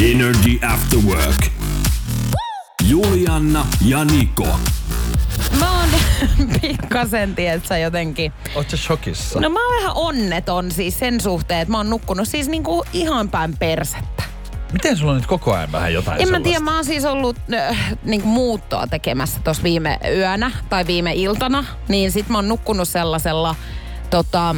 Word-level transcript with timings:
Energy 0.00 0.58
After 0.66 0.98
Work. 0.98 1.46
Julianna 2.88 3.66
ja 3.86 4.04
Niko. 4.04 4.46
Mä 5.58 5.78
oon 5.80 5.88
pikkasen, 6.60 7.34
tietsä, 7.34 7.78
jotenkin. 7.78 8.32
Ootko 8.54 8.76
shokissa? 8.76 9.40
No 9.40 9.48
mä 9.48 9.66
oon 9.66 9.76
vähän 9.82 9.96
onneton 9.96 10.70
siis 10.70 10.98
sen 10.98 11.20
suhteen, 11.20 11.60
että 11.60 11.72
mä 11.72 11.76
oon 11.78 11.90
nukkunut 11.90 12.28
siis 12.28 12.48
niinku 12.48 12.84
ihan 12.92 13.28
päin 13.28 13.56
persettä. 13.58 14.22
Miten 14.72 14.96
sulla 14.96 15.12
on 15.12 15.18
nyt 15.18 15.26
koko 15.26 15.52
ajan 15.54 15.72
vähän 15.72 15.92
jotain 15.92 16.14
En 16.16 16.20
mä 16.20 16.24
sellaista? 16.26 16.44
tiedä, 16.44 16.60
mä 16.60 16.74
oon 16.74 16.84
siis 16.84 17.04
ollut 17.04 17.36
äh, 17.54 17.94
niinku 18.04 18.28
muuttoa 18.28 18.86
tekemässä 18.86 19.40
tuossa 19.44 19.62
viime 19.62 19.98
yönä 20.16 20.50
tai 20.68 20.86
viime 20.86 21.12
iltana. 21.14 21.64
Niin 21.88 22.12
sit 22.12 22.28
mä 22.28 22.38
oon 22.38 22.48
nukkunut 22.48 22.88
sellaisella 22.88 23.54
tota, 24.10 24.56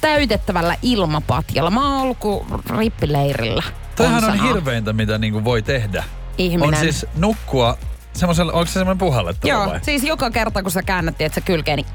täytettävällä 0.00 0.76
ilmapatjalla. 0.82 1.70
Mä 1.70 1.88
oon 1.92 2.02
ollut 2.02 2.18
kuin 2.18 2.46
rippileirillä. 2.78 3.62
Toihan 3.96 4.24
on 4.24 4.42
hirveintä, 4.42 4.92
mitä 4.92 5.18
niinku 5.18 5.44
voi 5.44 5.62
tehdä. 5.62 6.04
Ihminen. 6.38 6.68
On 6.68 6.76
siis 6.76 7.06
nukkua 7.16 7.78
semmoisella, 8.12 8.52
onko 8.52 8.66
se 8.66 8.72
semmoinen 8.72 8.98
puhallettava 8.98 9.52
Joo, 9.52 9.66
vai? 9.66 9.80
siis 9.82 10.02
joka 10.04 10.30
kerta 10.30 10.62
kun 10.62 10.70
sä 10.72 10.82
käännät, 10.82 11.20
että 11.20 11.34
se 11.34 11.40
kylkeen, 11.40 11.76
niin 11.76 11.86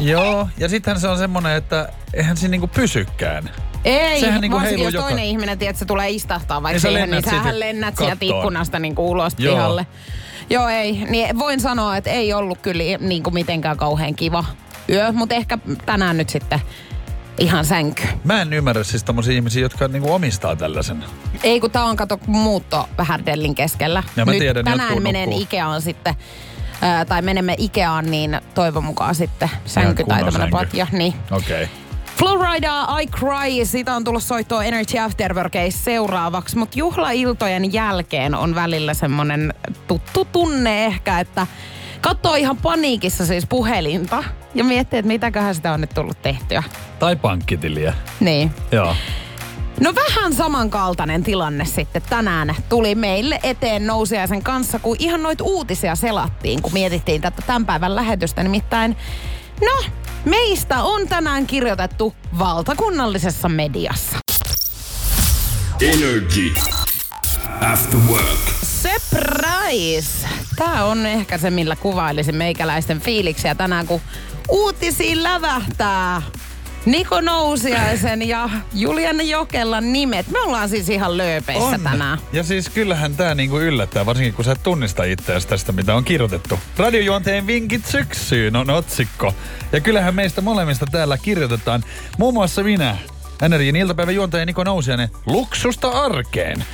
Joo, 0.12 0.48
ja 0.58 0.68
sittenhän 0.68 1.00
se 1.00 1.08
on 1.08 1.18
semmoinen, 1.18 1.52
että 1.52 1.88
eihän 2.14 2.36
siinä 2.36 2.50
niinku 2.50 2.66
pysykään. 2.68 3.50
Ei, 3.84 4.20
Sehän 4.20 4.40
niinku 4.40 4.56
varsinkin 4.56 4.84
jos 4.84 4.94
joka- 4.94 5.06
toinen 5.06 5.24
ihminen 5.24 5.58
tiedät, 5.58 5.70
että 5.74 5.78
se 5.78 5.84
tulee 5.84 6.10
istahtaa 6.10 6.62
vaikka 6.62 6.74
Niin 6.74 6.80
sä 6.80 6.88
siihen, 6.88 7.10
niin 7.10 7.24
sähän 7.24 7.60
lennät 7.60 7.96
sieltä 7.96 8.16
kattoon. 8.16 8.38
ikkunasta 8.38 8.78
niin 8.78 8.94
kuin 8.94 9.06
ulos 9.08 9.32
Joo. 9.38 9.54
pihalle. 9.54 9.86
Joo, 10.50 10.68
ei. 10.68 10.92
Niin 11.10 11.38
voin 11.38 11.60
sanoa, 11.60 11.96
että 11.96 12.10
ei 12.10 12.32
ollut 12.32 12.58
kyllä 12.62 12.82
niin 13.00 13.22
kuin 13.22 13.34
mitenkään 13.34 13.76
kauhean 13.76 14.14
kiva 14.14 14.44
yö, 14.88 15.12
mutta 15.12 15.34
ehkä 15.34 15.58
tänään 15.86 16.16
nyt 16.16 16.28
sitten 16.28 16.60
ihan 17.38 17.64
sänky. 17.64 18.02
Mä 18.24 18.42
en 18.42 18.52
ymmärrä 18.52 18.84
siis 18.84 19.04
tommosia 19.04 19.34
ihmisiä, 19.34 19.62
jotka 19.62 19.88
niinku 19.88 20.12
omistaa 20.12 20.56
tällaisen. 20.56 21.04
Ei 21.42 21.60
kun 21.60 21.70
tää 21.70 21.84
on 21.84 21.96
kato 21.96 22.20
muutto 22.26 22.88
vähän 22.98 23.26
Dellin 23.26 23.54
keskellä. 23.54 24.02
Ja 24.16 24.24
mä 24.24 24.32
nyt 24.32 24.40
tiedän, 24.40 24.64
tänään 24.64 25.02
menen 25.02 25.24
nukkuu. 25.24 25.42
Ikeaan 25.42 25.82
sitten, 25.82 26.14
ää, 26.82 27.04
tai 27.04 27.22
menemme 27.22 27.54
Ikeaan, 27.58 28.10
niin 28.10 28.40
toivon 28.54 28.84
mukaan 28.84 29.14
sitten 29.14 29.50
sänky 29.64 30.04
tai 30.04 30.32
sänky. 30.32 30.50
patja. 30.50 30.86
Niin. 30.92 31.14
Okei. 31.30 31.62
Okay. 31.62 31.76
Flowrida, 32.18 32.86
I 33.02 33.06
Cry, 33.06 33.64
siitä 33.64 33.96
on 33.96 34.04
tullut 34.04 34.22
soittoa 34.22 34.64
Energy 34.64 34.98
Afterworkeissa 34.98 35.84
seuraavaksi, 35.84 36.58
mutta 36.58 36.78
juhlailtojen 36.78 37.72
jälkeen 37.72 38.34
on 38.34 38.54
välillä 38.54 38.94
semmonen 38.94 39.54
tuttu 39.86 40.24
tunne 40.24 40.86
ehkä, 40.86 41.20
että 41.20 41.46
katsoo 42.00 42.34
ihan 42.34 42.56
paniikissa 42.56 43.26
siis 43.26 43.46
puhelinta 43.46 44.24
ja 44.54 44.64
miettii, 44.64 44.98
että 44.98 45.08
mitäköhän 45.08 45.54
sitä 45.54 45.72
on 45.72 45.80
nyt 45.80 45.90
tullut 45.94 46.22
tehtyä. 46.22 46.62
Tai 46.98 47.16
pankkitiliä. 47.16 47.94
Niin. 48.20 48.50
Joo. 48.72 48.96
No 49.80 49.94
vähän 49.94 50.32
samankaltainen 50.32 51.22
tilanne 51.22 51.64
sitten 51.64 52.02
tänään 52.10 52.54
tuli 52.68 52.94
meille 52.94 53.40
eteen 53.42 53.86
nousiaisen 53.86 54.42
kanssa, 54.42 54.78
kun 54.78 54.96
ihan 54.98 55.22
noit 55.22 55.40
uutisia 55.40 55.94
selattiin, 55.94 56.62
kun 56.62 56.72
mietittiin 56.72 57.22
tätä 57.22 57.42
tämän 57.46 57.66
päivän 57.66 57.96
lähetystä. 57.96 58.42
Nimittäin, 58.42 58.96
no, 59.60 59.84
meistä 60.24 60.82
on 60.82 61.08
tänään 61.08 61.46
kirjoitettu 61.46 62.14
valtakunnallisessa 62.38 63.48
mediassa. 63.48 64.18
Energy 65.80 66.54
After 67.72 68.00
Work. 68.08 68.38
Surprise! 68.62 70.28
Tämä 70.56 70.84
on 70.84 71.06
ehkä 71.06 71.38
se, 71.38 71.50
millä 71.50 71.76
kuvailisin 71.76 72.34
meikäläisten 72.34 73.00
fiiliksiä 73.00 73.54
tänään, 73.54 73.86
kun 73.86 74.00
uutisiin 74.48 75.22
lävähtää 75.22 76.22
Niko 76.86 77.20
Nousiaisen 77.20 78.28
ja 78.28 78.50
Juliana 78.74 79.22
Jokellan 79.22 79.92
nimet. 79.92 80.28
Me 80.28 80.40
ollaan 80.40 80.68
siis 80.68 80.88
ihan 80.88 81.16
lööpeissä 81.16 81.78
tänään. 81.84 82.18
Ja 82.32 82.42
siis 82.42 82.68
kyllähän 82.68 83.16
tää 83.16 83.34
niinku 83.34 83.58
yllättää, 83.58 84.06
varsinkin 84.06 84.34
kun 84.34 84.44
sä 84.44 84.52
et 84.52 84.62
tunnista 84.62 85.04
itseäsi 85.04 85.48
tästä, 85.48 85.72
mitä 85.72 85.94
on 85.94 86.04
kirjoitettu. 86.04 86.58
Radiojuonteen 86.76 87.46
vinkit 87.46 87.86
syksyyn 87.86 88.56
on 88.56 88.70
otsikko. 88.70 89.34
Ja 89.72 89.80
kyllähän 89.80 90.14
meistä 90.14 90.40
molemmista 90.40 90.86
täällä 90.92 91.18
kirjoitetaan. 91.18 91.84
Muun 92.18 92.34
muassa 92.34 92.62
minä, 92.62 92.96
NRJin 93.48 93.76
iltapäivän 93.76 94.14
juontaja 94.14 94.46
Niko 94.46 94.64
Nousiainen, 94.64 95.08
luksusta 95.26 95.88
arkeen. 95.88 96.64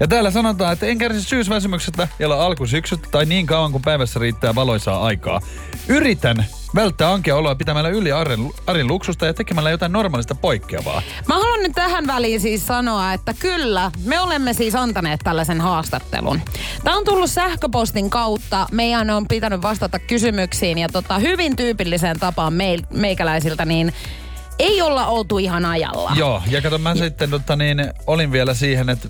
Ja 0.00 0.08
täällä 0.08 0.30
sanotaan, 0.30 0.72
että 0.72 0.86
en 0.86 0.98
kärsi 0.98 1.22
syysväsymyksestä, 1.22 2.08
jolla 2.18 2.46
alkusyksystä 2.46 3.08
tai 3.10 3.26
niin 3.26 3.46
kauan 3.46 3.72
kuin 3.72 3.82
päivässä 3.82 4.20
riittää 4.20 4.54
valoisaa 4.54 5.04
aikaa. 5.04 5.40
Yritän 5.88 6.46
välttää 6.74 7.12
ankea 7.12 7.36
oloa 7.36 7.54
pitämällä 7.54 7.88
yli 7.88 8.12
arjen, 8.12 8.50
arjen 8.66 8.88
luksusta 8.88 9.26
ja 9.26 9.34
tekemällä 9.34 9.70
jotain 9.70 9.92
normaalista 9.92 10.34
poikkeavaa. 10.34 11.02
Mä 11.28 11.34
haluan 11.34 11.62
nyt 11.62 11.72
tähän 11.72 12.06
väliin 12.06 12.40
siis 12.40 12.66
sanoa, 12.66 13.12
että 13.12 13.34
kyllä, 13.38 13.90
me 14.04 14.20
olemme 14.20 14.52
siis 14.52 14.74
antaneet 14.74 15.20
tällaisen 15.24 15.60
haastattelun. 15.60 16.40
Tämä 16.84 16.96
on 16.96 17.04
tullut 17.04 17.30
sähköpostin 17.30 18.10
kautta. 18.10 18.66
Meidän 18.72 19.10
on 19.10 19.28
pitänyt 19.28 19.62
vastata 19.62 19.98
kysymyksiin 19.98 20.78
ja 20.78 20.88
tota, 20.88 21.18
hyvin 21.18 21.56
tyypilliseen 21.56 22.18
tapaan 22.20 22.52
meil, 22.52 22.82
meikäläisiltä, 22.90 23.64
niin 23.64 23.92
ei 24.58 24.82
olla 24.82 25.06
oltu 25.06 25.38
ihan 25.38 25.64
ajalla. 25.64 26.12
Joo, 26.14 26.42
ja 26.50 26.62
kato 26.62 26.78
mä 26.78 26.94
sitten 26.94 27.30
tota, 27.30 27.56
niin, 27.56 27.90
olin 28.06 28.32
vielä 28.32 28.54
siihen, 28.54 28.88
että 28.88 29.08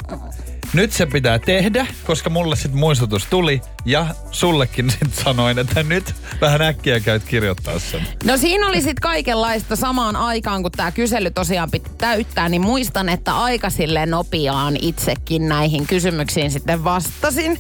nyt 0.74 0.92
se 0.92 1.06
pitää 1.06 1.38
tehdä, 1.38 1.86
koska 2.06 2.30
mulle 2.30 2.56
sitten 2.56 2.78
muistutus 2.78 3.26
tuli 3.26 3.60
ja 3.84 4.06
sullekin 4.30 4.90
sitten 4.98 5.24
sanoin, 5.24 5.58
että 5.58 5.82
nyt 5.82 6.14
vähän 6.40 6.62
äkkiä 6.62 7.00
käyt 7.00 7.24
kirjoittaa 7.24 7.78
sen. 7.78 8.00
No 8.24 8.36
siinä 8.36 8.68
oli 8.68 8.76
sitten 8.76 9.00
kaikenlaista 9.02 9.76
samaan 9.76 10.16
aikaan, 10.16 10.62
kun 10.62 10.72
tämä 10.72 10.92
kysely 10.92 11.30
tosiaan 11.30 11.70
piti 11.70 11.90
täyttää, 11.98 12.48
niin 12.48 12.62
muistan, 12.62 13.08
että 13.08 13.36
aika 13.36 13.70
silleen 13.70 14.10
nopeaan 14.10 14.76
itsekin 14.80 15.48
näihin 15.48 15.86
kysymyksiin 15.86 16.50
sitten 16.50 16.84
vastasin. 16.84 17.58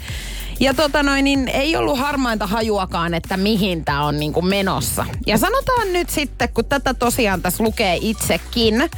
Ja 0.60 0.74
tota 0.74 1.02
noin, 1.02 1.24
niin 1.24 1.48
ei 1.48 1.76
ollut 1.76 1.98
harmainta 1.98 2.46
hajuakaan, 2.46 3.14
että 3.14 3.36
mihin 3.36 3.84
tämä 3.84 4.04
on 4.04 4.20
niinku 4.20 4.42
menossa. 4.42 5.06
Ja 5.26 5.38
sanotaan 5.38 5.92
nyt 5.92 6.10
sitten, 6.10 6.48
kun 6.48 6.64
tätä 6.64 6.94
tosiaan 6.94 7.42
tässä 7.42 7.64
lukee 7.64 7.98
itsekin, 8.00 8.90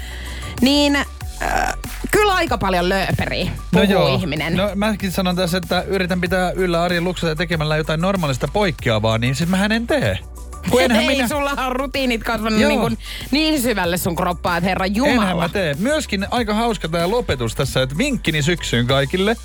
niin 0.61 0.99
äh, 1.43 1.75
kyllä 2.11 2.35
aika 2.35 2.59
paljon 2.59 2.89
lööperiä 2.89 3.51
puhuu 3.73 4.15
ihminen. 4.19 4.57
No 4.57 4.71
mäkin 4.75 5.13
sanon 5.13 5.37
tässä, 5.37 5.59
että 5.59 5.83
yritän 5.83 6.21
pitää 6.21 6.51
yllä 6.51 6.83
arjen 6.83 7.05
luksusta 7.05 7.29
ja 7.29 7.37
tekemällä 7.37 7.77
jotain 7.77 8.01
normaalista 8.01 8.49
poikkeavaa, 8.49 9.19
niin 9.19 9.35
siis 9.35 9.51
mähän 9.51 9.73
en 9.73 9.87
tee. 9.87 10.19
Kun 10.71 10.83
enhän 10.85 11.03
ei, 11.03 11.07
minä, 11.07 11.29
sulla 11.29 11.51
on 11.51 11.77
rutiinit 11.77 12.25
kasvanut 12.25 12.61
Joo. 12.61 12.69
niin, 12.69 12.81
kuin 12.81 12.99
niin 13.31 13.63
syvälle 13.63 13.97
sun 13.97 14.17
kroppaan, 14.17 14.59
että 14.59 14.69
herra 14.69 14.87
enhän 14.87 14.97
Jumala. 14.97 15.43
mä 15.43 15.49
tee. 15.49 15.75
Myöskin 15.79 16.27
aika 16.31 16.55
hauska 16.55 16.89
tämä 16.89 17.11
lopetus 17.11 17.55
tässä, 17.55 17.83
että 17.83 17.99
vinkkini 17.99 18.43
syksyyn 18.43 18.87
kaikille. 18.87 19.37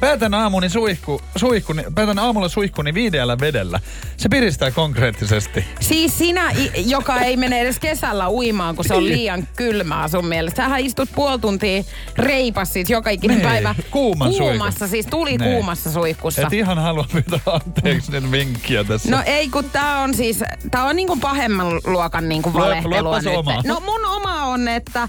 Päätän 0.00 0.34
aamuni 0.34 0.68
suihku, 0.68 1.20
suihkuni, 1.36 1.82
päätän 1.94 2.18
aamulla 2.18 2.48
suihkuni 2.48 2.94
viideällä 2.94 3.40
vedellä. 3.40 3.80
Se 4.16 4.28
piristää 4.28 4.70
konkreettisesti. 4.70 5.64
Siis 5.80 6.18
sinä, 6.18 6.50
joka 6.86 7.18
ei 7.20 7.36
mene 7.36 7.60
edes 7.60 7.78
kesällä 7.78 8.30
uimaan, 8.30 8.76
kun 8.76 8.84
se 8.84 8.94
on 8.94 9.04
Niin. 9.04 9.12
liian 9.18 9.48
kylmää 9.56 10.08
sun 10.08 10.26
mielestä. 10.26 10.56
Sähän 10.56 10.80
istut 10.80 11.08
puoli 11.14 11.38
tuntia 11.38 11.82
reipas 12.16 12.72
siis 12.72 12.90
joka 12.90 13.10
ikinen 13.10 13.36
Niin, 13.36 13.48
päivä. 13.48 13.74
kuuman 13.90 14.28
Kuumassa, 14.38 14.78
suihku. 14.78 14.90
siis 14.90 15.06
tuli 15.06 15.30
Niin. 15.38 15.50
kuumassa 15.52 15.92
suihkussa. 15.92 16.42
Et 16.42 16.52
ihan 16.52 16.78
halua 16.78 17.06
pyytää 17.12 17.40
anteeksi 17.46 18.12
nyt 18.12 18.30
vinkkiä 18.30 18.84
tässä. 18.84 19.10
No 19.10 19.22
ei, 19.26 19.48
kun 19.48 19.64
tää 19.70 19.98
on 20.00 20.14
siis, 20.14 20.44
tää 20.70 20.84
on 20.84 20.96
niinku 20.96 21.16
pahemman 21.16 21.80
luokan 21.84 22.28
niinku 22.28 22.52
valehtelua 22.54 23.18
nyt. 23.20 23.36
oma. 23.36 23.62
No 23.66 23.80
mun 23.80 24.04
oma 24.06 24.44
on, 24.44 24.68
että 24.68 25.02
ö, 25.02 25.06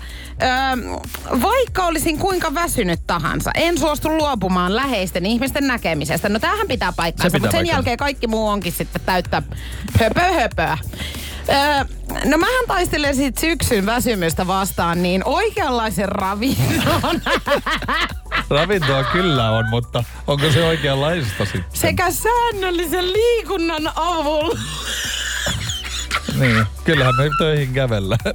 vaikka 1.41 1.85
olisin 1.85 2.17
kuinka 2.19 2.53
väsynyt 2.53 2.99
tahansa, 3.07 3.51
en 3.55 3.77
suostu 3.77 4.17
luopumaan 4.17 4.74
läheisten 4.75 5.25
ihmisten 5.25 5.67
näkemisestä. 5.67 6.29
No 6.29 6.39
tämähän 6.39 6.67
pitää 6.67 6.93
paikkaansa, 6.95 7.29
Se 7.31 7.37
pitää 7.37 7.39
mutta 7.47 7.51
sen 7.51 7.59
paikkansa. 7.59 7.77
jälkeen 7.77 7.97
kaikki 7.97 8.27
muu 8.27 8.47
onkin 8.47 8.71
sitten 8.71 9.01
täyttä 9.05 9.41
höpö 9.99 10.19
höpöä. 10.21 10.77
Öö, 11.49 11.83
no 12.25 12.37
mähän 12.37 12.65
taistelen 12.67 13.15
siitä 13.15 13.41
syksyn 13.41 13.85
väsymystä 13.85 14.47
vastaan 14.47 15.03
niin 15.03 15.21
oikeanlaisen 15.25 16.09
ravinnon 16.09 17.21
Ravintoa 18.49 19.03
kyllä 19.03 19.51
on, 19.51 19.69
mutta 19.69 20.03
onko 20.27 20.51
se 20.51 20.63
oikeanlaista 20.63 21.45
sitten? 21.45 21.63
sekä 21.73 22.11
säännöllisen 22.11 23.13
liikunnan 23.13 23.91
avulla. 23.95 24.59
Niin, 26.39 26.65
kyllähän 26.83 27.15
me 27.15 27.29
töihin 27.39 27.73
kävellään. 27.73 28.33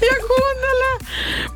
Ja 0.00 0.14
kuuntele, 0.26 0.98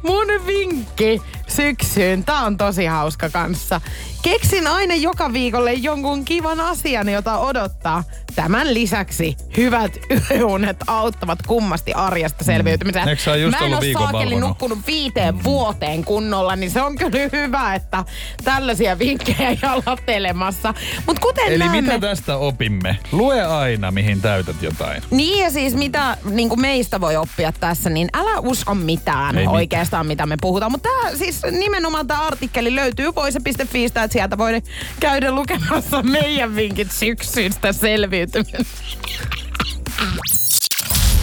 mun 0.02 0.46
vinkki 0.46 1.22
syksyyn. 1.50 2.24
Tää 2.24 2.40
on 2.40 2.56
tosi 2.56 2.86
hauska 2.86 3.30
kanssa. 3.30 3.80
Keksin 4.22 4.66
aina 4.66 4.94
joka 4.94 5.32
viikolle 5.32 5.72
jonkun 5.72 6.24
kivan 6.24 6.60
asian, 6.60 7.08
jota 7.08 7.38
odottaa. 7.38 8.04
Tämän 8.34 8.74
lisäksi 8.74 9.36
hyvät 9.56 9.92
yöunet 10.36 10.76
auttavat 10.86 11.38
kummasti 11.46 11.92
arjesta 11.92 12.44
selviytymiseen. 12.44 13.08
Mm. 13.08 13.16
Sä 13.16 13.36
just 13.36 13.60
Mä 13.60 13.66
en 13.66 13.74
ole 13.74 13.92
saakeli 13.92 14.36
nukkunut 14.40 14.78
viiteen 14.86 15.44
vuoteen 15.44 16.04
kunnolla, 16.04 16.56
niin 16.56 16.70
se 16.70 16.82
on 16.82 16.96
kyllä 16.96 17.28
hyvä, 17.32 17.74
että 17.74 18.04
tällaisia 18.44 18.98
vinkkejä 18.98 19.56
jalattelemassa. 19.62 20.74
Mutta 21.06 21.22
kuten 21.22 21.44
Eli 21.46 21.58
näemme, 21.58 21.80
mitä 21.82 21.98
tästä 21.98 22.36
opimme? 22.36 22.96
Lue 23.12 23.42
aina, 23.42 23.90
mihin 23.90 24.20
täytät 24.20 24.62
jotain. 24.62 25.02
niin 25.10 25.44
ja 25.44 25.50
siis 25.50 25.74
mitä 25.74 26.16
niin 26.24 26.60
meistä 26.60 27.00
voi 27.00 27.16
oppia 27.16 27.52
tässä, 27.52 27.90
niin 27.90 28.08
älä 28.14 28.40
usko 28.40 28.74
mitään 28.74 29.36
Ei 29.36 29.40
Ei 29.40 29.46
mitään. 29.46 29.56
oikeastaan, 29.56 30.06
mitä 30.06 30.26
me 30.26 30.36
puhutaan. 30.40 30.72
Mutta 30.72 30.88
tää, 31.02 31.16
nimenomaan 31.50 32.06
tämä 32.06 32.22
artikkeli 32.22 32.74
löytyy 32.74 33.14
voise.fiistä, 33.14 34.02
että 34.02 34.12
sieltä 34.12 34.38
voi 34.38 34.62
käydä 35.00 35.32
lukemassa 35.32 36.02
meidän 36.02 36.56
vinkit 36.56 36.92
syksyistä 36.92 37.72
selviytymistä. 37.72 38.58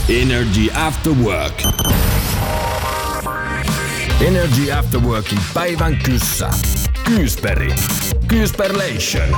Energy 0.09 0.69
After 0.73 1.13
Work. 1.13 1.63
Energy 4.21 4.71
After 4.71 4.99
Workin 4.99 5.39
päivän 5.53 5.97
kyssä. 5.97 6.49
Kyysperi. 7.03 7.75
Kyysperlation. 8.27 9.29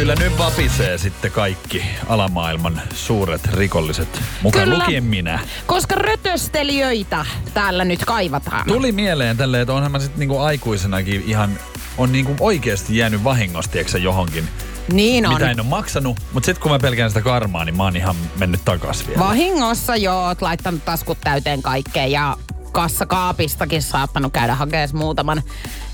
Kyllä 0.00 0.14
nyt 0.14 0.38
vapisee 0.38 0.98
sitten 0.98 1.30
kaikki 1.30 1.82
alamaailman 2.08 2.82
suuret 2.94 3.46
rikolliset. 3.52 4.22
Mukaan 4.42 4.64
Kyllä. 4.64 4.78
lukien 4.78 5.04
minä. 5.04 5.40
Koska 5.66 5.94
rötöstelijöitä 5.94 7.26
täällä 7.54 7.84
nyt 7.84 8.04
kaivataan. 8.04 8.66
Tuli 8.66 8.92
mieleen 8.92 9.36
tälleen, 9.36 9.60
että 9.62 9.74
onhan 9.74 9.92
mä 9.92 9.98
sitten 9.98 10.18
niinku 10.18 10.38
aikuisenakin 10.38 11.24
ihan 11.26 11.58
on 11.98 12.12
niinku 12.12 12.36
oikeasti 12.40 12.96
jäänyt 12.96 13.24
vahingosti, 13.24 13.78
eikö 13.78 13.98
johonkin, 13.98 14.48
niin 14.92 15.26
on. 15.26 15.34
mitä 15.34 15.50
en 15.50 15.60
ole 15.60 15.68
maksanut. 15.68 16.18
Mutta 16.32 16.46
sitten 16.46 16.62
kun 16.62 16.72
mä 16.72 16.78
pelkään 16.78 17.10
sitä 17.10 17.20
karmaa, 17.20 17.64
niin 17.64 17.76
mä 17.76 17.82
oon 17.82 17.96
ihan 17.96 18.16
mennyt 18.38 18.64
takas 18.64 19.06
vielä. 19.06 19.20
Vahingossa 19.20 19.96
joo, 19.96 20.24
oot 20.26 20.42
laittanut 20.42 20.84
taskut 20.84 21.18
täyteen 21.24 21.62
kaikkea 21.62 22.06
ja 22.06 22.36
kassakaapistakin 22.72 23.82
saattanut 23.82 24.32
käydä 24.32 24.54
hakemaan 24.54 24.88
muutaman 24.92 25.42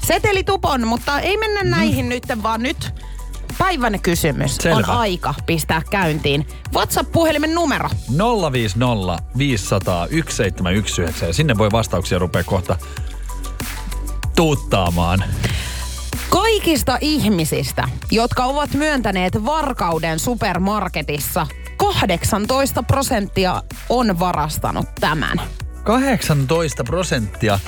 setelitupon, 0.07 0.87
mutta 0.87 1.21
ei 1.21 1.37
mennä 1.37 1.63
näihin 1.63 2.09
nyt, 2.09 2.25
vaan 2.43 2.63
nyt 2.63 2.93
päivän 3.59 4.01
kysymys 4.01 4.57
Selvä. 4.57 4.77
on 4.77 4.85
aika 4.85 5.35
pistää 5.47 5.83
käyntiin. 5.91 6.47
WhatsApp-puhelimen 6.75 7.55
numero. 7.55 7.89
050 8.53 9.23
500 9.39 10.07
1719 10.09 11.27
ja 11.27 11.33
sinne 11.33 11.59
voi 11.59 11.71
vastauksia 11.73 12.19
rupea 12.19 12.45
kohta 12.45 12.77
tuuttaamaan. 14.37 15.25
Kaikista 16.31 16.99
ihmisistä, 17.01 17.89
jotka 18.11 18.45
ovat 18.45 18.75
myöntäneet 18.75 19.45
varkauden 19.45 20.19
supermarketissa, 20.19 21.47
18 21.77 22.83
prosenttia 22.83 23.63
on 23.89 24.19
varastanut 24.19 24.87
tämän. 25.01 25.41
18 25.85 26.85
prosenttia. 26.85 27.59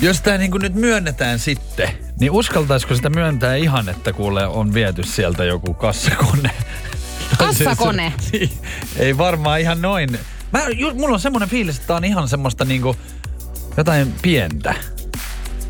Jos 0.00 0.20
tämä 0.20 0.38
niin 0.38 0.50
nyt 0.62 0.74
myönnetään 0.74 1.38
sitten, 1.38 1.88
niin 2.20 2.30
uskaltaisiko 2.30 2.94
sitä 2.94 3.10
myöntää 3.10 3.54
ihan, 3.54 3.88
että 3.88 4.12
kuule 4.12 4.46
on 4.46 4.74
viety 4.74 5.02
sieltä 5.02 5.44
joku 5.44 5.74
kassakone? 5.74 6.50
Siis- 6.50 7.38
Kassakone? 7.38 8.12
Ei 8.96 9.18
varmaan 9.18 9.60
ihan 9.60 9.82
noin. 9.82 10.18
Mä, 10.52 10.60
ju, 10.68 10.94
mulla 10.94 11.14
on 11.14 11.20
semmoinen 11.20 11.48
fiilis, 11.48 11.76
että 11.76 11.86
tää 11.86 11.96
on 11.96 12.04
ihan 12.04 12.28
semmoista 12.28 12.64
niinku 12.64 12.96
jotain 13.76 14.14
pientä. 14.22 14.74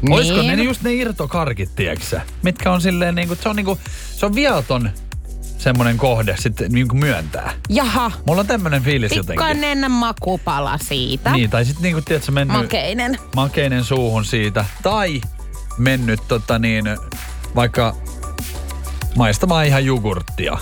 Niin. 0.02 0.12
Olisiko 0.12 0.42
ne 0.42 0.54
just 0.54 0.82
ne 0.82 0.94
irtokarkit, 0.94 1.70
tieksä? 1.76 2.20
Mitkä 2.42 2.72
on 2.72 2.80
silleen 2.80 3.14
niinku, 3.14 3.34
se 3.34 3.48
on 3.48 3.56
niinku, 3.56 3.78
se 4.16 4.26
on 4.26 4.34
viaton 4.34 4.90
semmoinen 5.58 5.96
kohde 5.96 6.34
sitten 6.38 6.72
niinku 6.72 6.94
myöntää. 6.94 7.52
Jaha, 7.68 8.10
Mulla 8.26 8.40
on 8.40 8.46
tämmöinen 8.46 8.82
fiilis 8.82 9.10
jotenkin. 9.12 9.26
pikkainen 9.46 9.90
makupala 9.90 10.78
siitä. 10.82 11.30
Niin, 11.32 11.50
tai 11.50 11.64
sitten 11.64 11.82
niinku, 11.82 12.00
tiedätkö, 12.00 12.32
mennyt 12.32 12.56
Makeinen. 12.56 13.18
makeinen 13.36 13.84
suuhun 13.84 14.24
siitä. 14.24 14.64
Tai 14.82 15.20
mennyt 15.78 16.20
tota 16.28 16.58
niin, 16.58 16.84
vaikka 17.54 17.96
maistamaan 19.16 19.66
ihan 19.66 19.84
jogurttia 19.84 20.58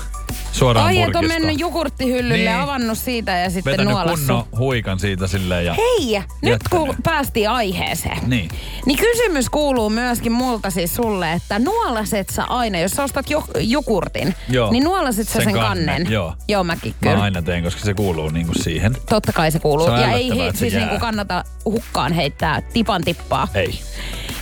suoraan 0.57 0.87
Ai, 0.87 1.01
et 1.03 1.17
on 1.17 1.27
mennyt 1.29 1.61
jogurttihyllylle, 1.61 2.35
Niin. 2.37 2.45
niin. 2.51 2.61
avannut 2.61 2.99
siitä 2.99 3.33
ja 3.39 3.51
sitten 3.51 3.71
Vetänyt 3.73 3.93
nuolassu. 3.93 4.27
kunnon 4.27 4.45
huikan 4.59 4.99
siitä 5.01 5.27
silleen 5.27 5.65
ja... 5.67 5.75
Hei, 5.75 6.19
nyt 6.43 6.61
kun 6.71 6.81
Jättänyt. 6.81 7.03
päästiin 7.03 7.51
aiheeseen. 7.51 8.19
Niin. 8.27 8.49
Niin 8.87 8.99
kysymys 8.99 9.51
kuuluu 9.51 9.91
myöskin 9.91 10.33
multa 10.33 10.71
siis 10.71 10.95
sulle, 10.95 11.33
että 11.33 11.59
nuolaset 11.59 12.29
sä 12.29 12.45
aina, 12.45 12.79
jos 12.79 12.93
sä 12.93 13.03
ostat 13.05 13.31
jo, 13.31 13.45
jogurtin, 13.61 14.35
Joo. 14.49 14.71
niin 14.73 14.85
nuolaset 14.85 15.29
sä 15.29 15.33
Sen 15.33 15.43
sen, 15.45 15.53
kannen, 15.55 15.87
kannen. 15.87 16.13
joo. 16.13 16.35
Joo, 16.49 16.65
mäkin 16.65 16.95
Mä 17.05 17.11
kyllä. 17.11 17.23
aina 17.23 17.43
teen, 17.43 17.65
koska 17.65 17.81
se 17.85 17.95
kuuluu 17.95 18.29
niinku 18.31 18.53
siihen. 18.63 18.97
Totta 19.09 19.33
kai 19.33 19.51
se 19.51 19.59
kuuluu. 19.59 19.87
Se 19.87 19.93
ja 19.93 20.13
ei 20.13 20.31
se 20.53 20.59
siis 20.59 20.73
jää. 20.73 20.81
niinku 20.83 20.99
kannata 21.01 21.45
hukkaan 21.65 22.13
heittää 22.13 22.61
tipan 22.63 23.05
tippaa. 23.05 23.49
Ei. 23.55 23.79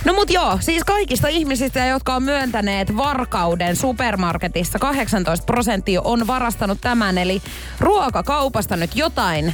No 0.05 0.13
mut 0.13 0.29
joo, 0.29 0.57
siis 0.61 0.83
kaikista 0.83 1.27
ihmisistä, 1.27 1.85
jotka 1.85 2.15
on 2.15 2.23
myöntäneet 2.23 2.97
varkauden 2.97 3.75
supermarketissa, 3.75 4.79
18 4.79 5.45
prosenttia 5.45 6.01
on 6.01 6.27
varastanut 6.27 6.81
tämän. 6.81 7.17
Eli 7.17 7.41
ruokakaupasta 7.79 8.75
nyt 8.75 8.95
jotain 8.95 9.53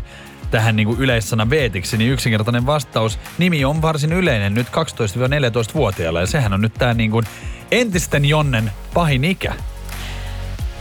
tähän 0.51 0.77
niin 0.77 0.97
yleissana 0.99 1.51
Veetiksi, 1.51 1.97
niin 1.97 2.11
yksinkertainen 2.13 2.67
vastaus. 2.67 3.19
Nimi 3.39 3.65
on 3.65 3.83
varsin 3.83 4.13
yleinen 4.13 4.55
nyt 4.55 4.67
12-14-vuotiailla 4.69 6.21
ja 6.21 6.27
sehän 6.27 6.53
on 6.53 6.61
nyt 6.61 6.75
tämä 6.75 6.95
niin 6.95 7.11
kuin 7.11 7.25
entisten 7.71 8.25
Jonnen 8.25 8.73
pahin 8.95 9.25
ikä. 9.25 9.55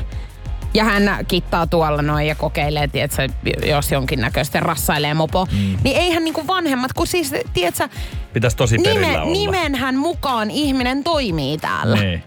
Ja 0.74 0.84
hän 0.84 1.24
kittaa 1.28 1.66
tuolla 1.66 2.02
noin 2.02 2.26
ja 2.26 2.34
kokeilee, 2.34 2.88
tietsä, 2.88 3.28
jos 3.66 3.92
jonkinnäköistä 3.92 4.60
rassailee 4.60 5.14
mopo. 5.14 5.46
Mm. 5.52 5.76
Niin 5.84 5.96
eihän 5.96 6.24
niinku 6.24 6.46
vanhemmat, 6.46 6.92
kun 6.92 7.06
siis, 7.06 7.32
tietsä, 7.52 7.88
pitäisi 8.32 8.56
tosi 8.56 8.78
perillä 8.78 9.06
nime, 9.06 9.20
olla? 9.20 9.32
nimenhän 9.32 9.96
mukaan 9.96 10.50
ihminen 10.50 11.04
toimii 11.04 11.58
täällä. 11.58 11.96
Niin. 11.96 12.22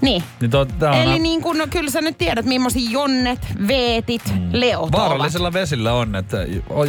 Niin. 0.00 0.22
Niin 0.40 0.50
to, 0.50 0.64
tää 0.64 0.90
on 0.90 0.96
Eli 0.96 1.18
niin 1.18 1.42
kuin, 1.42 1.58
no 1.58 1.66
kyllä 1.70 1.90
sä 1.90 2.00
nyt 2.00 2.18
tiedät, 2.18 2.46
millaisia 2.46 2.90
jonnet, 2.90 3.46
veetit, 3.68 4.22
mm. 4.34 4.48
leot 4.52 4.82
ovat. 4.82 4.92
vaarallisella 4.92 5.52
vesillä 5.52 5.92
on, 5.92 6.16
että 6.16 6.36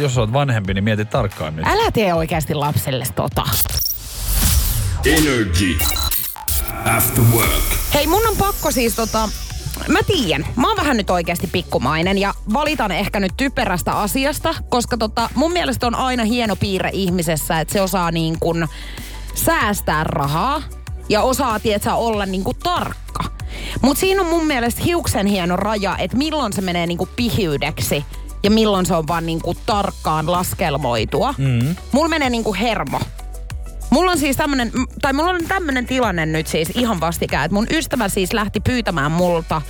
jos 0.00 0.18
oot 0.18 0.32
vanhempi, 0.32 0.74
niin 0.74 0.84
mieti 0.84 1.04
tarkkaan 1.04 1.56
nyt. 1.56 1.66
Älä 1.66 1.90
tee 1.90 2.14
oikeasti 2.14 2.54
lapselle 2.54 3.04
tota. 3.14 3.42
Energy. 5.06 5.78
After 6.96 7.24
work. 7.32 7.64
Hei, 7.94 8.06
mun 8.06 8.28
on 8.28 8.36
pakko 8.36 8.70
siis 8.70 8.94
tota... 8.94 9.28
Mä 9.88 9.98
tiedän, 10.06 10.46
mä 10.56 10.68
oon 10.68 10.76
vähän 10.76 10.96
nyt 10.96 11.10
oikeasti 11.10 11.46
pikkumainen 11.46 12.18
ja 12.18 12.34
valitan 12.52 12.92
ehkä 12.92 13.20
nyt 13.20 13.32
typerästä 13.36 13.92
asiasta, 13.92 14.54
koska 14.68 14.96
tota, 14.96 15.30
mun 15.34 15.52
mielestä 15.52 15.86
on 15.86 15.94
aina 15.94 16.24
hieno 16.24 16.56
piirre 16.56 16.90
ihmisessä, 16.92 17.60
että 17.60 17.72
se 17.72 17.80
osaa 17.80 18.10
niin 18.10 18.36
kuin 18.40 18.68
säästää 19.34 20.04
rahaa 20.04 20.62
ja 21.08 21.22
osaa, 21.22 21.60
tietsä, 21.60 21.94
olla 21.94 22.26
niin 22.26 22.44
kuin 22.44 22.56
tarkka. 22.62 23.24
Mutta 23.82 24.00
siinä 24.00 24.22
on 24.22 24.28
mun 24.28 24.46
mielestä 24.46 24.82
hiuksen 24.84 25.26
hieno 25.26 25.56
raja, 25.56 25.96
että 25.98 26.16
milloin 26.16 26.52
se 26.52 26.60
menee 26.60 26.86
niin 26.86 26.98
kuin 26.98 27.10
pihyydeksi 27.16 28.04
ja 28.42 28.50
milloin 28.50 28.86
se 28.86 28.94
on 28.94 29.08
vaan 29.08 29.26
niin 29.26 29.42
kuin 29.42 29.56
tarkkaan 29.66 30.32
laskelmoitua. 30.32 31.34
Mm. 31.38 31.76
Mulla 31.92 32.08
menee 32.08 32.30
niin 32.30 32.44
kuin 32.44 32.58
hermo. 32.58 33.00
Mulla 34.00 34.12
on 34.12 34.18
siis 34.18 34.36
tämmönen, 34.36 34.72
tai 35.02 35.12
mulla 35.12 35.30
on 35.30 35.44
tämmönen 35.48 35.86
tilanne 35.86 36.26
nyt 36.26 36.46
siis 36.46 36.70
ihan 36.74 37.00
vastikään, 37.00 37.44
että 37.44 37.54
mun 37.54 37.66
ystävä 37.70 38.08
siis 38.08 38.32
lähti 38.32 38.60
pyytämään 38.60 39.12
multa 39.12 39.62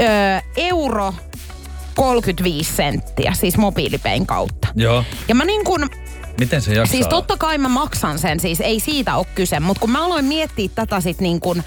öö, 0.00 0.08
euro 0.56 1.14
35 1.94 2.72
senttiä, 2.72 3.32
siis 3.32 3.56
mobiilipein 3.56 4.26
kautta. 4.26 4.68
Joo. 4.74 5.04
Ja 5.28 5.34
mä 5.34 5.44
niin 5.44 5.64
kun, 5.64 5.90
Miten 6.40 6.62
se 6.62 6.74
jaksaa? 6.74 6.92
siis 6.92 7.06
totta 7.06 7.36
kai 7.36 7.58
mä 7.58 7.68
maksan 7.68 8.18
sen, 8.18 8.40
siis 8.40 8.60
ei 8.60 8.80
siitä 8.80 9.16
ole 9.16 9.26
kyse, 9.34 9.60
mutta 9.60 9.80
kun 9.80 9.90
mä 9.90 10.04
aloin 10.04 10.24
miettiä 10.24 10.68
tätä 10.74 11.00
sit 11.00 11.20
niin 11.20 11.40
kun 11.40 11.62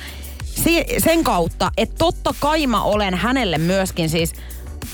si- 0.46 0.86
sen 0.98 1.24
kautta, 1.24 1.72
että 1.78 1.96
totta 1.98 2.34
kai 2.40 2.68
mä 2.68 2.84
olen 2.84 3.14
hänelle 3.14 3.58
myöskin 3.58 4.10
siis 4.10 4.34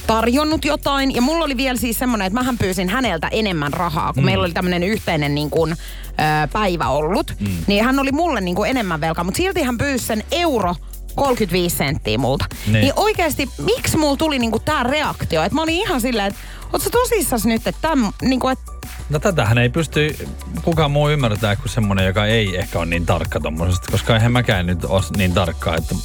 tarjonnut 0.08 0.66
jotain. 0.66 1.16
Ja 1.16 1.22
mulla 1.22 1.46
oli 1.46 1.58
vielä 1.58 1.78
siis 1.78 2.00
semmoinen, 2.00 2.26
että 2.28 2.40
mähän 2.40 2.58
pyysin 2.58 2.90
häneltä 2.90 3.28
enemmän 3.28 3.74
rahaa, 3.74 4.14
kun 4.14 4.24
mm. 4.24 4.26
meillä 4.26 4.44
oli 4.46 4.54
tämmöinen 4.54 4.84
yhteinen 4.84 5.36
niin 5.36 5.50
kun, 5.50 5.76
ö, 6.12 6.48
päivä 6.54 6.88
ollut. 6.88 7.34
Mm. 7.40 7.48
Niin 7.68 7.84
hän 7.84 8.00
oli 8.00 8.12
mulle 8.12 8.42
niin 8.42 8.56
kun 8.56 8.68
enemmän 8.68 9.02
velkaa, 9.02 9.24
mutta 9.24 9.38
silti 9.38 9.62
hän 9.62 9.78
pyysi 9.78 10.06
sen 10.06 10.24
euro 10.32 10.76
35 11.16 11.76
senttiä 11.76 12.18
multa. 12.18 12.46
Niin. 12.68 12.74
Niin, 12.74 12.94
oikeasti, 12.96 13.50
miksi 13.66 13.98
mulla 13.98 14.18
tuli 14.18 14.40
niinku 14.40 14.60
tää 14.60 14.84
reaktio? 14.84 15.44
Että 15.44 15.56
mä 15.56 15.62
olin 15.62 15.76
ihan 15.76 16.02
silleen, 16.02 16.28
että 16.28 16.40
oot 16.74 16.82
sä 16.82 16.90
tosissas 16.90 17.46
nyt, 17.46 17.68
että 17.68 17.82
täm, 17.82 18.12
niinku, 18.22 18.48
et, 18.48 18.60
No 19.10 19.20
tätähän 19.20 19.58
ei 19.58 19.70
pysty 19.70 20.28
kukaan 20.62 20.92
muu 20.92 21.10
ymmärtää 21.10 21.56
kuin 21.56 21.70
semmonen, 21.70 22.06
joka 22.06 22.26
ei 22.26 22.58
ehkä 22.58 22.80
ole 22.80 22.86
niin 22.86 23.06
tarkka 23.06 23.40
tommosesta, 23.40 23.92
koska 23.92 24.14
eihän 24.16 24.32
mäkään 24.32 24.66
nyt 24.66 24.86
ole 24.86 25.04
niin 25.18 25.34
tarkkaa, 25.34 25.76
että 25.76 25.96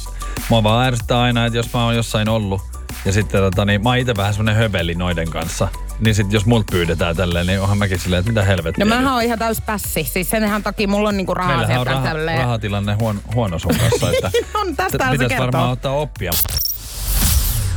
mua 0.49 0.63
vaan 0.63 0.87
ärsyttää 0.87 1.21
aina, 1.21 1.45
että 1.45 1.57
jos 1.57 1.73
mä 1.73 1.85
oon 1.85 1.95
jossain 1.95 2.29
ollut 2.29 2.61
ja 3.05 3.13
sitten 3.13 3.41
tota, 3.41 3.65
niin 3.65 3.83
mä 3.83 3.89
oon 3.89 3.97
itse 3.97 4.13
vähän 4.17 4.33
semmonen 4.33 4.55
höveli 4.55 4.95
noiden 4.95 5.29
kanssa, 5.29 5.67
niin 5.99 6.15
sitten 6.15 6.33
jos 6.33 6.45
multa 6.45 6.71
pyydetään 6.71 7.15
tälleen, 7.15 7.47
niin 7.47 7.61
onhan 7.61 7.77
mäkin 7.77 7.99
silleen, 7.99 8.19
että 8.19 8.31
mitä 8.31 8.43
helvettiä. 8.43 8.85
No 8.85 8.89
nyt. 8.95 9.03
mähän 9.03 9.15
on 9.17 9.23
ihan 9.23 9.39
täys 9.39 9.61
pässi. 9.61 10.03
Siis 10.03 10.29
senhän 10.29 10.63
takia 10.63 10.87
mulla 10.87 11.09
on 11.09 11.17
niinku 11.17 11.33
rahaa 11.33 11.57
Meillähän 11.57 11.79
on 11.81 11.85
sieltä 11.87 11.99
raha, 12.01 12.07
tälleen. 12.07 12.37
rahatilanne 12.39 12.93
huono, 12.93 13.19
huono 13.35 13.59
sun 13.59 13.75
kanssa, 13.79 14.11
että 14.11 14.31
On, 14.59 14.75
tästähän 14.75 15.13
se 15.13 15.17
pitäisi 15.17 15.29
kertoo. 15.29 15.45
varmaan 15.45 15.71
ottaa 15.71 15.93
oppia. 15.93 16.31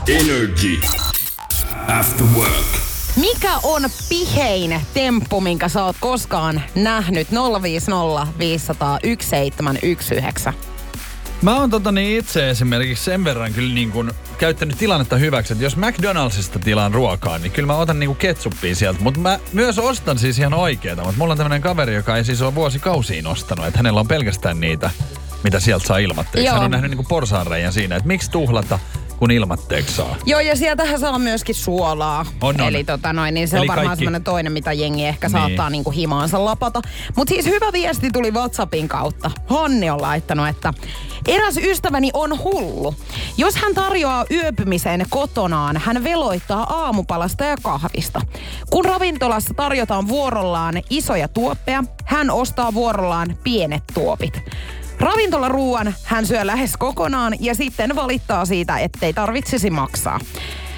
Energy. 0.08 0.80
After 1.98 2.26
work. 2.36 2.66
Mikä 3.16 3.52
on 3.62 3.82
pihein 4.08 4.80
temppu, 4.94 5.40
minkä 5.40 5.68
sä 5.68 5.84
oot 5.84 5.96
koskaan 6.00 6.62
nähnyt? 6.74 7.28
050 7.62 8.26
500 8.38 8.98
1719. 9.02 10.52
Mä 11.42 11.56
oon 11.56 11.70
tota 11.70 11.92
niin 11.92 12.18
itse 12.18 12.50
esimerkiksi 12.50 13.04
sen 13.04 13.24
verran 13.24 13.52
kyllä 13.52 13.74
niin 13.74 13.92
kuin 13.92 14.10
käyttänyt 14.38 14.78
tilannetta 14.78 15.16
hyväksi, 15.16 15.52
että 15.52 15.64
jos 15.64 15.76
McDonaldsista 15.76 16.58
tilaan 16.58 16.94
ruokaa, 16.94 17.38
niin 17.38 17.52
kyllä 17.52 17.66
mä 17.66 17.76
otan 17.76 18.00
niin 18.00 18.16
ketsuppia 18.16 18.74
sieltä. 18.74 19.00
Mutta 19.02 19.20
mä 19.20 19.38
myös 19.52 19.78
ostan 19.78 20.18
siis 20.18 20.38
ihan 20.38 20.54
oikeeta. 20.54 21.02
Mutta 21.02 21.18
mulla 21.18 21.32
on 21.32 21.38
tämmönen 21.38 21.62
kaveri, 21.62 21.94
joka 21.94 22.16
ei 22.16 22.24
siis 22.24 22.42
ole 22.42 22.54
vuosikausiin 22.54 23.26
ostanut. 23.26 23.66
Että 23.66 23.78
hänellä 23.78 24.00
on 24.00 24.08
pelkästään 24.08 24.60
niitä, 24.60 24.90
mitä 25.44 25.60
sieltä 25.60 25.86
saa 25.86 25.98
ilmatteeksi. 25.98 26.52
Hän 26.52 26.62
on 26.62 26.70
nähnyt 26.70 26.90
niin 26.90 26.96
kuin 26.96 27.08
porsaanreiän 27.08 27.72
siinä, 27.72 27.96
että 27.96 28.08
miksi 28.08 28.30
tuhlata, 28.30 28.78
kun 29.20 29.30
ilmatteeksi 29.30 29.94
saa. 29.96 30.16
Joo, 30.26 30.40
ja 30.40 30.56
sieltähän 30.56 31.00
saa 31.00 31.18
myöskin 31.18 31.54
suolaa. 31.54 32.26
On, 32.42 32.60
on. 32.60 32.68
Eli 32.68 32.84
tota 32.84 33.12
noin, 33.12 33.34
niin 33.34 33.48
se 33.48 33.56
Eli 33.56 33.62
on 33.64 33.68
varmaan 33.68 33.86
kaikki- 33.86 34.00
semmoinen 34.04 34.24
toinen, 34.24 34.52
mitä 34.52 34.72
jengi 34.72 35.06
ehkä 35.06 35.26
Niin. 35.26 35.32
saattaa 35.32 35.70
niinku 35.70 35.90
himaansa 35.90 36.44
lapata. 36.44 36.82
Mutta 37.16 37.34
siis 37.34 37.46
hyvä 37.46 37.72
viesti 37.72 38.10
tuli 38.10 38.30
WhatsAppin 38.30 38.88
kautta. 38.88 39.30
Honni 39.50 39.90
on 39.90 40.02
laittanut, 40.02 40.48
että 40.48 40.74
eräs 41.28 41.56
ystäväni 41.56 42.10
on 42.14 42.38
hullu. 42.38 42.94
Jos 43.36 43.56
hän 43.56 43.74
tarjoaa 43.74 44.24
yöpymisen 44.30 45.06
kotonaan, 45.10 45.76
hän 45.76 46.04
veloittaa 46.04 46.62
aamupalasta 46.62 47.44
ja 47.44 47.56
kahvista. 47.62 48.20
Kun 48.70 48.84
ravintolassa 48.84 49.54
tarjotaan 49.54 50.08
vuorollaan 50.08 50.74
isoja 50.90 51.28
tuoppeja, 51.28 51.84
hän 52.04 52.30
ostaa 52.30 52.74
vuorollaan 52.74 53.36
pienet 53.44 53.82
tuopit. 53.94 54.40
Ravintolaruuan 55.00 55.94
hän 56.04 56.26
syö 56.26 56.46
lähes 56.46 56.76
kokonaan 56.76 57.34
ja 57.40 57.54
sitten 57.54 57.96
valittaa 57.96 58.44
siitä, 58.44 58.78
ettei 58.78 59.12
tarvitsisi 59.12 59.70
maksaa. 59.70 60.20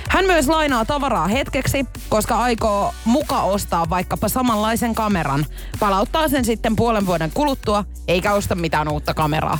Hän 0.08 0.24
myös 0.24 0.48
lainaa 0.48 0.84
tavaraa 0.84 1.28
hetkeksi, 1.28 1.86
koska 2.08 2.38
aikoo 2.38 2.94
muka 3.04 3.42
ostaa 3.42 3.90
vaikkapa 3.90 4.28
samanlaisen 4.28 4.94
kameran. 4.94 5.46
Palauttaa 5.80 6.28
sen 6.28 6.44
sitten 6.44 6.76
puolen 6.76 7.06
vuoden 7.06 7.30
kuluttua, 7.34 7.84
eikä 8.08 8.32
osta 8.32 8.54
mitään 8.54 8.88
uutta 8.88 9.14
kameraa. 9.14 9.58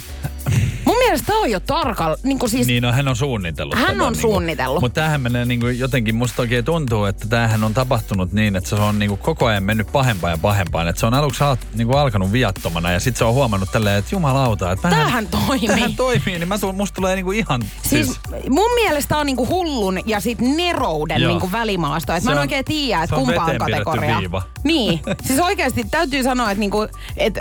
Mun 0.85 0.97
mielestä 0.99 1.33
on 1.33 1.51
jo 1.51 1.61
tarkalla, 1.61 2.17
niin 2.23 2.39
kuin 2.39 2.51
siis 2.51 2.67
Niin 2.67 2.83
no, 2.83 2.93
hän 2.93 3.09
on 3.09 3.17
suunnitellut. 3.17 3.75
Hän 3.75 3.87
tätä 3.87 4.05
on 4.05 4.15
suunnitellut. 4.15 4.81
Mutta 4.81 4.95
tämähän 4.95 5.21
menee 5.21 5.45
niin 5.45 5.61
kuin, 5.61 5.79
jotenkin, 5.79 6.15
musta 6.15 6.43
oikein 6.43 6.65
tuntuu, 6.65 7.05
että 7.05 7.29
tämähän 7.29 7.65
on 7.65 7.75
tapahtunut 7.75 8.33
niin, 8.33 8.57
että 8.57 8.69
se 8.71 8.75
on 8.77 8.99
niin 8.99 9.09
kuin 9.09 9.19
koko 9.19 9.47
ajan 9.47 9.62
mennyt 9.62 9.93
pahempaan 9.93 10.31
ja 10.31 10.39
pahempaan. 10.43 10.89
Että 10.89 11.01
se 11.01 11.07
on 11.07 11.15
aluksi 11.15 11.45
al- 11.45 11.57
niin 11.75 11.87
kuin 11.87 11.99
alkanut 11.99 12.33
viattomana 12.33 12.93
ja 12.93 13.01
sitten 13.01 13.19
se 13.19 13.25
on 13.25 13.35
huomannut 13.35 13.73
tälleen, 13.73 13.99
että 13.99 14.15
jumalauta, 14.15 14.73
että 14.73 14.89
mähän- 14.89 14.99
Tämähän 14.99 15.27
toimii. 15.27 15.67
Tämähän 15.69 15.95
toimii, 15.97 16.39
niin 16.39 16.49
mä 16.49 16.59
tuun, 16.59 16.75
musta 16.75 16.95
tulee 16.95 17.15
niin 17.15 17.25
kuin 17.25 17.39
ihan... 17.39 17.62
Siis, 17.89 18.07
siis 18.07 18.21
mun 18.49 18.71
mielestä 18.75 19.19
on 19.19 19.27
niinku 19.27 19.47
hullun 19.47 20.01
ja 20.07 20.21
sit 20.21 20.39
nerouden 20.41 21.21
Joo. 21.21 21.33
niinku 21.33 21.53
välimaasto. 21.53 22.12
Et 22.12 22.23
Se 22.23 22.29
mä 22.29 22.33
en 22.33 22.39
on- 22.39 22.41
oikein 22.43 22.65
tiedä, 22.65 23.03
että 23.03 23.17
on 23.17 23.25
kumpa 23.25 23.41
on 23.41 23.47
veteen 23.47 23.65
pidetty 23.67 23.85
kategoria. 23.85 24.19
viiva. 24.19 24.43
Niin. 24.65 25.01
Siis 25.27 25.41
oikeasti 25.41 25.85
täytyy 25.91 26.23
sanoa, 26.23 26.51
että 26.51 26.61
niinku, 26.61 26.87
et 27.17 27.39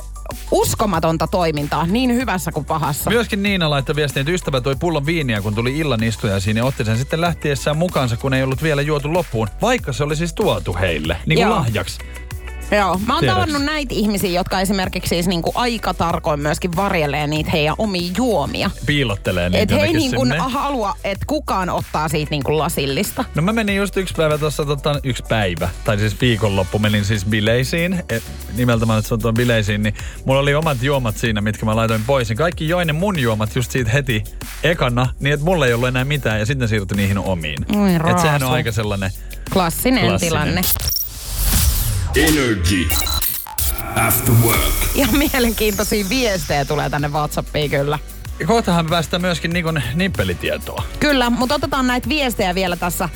uskomatonta 0.51 1.27
toimintaa 1.27 1.85
niin 1.85 2.15
hyvässä 2.15 2.51
kuin 2.51 2.65
pahassa. 2.65 3.09
Myöskin 3.09 3.43
Niina 3.43 3.69
laittoi 3.69 3.95
viestiä, 3.95 4.21
että 4.21 4.31
ystävä 4.31 4.61
toi 4.61 4.75
pullon 4.75 5.05
viiniä, 5.05 5.41
kun 5.41 5.55
tuli 5.55 5.77
illan 5.77 6.03
istujaisiin 6.03 6.57
ja 6.57 6.65
otti 6.65 6.85
sen 6.85 6.97
sitten 6.97 7.21
lähtiessään 7.21 7.77
mukaansa, 7.77 8.17
kun 8.17 8.33
ei 8.33 8.43
ollut 8.43 8.63
vielä 8.63 8.81
juotu 8.81 9.13
loppuun, 9.13 9.47
vaikka 9.61 9.93
se 9.93 10.03
oli 10.03 10.15
siis 10.15 10.33
tuotu 10.33 10.75
heille, 10.79 11.17
niin 11.25 11.37
kuin 11.37 11.47
Joo. 11.47 11.55
lahjaksi. 11.55 11.99
Joo. 12.71 12.99
Mä 13.05 13.15
oon 13.15 13.25
tavannut 13.25 13.63
näitä 13.63 13.93
ihmisiä, 13.95 14.29
jotka 14.29 14.59
esimerkiksi 14.61 15.09
siis 15.09 15.27
niinku 15.27 15.51
aika 15.55 15.93
tarkoin 15.93 16.39
myöskin 16.39 16.75
varjelee 16.75 17.27
niitä 17.27 17.51
heidän 17.51 17.75
omia 17.77 18.11
juomia. 18.17 18.71
Piilottelee 18.85 19.49
niitä 19.49 19.63
Että 19.63 19.75
he 19.75 19.81
ei 19.81 19.93
niinku 19.93 20.19
sinne. 20.21 20.37
halua, 20.37 20.95
että 21.03 21.25
kukaan 21.27 21.69
ottaa 21.69 22.09
siitä 22.09 22.29
niinku 22.31 22.57
lasillista. 22.57 23.25
No 23.35 23.41
mä 23.41 23.53
menin 23.53 23.75
just 23.75 23.97
yksi 23.97 24.13
päivä 24.17 24.37
tuossa, 24.37 24.65
tota, 24.65 24.99
yksi 25.03 25.23
päivä, 25.29 25.69
tai 25.83 25.99
siis 25.99 26.21
viikonloppu 26.21 26.79
menin 26.79 27.05
siis 27.05 27.25
bileisiin, 27.25 28.03
et, 28.09 28.23
nimeltä 28.55 28.85
mä 28.85 28.95
nyt 28.95 29.05
sanon 29.05 29.21
tuon 29.21 29.33
bileisiin, 29.33 29.83
niin 29.83 29.93
mulla 30.25 30.39
oli 30.39 30.55
omat 30.55 30.83
juomat 30.83 31.17
siinä, 31.17 31.41
mitkä 31.41 31.65
mä 31.65 31.75
laitoin 31.75 32.03
pois. 32.07 32.29
Ja 32.29 32.35
kaikki 32.35 32.69
joi 32.69 32.85
ne 32.85 32.93
mun 32.93 33.19
juomat 33.19 33.55
just 33.55 33.71
siitä 33.71 33.89
heti 33.91 34.23
ekana, 34.63 35.07
niin 35.19 35.33
että 35.33 35.45
mulla 35.45 35.67
ei 35.67 35.73
ollut 35.73 35.87
enää 35.87 36.05
mitään, 36.05 36.39
ja 36.39 36.45
sitten 36.45 36.61
ne 36.65 36.67
siirtyi 36.67 36.97
niihin 36.97 37.17
omiin. 37.17 37.65
Oi, 37.75 38.11
et 38.11 38.19
sehän 38.19 38.43
on 38.43 38.51
aika 38.51 38.71
sellainen, 38.71 39.11
Klassinen, 39.53 40.05
Klassinen. 40.05 40.19
tilanne. 40.19 40.61
Energy. 42.15 42.87
After 43.95 44.35
Work. 44.43 44.73
Ihan 44.95 45.17
mielenkiintoisia 45.17 46.05
viestejä 46.09 46.65
tulee 46.65 46.89
tänne 46.89 47.07
Whatsappiin 47.07 47.71
kyllä. 47.71 47.99
Ja 48.39 48.47
kohtahan 48.47 48.85
päästään 48.85 49.21
myöskin 49.21 49.53
Nikon 49.53 49.81
nippelitietoa. 49.95 50.83
Kyllä, 50.99 51.29
mutta 51.29 51.55
otetaan 51.55 51.87
näitä 51.87 52.09
viestejä 52.09 52.55
vielä 52.55 52.75
tässä 52.75 53.09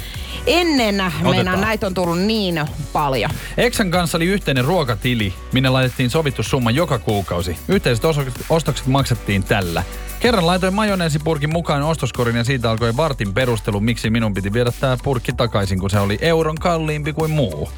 ennen. 0.48 1.04
Meidän 1.22 1.62
näitä 1.62 1.88
on 1.88 1.94
tullut 1.94 2.20
niin 2.20 2.62
paljon. 2.94 3.32
Exan 3.58 3.92
kanssa 3.92 4.18
oli 4.18 4.26
yhteinen 4.26 4.66
ruokatili, 4.66 5.34
minne 5.52 5.70
laitettiin 5.70 6.10
sovittu 6.10 6.44
summa 6.44 6.72
joka 6.72 7.00
kuukausi. 7.00 7.58
Yhteiset 7.68 8.06
ostokset 8.50 8.88
maksettiin 8.88 9.44
tällä. 9.44 9.84
Kerran 10.20 10.48
laitoin 10.48 10.74
majoneesipurkin 10.74 11.54
mukaan 11.54 11.84
ostoskorin 11.84 12.36
ja 12.36 12.44
siitä 12.44 12.72
alkoi 12.72 12.98
vartin 12.98 13.34
perustelu, 13.34 13.80
miksi 13.80 14.10
minun 14.10 14.34
piti 14.34 14.54
viedä 14.54 14.72
tämä 14.80 14.98
purkki 15.04 15.34
takaisin, 15.34 15.80
kun 15.80 15.90
se 15.90 16.00
oli 16.00 16.18
euron 16.22 16.56
kalliimpi 16.56 17.14
kuin 17.14 17.32
muu. 17.32 17.70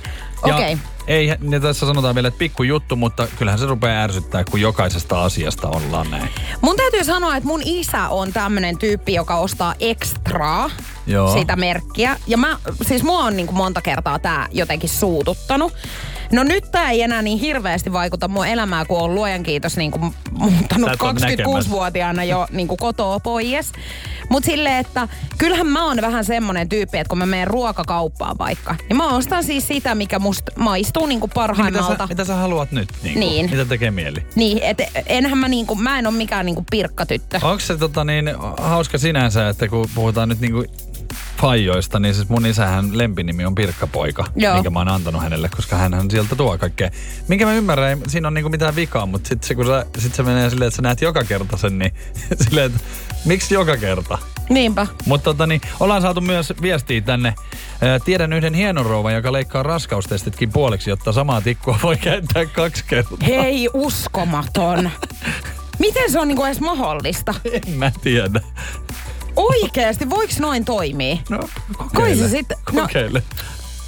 Okei. 0.43 0.77
Ei, 1.07 1.27
ja 1.27 1.59
tässä 1.61 1.85
sanotaan 1.85 2.15
vielä, 2.15 2.27
että 2.27 2.37
pikku 2.37 2.63
juttu, 2.63 2.95
mutta 2.95 3.27
kyllähän 3.37 3.59
se 3.59 3.65
rupeaa 3.65 4.03
ärsyttää, 4.03 4.43
kun 4.43 4.61
jokaisesta 4.61 5.23
asiasta 5.23 5.67
ollaan 5.67 6.11
näin. 6.11 6.29
Mun 6.61 6.75
täytyy 6.75 7.03
sanoa, 7.03 7.35
että 7.35 7.47
mun 7.47 7.61
isä 7.65 8.07
on 8.09 8.33
tämmönen 8.33 8.77
tyyppi, 8.77 9.13
joka 9.13 9.35
ostaa 9.35 9.75
ekstraa. 9.79 10.69
Joo. 11.07 11.33
Sitä 11.33 11.55
merkkiä. 11.55 12.17
Ja 12.27 12.37
mä, 12.37 12.57
siis 12.81 13.03
mua 13.03 13.19
on 13.19 13.37
niin 13.37 13.47
kuin 13.47 13.57
monta 13.57 13.81
kertaa 13.81 14.19
tää 14.19 14.47
jotenkin 14.51 14.89
suututtanut. 14.89 15.73
No 16.31 16.43
nyt 16.43 16.71
tää 16.71 16.91
ei 16.91 17.01
enää 17.01 17.21
niin 17.21 17.39
hirveästi 17.39 17.93
vaikuta 17.93 18.27
mun 18.27 18.47
elämää, 18.47 18.85
kun 18.85 18.99
on 18.99 19.15
luojan 19.15 19.43
kiitos 19.43 19.77
niin 19.77 19.91
kuin 19.91 20.13
muuttanut 20.31 20.89
Sä 21.19 21.27
et 21.27 21.39
oo 21.45 21.59
26-vuotiaana 21.59 22.23
jo 22.23 22.47
niin 22.51 22.67
kuin 22.67 22.77
kotoa 22.77 23.19
pois. 23.19 23.71
Mut 24.29 24.43
silleen, 24.43 24.77
että 24.77 25.07
kyllähän 25.37 25.67
mä 25.67 25.85
oon 25.85 25.97
vähän 26.01 26.25
semmonen 26.25 26.69
tyyppi, 26.69 26.97
että 26.97 27.09
kun 27.09 27.17
mä 27.17 27.25
menen 27.25 27.47
ruokakauppaan 27.47 28.37
vaikka, 28.37 28.75
niin 28.89 28.97
mä 28.97 29.09
ostan 29.09 29.43
siis 29.43 29.67
sitä, 29.67 29.95
mikä 29.95 30.19
musta 30.19 30.51
maistuu 30.55 31.05
niin 31.05 31.19
kuin 31.19 31.29
Niin, 31.29 31.31
mitä, 31.31 31.47
parhaimmalta. 31.47 32.03
sä, 32.03 32.07
mitä 32.07 32.25
sä 32.25 32.35
haluat 32.35 32.71
nyt? 32.71 32.89
Niin, 33.03 33.19
Niin. 33.19 33.49
Mitä 33.49 33.65
tekee 33.65 33.91
mieli? 33.91 34.23
Niin, 34.35 34.59
et 34.63 34.77
enhän 35.05 35.37
mä 35.37 35.47
niinku, 35.47 35.75
mä 35.75 35.99
en 35.99 36.07
ole 36.07 36.15
mikään 36.15 36.45
niinku 36.45 36.63
pirkkatyttö. 36.71 37.39
Onko 37.43 37.59
se 37.59 37.77
tota 37.77 38.03
niin, 38.03 38.31
hauska 38.61 38.97
sinänsä, 38.97 39.49
että 39.49 39.67
kun 39.67 39.89
puhutaan 39.95 40.29
nyt 40.29 40.39
niinku 40.39 40.65
fajoista, 41.41 41.99
niin 41.99 42.15
siis 42.15 42.29
mun 42.29 42.45
isähän 42.45 42.97
lempinimi 42.97 43.45
on 43.45 43.55
Pirkkapoika, 43.55 44.25
Joo. 44.35 44.53
minkä 44.53 44.69
mä 44.69 44.79
oon 44.79 44.87
antanut 44.87 45.21
hänelle, 45.21 45.49
koska 45.49 45.75
hän 45.75 46.11
sieltä 46.11 46.35
tuo 46.35 46.57
kaikkea. 46.57 46.89
Minkä 47.27 47.45
mä 47.45 47.53
ymmärrän, 47.53 47.89
ei 47.89 47.97
siinä 48.07 48.27
on 48.27 48.33
niinku 48.33 48.49
mitään 48.49 48.75
vikaa, 48.75 49.05
mutta 49.05 49.29
sitten 49.29 49.47
se, 49.47 49.55
kun 49.55 49.65
sä, 49.65 49.85
sit 49.97 50.15
se 50.15 50.23
menee 50.23 50.49
silleen, 50.49 50.67
että 50.67 50.75
sä 50.75 50.81
näet 50.81 51.01
joka 51.01 51.23
kerta 51.23 51.57
sen, 51.57 51.79
niin 51.79 51.91
silleen, 52.45 52.65
että 52.65 52.79
miksi 53.25 53.53
joka 53.53 53.77
kerta? 53.77 54.17
Niinpä. 54.49 54.87
Mutta 55.05 55.23
tota, 55.23 55.47
niin, 55.47 55.61
ollaan 55.79 56.01
saatu 56.01 56.21
myös 56.21 56.53
viestiä 56.61 57.01
tänne. 57.01 57.33
Tiedän 58.05 58.33
yhden 58.33 58.53
hienon 58.53 58.85
rouvan, 58.85 59.13
joka 59.13 59.31
leikkaa 59.31 59.63
raskaustestitkin 59.63 60.51
puoliksi, 60.51 60.89
jotta 60.89 61.11
samaa 61.11 61.41
tikkua 61.41 61.79
voi 61.83 61.97
käyttää 61.97 62.45
kaksi 62.45 62.83
kertaa. 62.87 63.17
Hei, 63.25 63.69
uskomaton. 63.73 64.89
Miten 65.79 66.11
se 66.11 66.19
on 66.19 66.27
niinku 66.27 66.43
edes 66.43 66.59
mahdollista? 66.59 67.35
En 67.51 67.73
mä 67.73 67.91
tiedä. 68.01 68.41
Oikeesti, 69.37 70.09
voiko 70.09 70.33
noin 70.39 70.65
toimia? 70.65 71.17
No, 71.29 71.39
kokeile. 71.77 72.15
se 72.23 72.29
sitten... 72.29 72.57
No, 72.71 72.81
Kokeile. 72.81 73.23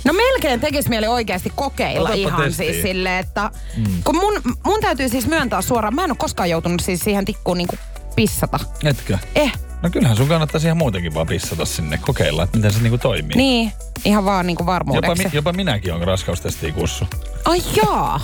no 0.03 0.13
melkein 0.13 0.59
tekis 0.59 0.89
mieli 0.89 1.07
oikeasti 1.07 1.51
kokeilla 1.55 2.09
Otapa 2.09 2.15
ihan 2.15 2.43
testiin. 2.43 2.73
siis 2.73 2.81
silleen, 2.83 3.19
että... 3.19 3.51
Mm. 3.77 4.03
Kun 4.03 4.15
mun, 4.15 4.33
mun 4.65 4.79
täytyy 4.81 5.09
siis 5.09 5.27
myöntää 5.27 5.61
suoraan, 5.61 5.95
mä 5.95 6.03
en 6.03 6.11
ole 6.11 6.17
koskaan 6.17 6.49
joutunut 6.49 6.81
siis 6.81 6.99
siihen 6.99 7.25
tikkuun 7.25 7.57
niinku 7.57 7.75
pissata. 8.15 8.59
Etkö? 8.83 9.17
Eh, 9.35 9.51
No 9.83 9.89
kyllähän 9.89 10.17
sun 10.17 10.27
kannattaisi 10.27 10.67
ihan 10.67 10.77
muutenkin 10.77 11.13
vaan 11.13 11.27
pissata 11.27 11.65
sinne, 11.65 11.97
kokeilla, 11.97 12.43
että 12.43 12.57
miten 12.57 12.73
se 12.73 12.79
niinku 12.81 12.97
toimii. 12.97 13.35
niin. 13.37 13.71
Ihan 14.05 14.25
vaan 14.25 14.47
niinku 14.47 14.63
jopa, 14.63 14.71
varmuudeksi. 14.71 15.23
mi, 15.23 15.29
jopa 15.33 15.53
minäkin 15.53 15.93
olen 15.93 16.07
raskaustestiin 16.07 16.73
kussu. 16.73 17.05
Ai 17.45 17.61
jaa. 17.75 18.21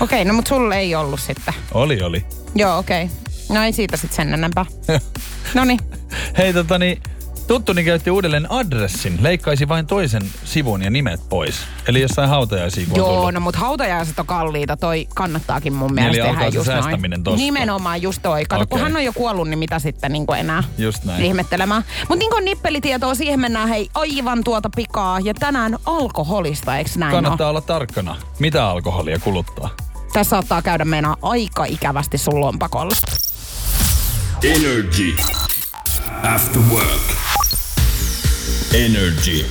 Okei, 0.00 0.24
no 0.24 0.34
mut 0.34 0.46
sulle 0.46 0.78
ei 0.78 0.94
ollut 0.94 1.20
sitten. 1.20 1.54
Oli, 1.74 2.02
oli. 2.02 2.24
Joo, 2.54 2.78
okei. 2.78 3.10
No 3.48 3.62
ei 3.64 3.72
siitä 3.72 3.96
sit 3.96 4.12
sen 4.12 4.34
enempää. 4.34 4.66
Noniin. 5.54 5.78
Hei 6.38 6.52
tota 6.52 6.78
niin, 6.78 7.02
tuttuni 7.46 7.84
käytti 7.84 8.10
uudelleen 8.10 8.52
adressin, 8.52 9.18
leikkaisi 9.20 9.68
vain 9.68 9.86
toisen 9.86 10.22
sivun 10.44 10.82
ja 10.82 10.90
nimet 10.90 11.20
pois. 11.28 11.54
Eli 11.88 12.00
jossain 12.00 12.28
hautajaisia 12.28 12.84
kun 12.86 12.92
on 12.92 12.98
Joo, 12.98 13.16
tullut. 13.16 13.34
no 13.34 13.40
mut 13.40 13.56
hautajaiset 13.56 14.18
on 14.18 14.26
kalliita. 14.26 14.76
Toi 14.76 15.08
kannattaakin 15.14 15.72
mun 15.72 15.94
mielestä 15.94 16.22
eli 16.24 16.30
tehdä 16.36 16.48
just 16.48 16.66
säästäminen 16.66 17.10
noin. 17.10 17.24
tosta. 17.24 17.38
Nimenomaan 17.38 18.02
just 18.02 18.22
toi. 18.22 18.44
Kato, 18.44 18.66
kun 18.66 18.78
Okei. 18.78 18.82
hän 18.82 18.96
on 18.96 19.04
jo 19.04 19.12
kuollut, 19.12 19.48
niin 19.48 19.58
mitä 19.58 19.78
sitten 19.78 20.12
niin 20.12 20.24
enää 20.38 20.62
Just 20.78 21.04
näin. 21.04 21.24
ihmettelemään. 21.24 21.84
Mut 22.08 22.18
niin 22.18 22.30
kuin 22.30 22.44
nippelitietoa, 22.44 23.14
siihen 23.14 23.40
mennään 23.40 23.68
hei 23.68 23.88
aivan 23.94 24.44
tuota 24.44 24.70
pikaa. 24.76 25.20
Ja 25.20 25.34
tänään 25.34 25.76
alkoholista, 25.86 26.78
eiks 26.78 26.96
näin 26.96 27.12
Kannattaa 27.12 27.46
ole? 27.46 27.50
olla 27.50 27.60
tarkkana, 27.60 28.16
mitä 28.38 28.66
alkoholia 28.66 29.18
kuluttaa. 29.18 29.70
Tässä 30.12 30.30
saattaa 30.30 30.62
käydä 30.62 30.84
meinaa 30.84 31.16
aika 31.22 31.64
ikävästi 31.64 32.18
sun 32.18 32.40
lompakolla. 32.40 32.94
Energy. 34.44 35.16
After 36.22 36.62
Work. 36.70 37.16
Energy. 38.74 39.46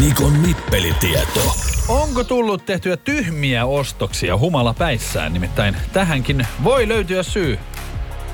Nikon 0.00 0.42
nippelitieto. 0.42 1.56
Onko 1.88 2.24
tullut 2.24 2.66
tehtyä 2.66 2.96
tyhmiä 2.96 3.66
ostoksia 3.66 4.36
humala 4.36 4.74
päissään? 4.74 5.32
Nimittäin 5.32 5.76
tähänkin 5.92 6.46
voi 6.64 6.88
löytyä 6.88 7.22
syy. 7.22 7.58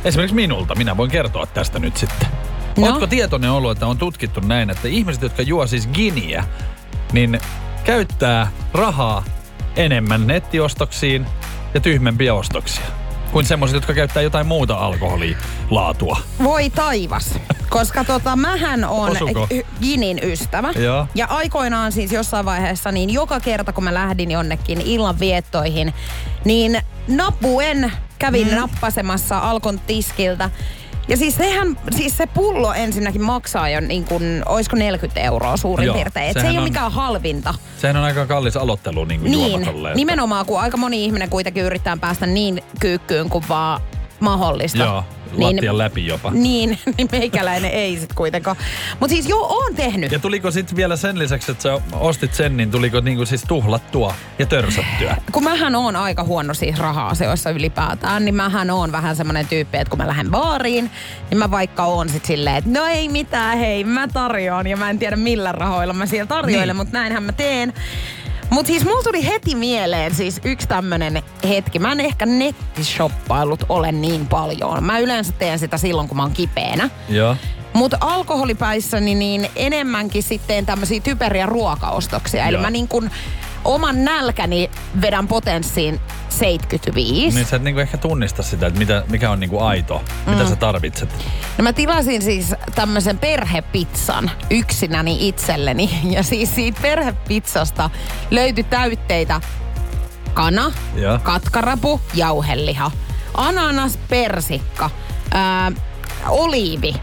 Esimerkiksi 0.04 0.34
minulta. 0.34 0.74
Minä 0.74 0.96
voin 0.96 1.10
kertoa 1.10 1.46
tästä 1.46 1.78
nyt 1.78 1.96
sitten. 1.96 2.28
No. 2.78 2.86
Oletko 2.86 3.06
tietoinen 3.06 3.50
ollut, 3.50 3.70
että 3.70 3.86
on 3.86 3.98
tutkittu 3.98 4.40
näin, 4.40 4.70
että 4.70 4.88
ihmiset, 4.88 5.22
jotka 5.22 5.42
juo 5.42 5.66
siis 5.66 5.88
giniä, 5.88 6.44
niin 7.12 7.40
käyttää 7.84 8.50
rahaa 8.72 9.24
enemmän 9.76 10.26
nettiostoksiin 10.26 11.26
ja 11.74 11.80
tyhmempiä 11.80 12.34
ostoksia 12.34 13.05
kuin 13.36 13.46
semmoiset, 13.46 13.74
jotka 13.74 13.94
käyttää 13.94 14.22
jotain 14.22 14.46
muuta 14.46 14.74
alkoholilaatua. 14.74 16.16
Voi 16.42 16.70
taivas. 16.70 17.38
Koska 17.68 18.04
tota, 18.04 18.36
mähän 18.36 18.84
on 18.84 19.10
Osuko? 19.10 19.48
Ginin 19.80 20.20
ystävä. 20.22 20.72
Joo. 20.76 21.06
Ja 21.14 21.26
aikoinaan 21.26 21.92
siis 21.92 22.12
jossain 22.12 22.44
vaiheessa, 22.44 22.92
niin 22.92 23.12
joka 23.12 23.40
kerta 23.40 23.72
kun 23.72 23.84
mä 23.84 23.94
lähdin 23.94 24.30
jonnekin 24.30 24.80
illan 24.80 25.20
viettoihin, 25.20 25.94
niin 26.44 26.80
napuen 27.08 27.92
kävin 28.18 28.48
mm. 28.48 28.54
nappasemassa 28.54 29.38
Alkon 29.38 29.80
tiskiltä. 29.86 30.50
Ja 31.08 31.16
siis 31.16 31.36
sehän, 31.36 31.76
siis 31.96 32.16
se 32.16 32.26
pullo 32.26 32.72
ensinnäkin 32.72 33.22
maksaa 33.22 33.68
jo 33.68 33.80
niin 33.80 34.04
kuin, 34.04 34.42
olisiko 34.46 34.76
40 34.76 35.20
euroa 35.20 35.56
suurin 35.56 35.86
Joo, 35.86 35.94
piirtein. 35.94 36.26
Et 36.30 36.32
se 36.40 36.46
ei 36.46 36.50
ole 36.50 36.58
on- 36.58 36.64
mikään 36.64 36.92
halvinta. 36.92 37.54
Sehän 37.78 37.96
on 37.96 38.04
aika 38.04 38.26
kallis 38.26 38.56
aloittelu 38.56 39.04
niin 39.04 39.20
kuin 39.20 39.30
Niin, 39.30 39.66
nimenomaan 39.94 40.46
kun 40.46 40.60
aika 40.60 40.76
moni 40.76 41.04
ihminen 41.04 41.30
kuitenkin 41.30 41.64
yrittää 41.64 41.96
päästä 41.96 42.26
niin 42.26 42.62
kyykkyyn 42.80 43.28
kuin 43.30 43.44
vaan 43.48 43.80
mahdollista. 44.20 44.78
Joo, 44.78 45.04
lattian 45.44 45.78
läpi 45.78 46.06
jopa. 46.06 46.30
Niin, 46.30 46.78
niin 46.98 47.08
meikäläinen 47.12 47.70
ei 47.70 47.96
sit 48.00 48.12
kuitenkaan. 48.14 48.56
Mutta 49.00 49.14
siis 49.14 49.28
joo, 49.28 49.46
oon 49.46 49.74
tehnyt. 49.74 50.12
Ja 50.12 50.18
tuliko 50.18 50.50
sitten 50.50 50.76
vielä 50.76 50.96
sen 50.96 51.18
lisäksi, 51.18 51.52
että 51.52 51.62
sä 51.62 51.80
ostit 51.92 52.34
sen, 52.34 52.56
niin 52.56 52.70
tuliko 52.70 53.00
niinku 53.00 53.26
siis 53.26 53.44
tuhlattua 53.48 54.14
ja 54.38 54.46
törsättyä? 54.46 55.16
Kun 55.32 55.44
mähän 55.44 55.74
on 55.74 55.96
aika 55.96 56.24
huono 56.24 56.54
siis 56.54 56.78
raha-asioissa 56.78 57.50
ylipäätään, 57.50 58.24
niin 58.24 58.34
mähän 58.34 58.70
on 58.70 58.92
vähän 58.92 59.16
semmoinen 59.16 59.46
tyyppi, 59.48 59.76
että 59.78 59.90
kun 59.90 59.98
mä 59.98 60.06
lähden 60.06 60.30
baariin, 60.30 60.90
niin 61.30 61.38
mä 61.38 61.50
vaikka 61.50 61.84
oon 61.84 62.08
sit 62.08 62.24
silleen, 62.24 62.56
että 62.56 62.70
no 62.70 62.86
ei 62.86 63.08
mitään, 63.08 63.58
hei, 63.58 63.84
mä 63.84 64.08
tarjoan 64.08 64.66
ja 64.66 64.76
mä 64.76 64.90
en 64.90 64.98
tiedä 64.98 65.16
millä 65.16 65.52
rahoilla 65.52 65.92
mä 65.94 66.06
siellä 66.06 66.26
tarjoilen, 66.26 66.68
Niin. 66.68 66.76
mutta 66.76 66.98
näinhän 66.98 67.22
mä 67.22 67.32
teen. 67.32 67.72
Mutta 68.50 68.66
siis 68.66 68.84
mulla 68.84 69.02
tuli 69.02 69.26
heti 69.26 69.54
mieleen 69.54 70.14
siis 70.14 70.40
yksi 70.44 70.68
tämmönen 70.68 71.22
hetki. 71.48 71.78
Mä 71.78 71.92
en 71.92 72.00
ehkä 72.00 72.26
nettishoppaillut 72.26 73.64
ole 73.68 73.92
niin 73.92 74.26
paljon. 74.26 74.84
Mä 74.84 74.98
yleensä 74.98 75.32
teen 75.32 75.58
sitä 75.58 75.78
silloin, 75.78 76.08
kun 76.08 76.16
mä 76.16 76.22
oon 76.22 76.32
kipeänä. 76.32 76.90
Joo. 77.08 77.36
Mutta 77.72 77.96
alkoholipäissäni 78.00 79.14
niin 79.14 79.48
enemmänkin 79.56 80.22
sitten 80.22 80.66
tämmöisiä 80.66 81.00
typeriä 81.00 81.46
ruokaostoksia. 81.46 82.44
Eli 82.44 82.54
Joo. 82.54 82.62
mä 82.62 82.70
niin 82.70 82.88
kun 82.88 83.10
oman 83.66 84.04
nälkäni 84.04 84.70
vedän 85.00 85.28
potenssiin 85.28 86.00
75. 86.28 87.36
Niin 87.36 87.46
sä 87.46 87.56
et 87.56 87.62
niinku 87.62 87.80
ehkä 87.80 87.98
tunnista 87.98 88.42
sitä, 88.42 88.66
että 88.66 88.78
mitä, 88.78 89.04
mikä 89.08 89.30
on 89.30 89.40
niinku 89.40 89.60
aito, 89.60 90.02
mm. 90.26 90.32
mitä 90.32 90.48
sä 90.48 90.56
tarvitset. 90.56 91.08
No 91.58 91.64
mä 91.64 91.72
tilasin 91.72 92.22
siis 92.22 92.54
tämmöisen 92.74 93.18
perhepizzan 93.18 94.30
yksinäni 94.50 95.28
itselleni. 95.28 95.90
Ja 96.16 96.22
siis 96.22 96.54
siitä 96.54 96.78
perhepizzasta 96.82 97.90
löytyi 98.30 98.64
täytteitä 98.64 99.40
kana, 100.34 100.72
Joo. 100.94 101.18
katkarapu, 101.22 102.00
jauheliha, 102.14 102.90
ananas, 103.34 103.98
persikka, 104.08 104.90
ää, 105.30 105.72
oliivi, 106.28 106.94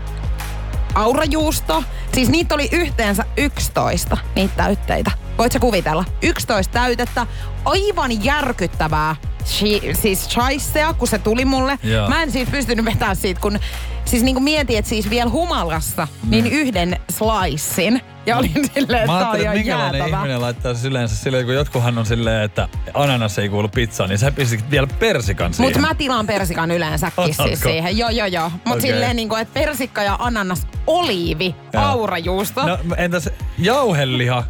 aurajuusto. 0.95 1.83
Siis 2.13 2.29
niitä 2.29 2.55
oli 2.55 2.69
yhteensä 2.71 3.25
11 3.37 4.17
niitä 4.35 4.53
täytteitä. 4.57 5.11
Voit 5.37 5.51
sä 5.51 5.59
kuvitella? 5.59 6.05
11 6.21 6.73
täytettä, 6.73 7.27
aivan 7.65 8.23
järkyttävää 8.23 9.15
shi, 9.45 9.81
siis 9.93 10.29
chaisea, 10.29 10.93
kun 10.93 11.07
se 11.07 11.19
tuli 11.19 11.45
mulle. 11.45 11.79
Joo. 11.83 12.09
Mä 12.09 12.23
en 12.23 12.31
siis 12.31 12.49
pystynyt 12.49 12.85
vetämään 12.85 13.15
siitä, 13.15 13.41
kun 13.41 13.59
siis 14.05 14.23
niinku 14.23 14.39
mietin, 14.39 14.77
että 14.77 14.89
siis 14.89 15.09
vielä 15.09 15.29
humalassa, 15.29 16.07
niin 16.29 16.47
yhden 16.47 16.99
slicein. 17.11 18.01
Ja 18.25 18.37
olin 18.37 18.51
silleen, 18.73 19.01
että 19.01 19.05
Mä 19.05 19.17
ajattelin, 19.17 19.45
että 19.45 19.57
minkälainen 19.57 19.99
jäätävä. 19.99 20.17
ihminen 20.17 20.41
laittaa 20.41 20.73
yleensä 20.87 21.15
silleen, 21.15 21.45
kun 21.45 21.53
jotkuhan 21.53 21.97
on 21.97 22.05
silleen, 22.05 22.43
että 22.43 22.67
ananas 22.93 23.39
ei 23.39 23.49
kuulu 23.49 23.67
pizzaan, 23.67 24.09
niin 24.09 24.19
sä 24.19 24.31
pistit 24.31 24.71
vielä 24.71 24.87
persikan 24.99 25.53
siihen. 25.53 25.67
Mutta 25.67 25.87
mä 25.87 25.95
tilaan 25.95 26.27
persikan 26.27 26.71
yleensäkin 26.71 27.33
siis 27.33 27.59
siihen. 27.59 27.97
Joo, 27.97 28.09
joo, 28.09 28.27
joo. 28.27 28.49
Mutta 28.49 28.69
Okei. 28.69 28.79
okay. 28.79 28.91
silleen 28.91 29.15
niinku, 29.15 29.35
että 29.35 29.59
persikka 29.59 30.03
ja 30.03 30.15
ananas, 30.19 30.67
oliivi, 30.87 31.55
aurajuusto. 31.77 32.67
No 32.67 32.77
entäs 32.97 33.29
jauheliha? 33.57 34.43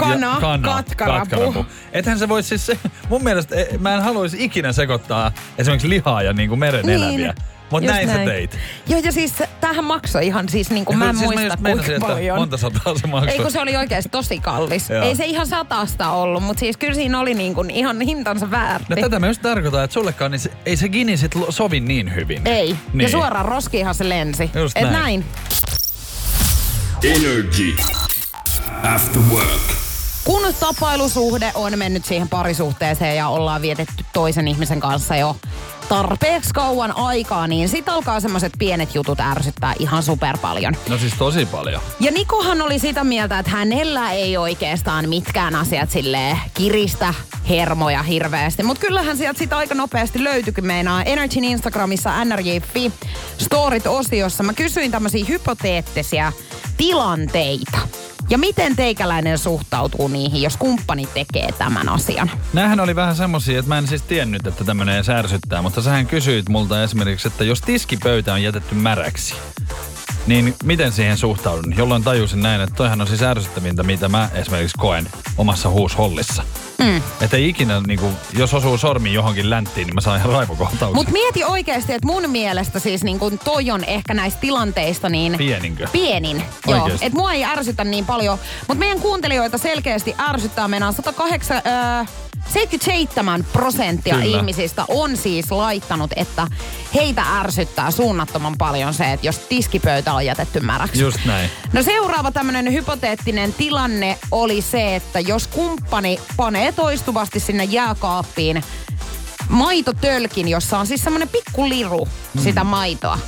Kana, 0.00 0.26
ja 0.26 0.40
kana, 0.40 0.68
katkarapu. 0.96 1.66
Ethän 1.92 2.18
se 2.18 2.28
voisi 2.28 2.48
siis, 2.48 2.66
se, 2.66 2.78
mun 3.08 3.24
mielestä 3.24 3.56
eh, 3.56 3.78
mä 3.78 3.94
en 3.94 4.02
haluaisi 4.02 4.44
ikinä 4.44 4.72
sekoittaa 4.72 5.32
esimerkiksi 5.58 5.88
lihaa 5.88 6.22
ja 6.22 6.32
niinku 6.32 6.56
meren 6.56 6.90
eläviä. 6.90 7.34
Mutta 7.70 7.90
just 7.90 8.06
näin, 8.06 8.08
sä 8.08 8.24
teit. 8.24 8.58
Joo, 8.88 9.00
ja 9.04 9.12
siis 9.12 9.34
tämähän 9.60 9.84
maksoi 9.84 10.26
ihan 10.26 10.48
siis 10.48 10.70
niinku, 10.70 10.92
mä 10.92 11.10
en 11.10 11.16
siis 11.16 11.30
muista 11.30 11.56
mä 11.60 11.68
just 11.68 11.84
kuinka 11.84 12.06
paljon. 12.06 12.38
monta 12.38 12.56
sataa 12.56 12.94
se 12.98 13.06
maksoi. 13.06 13.32
Ei 13.32 13.38
kun 13.38 13.52
se 13.52 13.60
oli 13.60 13.76
oikeasti 13.76 14.08
tosi 14.08 14.38
kallis. 14.38 14.90
Joo. 14.90 15.04
Ei 15.04 15.16
se 15.16 15.24
ihan 15.24 15.46
satasta 15.46 16.10
ollut, 16.10 16.42
mutta 16.42 16.60
siis 16.60 16.76
kyllä 16.76 16.94
siinä 16.94 17.20
oli 17.20 17.34
niinku 17.34 17.64
ihan 17.68 18.00
hintansa 18.00 18.50
väärti. 18.50 18.86
No 18.88 18.96
tätä 19.00 19.18
mä 19.18 19.26
just 19.26 19.42
tarkoitan, 19.42 19.84
että 19.84 19.94
sullekaan 19.94 20.30
niin 20.30 20.40
se, 20.40 20.50
ei 20.66 20.76
se 20.76 20.88
gini 20.88 21.16
sit 21.16 21.32
sovi 21.48 21.80
niin 21.80 22.14
hyvin. 22.14 22.42
Ei. 22.44 22.76
Niin. 22.92 23.00
Ja 23.00 23.08
suoraan 23.08 23.44
roskiinhan 23.44 23.94
se 23.94 24.08
lensi. 24.08 24.50
Just 24.54 24.76
Et 24.76 24.82
näin. 24.82 24.92
näin. 24.92 25.24
Energy. 27.04 27.76
After 28.82 29.22
work. 29.30 29.69
Kun 30.24 30.42
tapailusuhde 30.60 31.52
on 31.54 31.78
mennyt 31.78 32.04
siihen 32.04 32.28
parisuhteeseen 32.28 33.16
ja 33.16 33.28
ollaan 33.28 33.62
vietetty 33.62 34.04
toisen 34.12 34.48
ihmisen 34.48 34.80
kanssa 34.80 35.16
jo 35.16 35.36
tarpeeksi 35.88 36.50
kauan 36.54 36.96
aikaa, 36.96 37.46
niin 37.46 37.68
sit 37.68 37.88
alkaa 37.88 38.20
semmoiset 38.20 38.52
pienet 38.58 38.94
jutut 38.94 39.20
ärsyttää 39.20 39.74
ihan 39.78 40.02
super 40.02 40.38
paljon. 40.38 40.74
No 40.88 40.98
siis 40.98 41.14
tosi 41.18 41.46
paljon. 41.46 41.82
Ja 42.00 42.12
Nikohan 42.12 42.62
oli 42.62 42.78
sitä 42.78 43.04
mieltä, 43.04 43.38
että 43.38 43.50
hänellä 43.50 44.12
ei 44.12 44.36
oikeastaan 44.36 45.08
mitkään 45.08 45.56
asiat 45.56 45.90
sille 45.90 46.38
kiristä 46.54 47.14
hermoja 47.48 48.02
hirveästi. 48.02 48.62
Mutta 48.62 48.86
kyllähän 48.86 49.16
sieltä 49.16 49.38
sitä 49.38 49.56
aika 49.56 49.74
nopeasti 49.74 50.24
löytyikin 50.24 50.66
meinaa. 50.66 51.02
Energyn 51.02 51.44
Instagramissa 51.44 52.24
nrj.fi 52.24 52.92
storit-osiossa 53.38 54.42
mä 54.42 54.52
kysyin 54.52 54.90
tämmöisiä 54.90 55.24
hypoteettisia 55.28 56.32
tilanteita. 56.76 57.78
Ja 58.30 58.38
miten 58.38 58.76
teikäläinen 58.76 59.38
suhtautuu 59.38 60.08
niihin, 60.08 60.42
jos 60.42 60.56
kumppani 60.56 61.08
tekee 61.14 61.52
tämän 61.58 61.88
asian? 61.88 62.30
Nämähän 62.52 62.80
oli 62.80 62.96
vähän 62.96 63.16
semmosia, 63.16 63.58
että 63.58 63.68
mä 63.68 63.78
en 63.78 63.86
siis 63.86 64.02
tiennyt, 64.02 64.46
että 64.46 64.64
tämmönen 64.64 64.94
edes 64.94 65.08
ärsyttää, 65.08 65.62
mutta 65.62 65.82
sähän 65.82 66.06
kysyit 66.06 66.48
multa 66.48 66.82
esimerkiksi, 66.82 67.28
että 67.28 67.44
jos 67.44 67.60
tiskipöytä 67.60 68.32
on 68.32 68.42
jätetty 68.42 68.74
märäksi, 68.74 69.34
niin 70.26 70.54
miten 70.64 70.92
siihen 70.92 71.16
suhtaudun? 71.16 71.76
Jolloin 71.76 72.04
tajusin 72.04 72.42
näin, 72.42 72.60
että 72.60 72.74
toihan 72.74 73.00
on 73.00 73.06
siis 73.06 73.22
ärsyttävintä, 73.22 73.82
mitä 73.82 74.08
mä 74.08 74.28
esimerkiksi 74.34 74.78
koen 74.78 75.10
omassa 75.38 75.68
huushollissa. 75.68 76.42
Mm. 76.78 77.02
Että 77.20 77.36
ei 77.36 77.48
ikinä, 77.48 77.80
niin 77.86 77.98
kuin, 77.98 78.16
jos 78.32 78.54
osuu 78.54 78.78
sormi 78.78 79.12
johonkin 79.12 79.50
länttiin, 79.50 79.86
niin 79.86 79.94
mä 79.94 80.00
saan 80.00 80.18
ihan 80.18 80.32
raivokohtauksen. 80.32 80.94
Mutta 80.94 81.12
mieti 81.12 81.44
oikeasti, 81.44 81.92
että 81.92 82.06
mun 82.06 82.30
mielestä 82.30 82.78
siis 82.78 83.04
niin 83.04 83.18
kun 83.18 83.38
toi 83.38 83.70
on 83.70 83.84
ehkä 83.84 84.14
näistä 84.14 84.40
tilanteista 84.40 85.08
niin... 85.08 85.34
Pieninkö? 85.38 85.88
Pienin, 85.92 86.42
joo. 86.66 86.82
Oikeesti? 86.82 87.06
Et 87.06 87.12
mua 87.12 87.32
ei 87.32 87.44
ärsytä 87.44 87.84
niin 87.84 88.06
paljon. 88.06 88.38
Mutta 88.68 88.78
meidän 88.78 89.00
kuuntelijoita 89.00 89.58
selkeästi 89.58 90.14
ärsyttää. 90.18 90.68
Meidän 90.68 90.88
on 90.88 90.94
108, 90.94 91.62
äh, 91.66 92.08
77 92.52 93.44
prosenttia 93.52 94.14
Kyllä. 94.14 94.38
ihmisistä 94.38 94.84
on 94.88 95.16
siis 95.16 95.50
laittanut, 95.50 96.10
että 96.16 96.46
heitä 96.94 97.22
ärsyttää 97.40 97.90
suunnattoman 97.90 98.54
paljon 98.58 98.94
se, 98.94 99.12
että 99.12 99.26
jos 99.26 99.38
tiskipöytä 99.38 100.12
on 100.14 100.26
jätetty 100.26 100.60
märäksi. 100.60 101.00
Just 101.00 101.18
näin. 101.24 101.50
No 101.72 101.82
seuraava 101.82 102.30
tämmöinen 102.32 102.72
hypoteettinen 102.72 103.52
tilanne 103.52 104.18
oli 104.30 104.62
se, 104.62 104.96
että 104.96 105.20
jos 105.20 105.46
kumppani 105.46 106.20
panee 106.36 106.72
toistuvasti 106.72 107.40
sinne 107.40 107.64
jääkaappiin 107.64 108.62
maitotölkin, 109.48 110.48
jossa 110.48 110.78
on 110.78 110.86
siis 110.86 111.02
semmoinen 111.02 111.28
pikku 111.28 111.68
liru 111.68 112.08
Mm. 112.34 112.42
sitä 112.42 112.64
maitoa, 112.64 113.18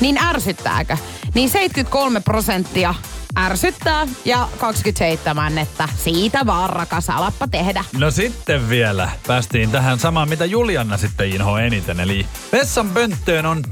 niin 0.00 0.18
ärsyttääkö? 0.18 0.96
Niin 1.34 1.50
73 1.50 2.20
prosenttia 2.20 2.94
ärsyttää 3.38 4.06
ja 4.24 4.48
27, 4.58 5.58
että 5.58 5.88
siitä 5.96 6.46
vaan 6.46 6.70
rakas, 6.70 7.10
alappa 7.10 7.48
tehdä. 7.48 7.84
No 7.98 8.10
sitten 8.10 8.68
vielä 8.68 9.08
päästiin 9.26 9.70
tähän 9.70 9.98
samaan, 9.98 10.28
mitä 10.28 10.44
Julianna 10.44 10.96
sitten 10.96 11.28
inhoa 11.28 11.60
eniten. 11.60 12.00
Eli 12.00 12.26
vessan 12.52 12.90
pönttöön 12.90 13.46
on 13.46 13.62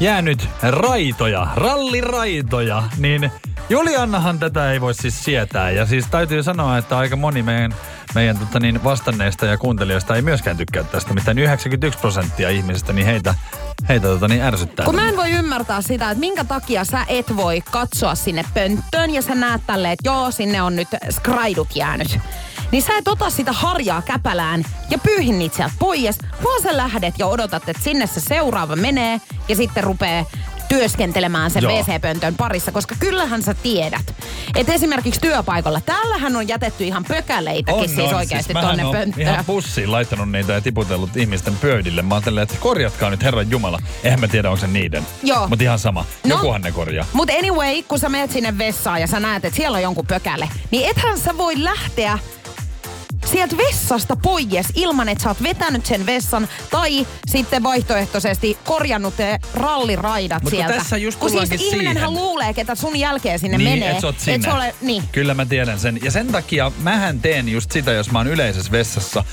jäänyt 0.00 0.48
raitoja, 0.62 1.46
ralliraitoja, 1.54 2.82
niin 2.98 3.30
Juliannahan 3.70 4.38
tätä 4.38 4.72
ei 4.72 4.80
voi 4.80 4.94
siis 4.94 5.24
sietää. 5.24 5.70
Ja 5.70 5.86
siis 5.86 6.06
täytyy 6.10 6.42
sanoa, 6.42 6.78
että 6.78 6.98
aika 6.98 7.16
moni 7.16 7.42
meidän, 7.42 7.74
meidän 8.14 8.38
tota 8.38 8.60
niin, 8.60 8.84
vastanneista 8.84 9.46
ja 9.46 9.58
kuuntelijoista 9.58 10.16
ei 10.16 10.22
myöskään 10.22 10.56
tykkää 10.56 10.84
tästä. 10.84 11.14
Mitään 11.14 11.38
91 11.38 11.98
prosenttia 11.98 12.50
ihmisistä, 12.50 12.92
niin 12.92 13.06
heitä, 13.06 13.34
heitä 13.88 14.06
tota 14.06 14.28
niin 14.28 14.42
ärsyttää. 14.42 14.86
Kun 14.86 14.94
mä 14.94 15.08
en 15.08 15.16
voi 15.16 15.30
ymmärtää 15.30 15.82
sitä, 15.82 16.10
että 16.10 16.20
minkä 16.20 16.44
takia 16.44 16.84
sä 16.84 17.04
et 17.08 17.36
voi 17.36 17.62
katsoa 17.70 18.14
sinne 18.14 18.44
pönttöön 18.54 19.10
ja 19.10 19.22
sä 19.22 19.34
näet 19.34 19.62
tälleen, 19.66 19.92
että 19.92 20.08
joo, 20.08 20.30
sinne 20.30 20.62
on 20.62 20.76
nyt 20.76 20.88
skraidut 21.10 21.76
jäänyt. 21.76 22.18
Niin 22.72 22.82
sä 22.82 22.98
et 22.98 23.08
ota 23.08 23.30
sitä 23.30 23.52
harjaa 23.52 24.02
käpälään 24.02 24.64
ja 24.90 24.98
pyyhin 24.98 25.38
niitä 25.38 25.56
sieltä 25.56 25.74
pois, 25.78 26.18
vaan 26.44 26.62
sä 26.62 26.76
lähdet 26.76 27.14
ja 27.18 27.26
odotat, 27.26 27.68
että 27.68 27.82
sinne 27.82 28.06
se 28.06 28.20
seuraava 28.20 28.76
menee 28.76 29.20
ja 29.48 29.56
sitten 29.56 29.84
rupee 29.84 30.26
työskentelemään 30.68 31.50
sen. 31.50 31.64
WC-pöntön 31.64 32.34
parissa, 32.36 32.72
koska 32.72 32.94
kyllähän 32.98 33.42
sä 33.42 33.54
tiedät, 33.54 34.14
että 34.56 34.72
esimerkiksi 34.72 35.20
työpaikalla, 35.20 35.80
täällähän 35.80 36.36
on 36.36 36.48
jätetty 36.48 36.84
ihan 36.84 37.04
pökäleitäkin 37.04 37.88
siis 37.88 38.12
oikeasti 38.12 38.52
mähän 38.52 38.68
tonne 38.68 38.98
pönttöön. 38.98 39.28
ihan 39.28 39.44
pussiin 39.44 39.92
laittanut 39.92 40.30
niitä 40.30 40.52
ja 40.52 40.60
tiputellut 40.60 41.16
ihmisten 41.16 41.56
pöydille. 41.56 42.02
Mä 42.02 42.14
ajattelin, 42.14 42.42
että 42.42 42.56
korjatkaa 42.60 43.10
nyt 43.10 43.22
Herran 43.22 43.50
Jumala. 43.50 43.78
Eihän 44.04 44.20
mä 44.20 44.28
tiedä, 44.28 44.50
onko 44.50 44.60
se 44.60 44.66
niiden. 44.66 45.06
Joo. 45.22 45.48
Mutta 45.48 45.62
ihan 45.62 45.78
sama. 45.78 46.04
No. 46.26 46.36
Jokuhan 46.36 46.62
ne 46.62 46.72
korjaa. 46.72 47.06
Mutta 47.12 47.34
anyway, 47.38 47.82
kun 47.82 47.98
sä 47.98 48.08
menet 48.08 48.30
sinne 48.30 48.58
vessaan 48.58 49.00
ja 49.00 49.06
sä 49.06 49.20
näet, 49.20 49.44
että 49.44 49.56
siellä 49.56 49.76
on 49.76 49.82
jonkun 49.82 50.06
pökäle, 50.06 50.48
niin 50.70 50.90
ethän 50.90 51.18
sä 51.18 51.36
voi 51.36 51.64
lähteä 51.64 52.18
sieltä 53.32 53.56
vessasta 53.56 54.16
pois 54.16 54.40
ilman, 54.74 55.08
että 55.08 55.22
sä 55.24 55.30
oot 55.30 55.42
vetänyt 55.42 55.86
sen 55.86 56.06
vessan 56.06 56.48
tai 56.70 57.06
sitten 57.26 57.62
vaihtoehtoisesti 57.62 58.58
korjannut 58.64 59.18
ne 59.18 59.38
ralliraidat 59.54 60.42
Mut 60.42 60.50
sieltä. 60.50 60.74
tässä 60.74 60.96
just 60.96 61.18
kun 61.18 61.30
siis 61.30 61.42
tullaankin 61.48 61.66
ihminenhän 61.68 62.08
siihen. 62.10 62.24
luulee, 62.24 62.54
että 62.56 62.74
sun 62.74 62.96
jälkeen 62.96 63.38
sinne 63.38 63.58
niin, 63.58 63.70
menee. 63.70 63.90
et 63.90 64.00
sä 64.00 64.06
oot 64.06 64.14
Et 64.16 64.20
sinne. 64.20 64.42
se 64.50 64.52
ole, 64.52 64.74
niin. 64.80 65.02
Kyllä 65.12 65.34
mä 65.34 65.46
tiedän 65.46 65.80
sen. 65.80 65.98
Ja 66.02 66.10
sen 66.10 66.26
takia 66.26 66.72
mähän 66.82 67.20
teen 67.20 67.48
just 67.48 67.72
sitä, 67.72 67.92
jos 67.92 68.10
mä 68.10 68.18
oon 68.18 68.26
yleisessä 68.26 68.72
vessassa. 68.72 69.24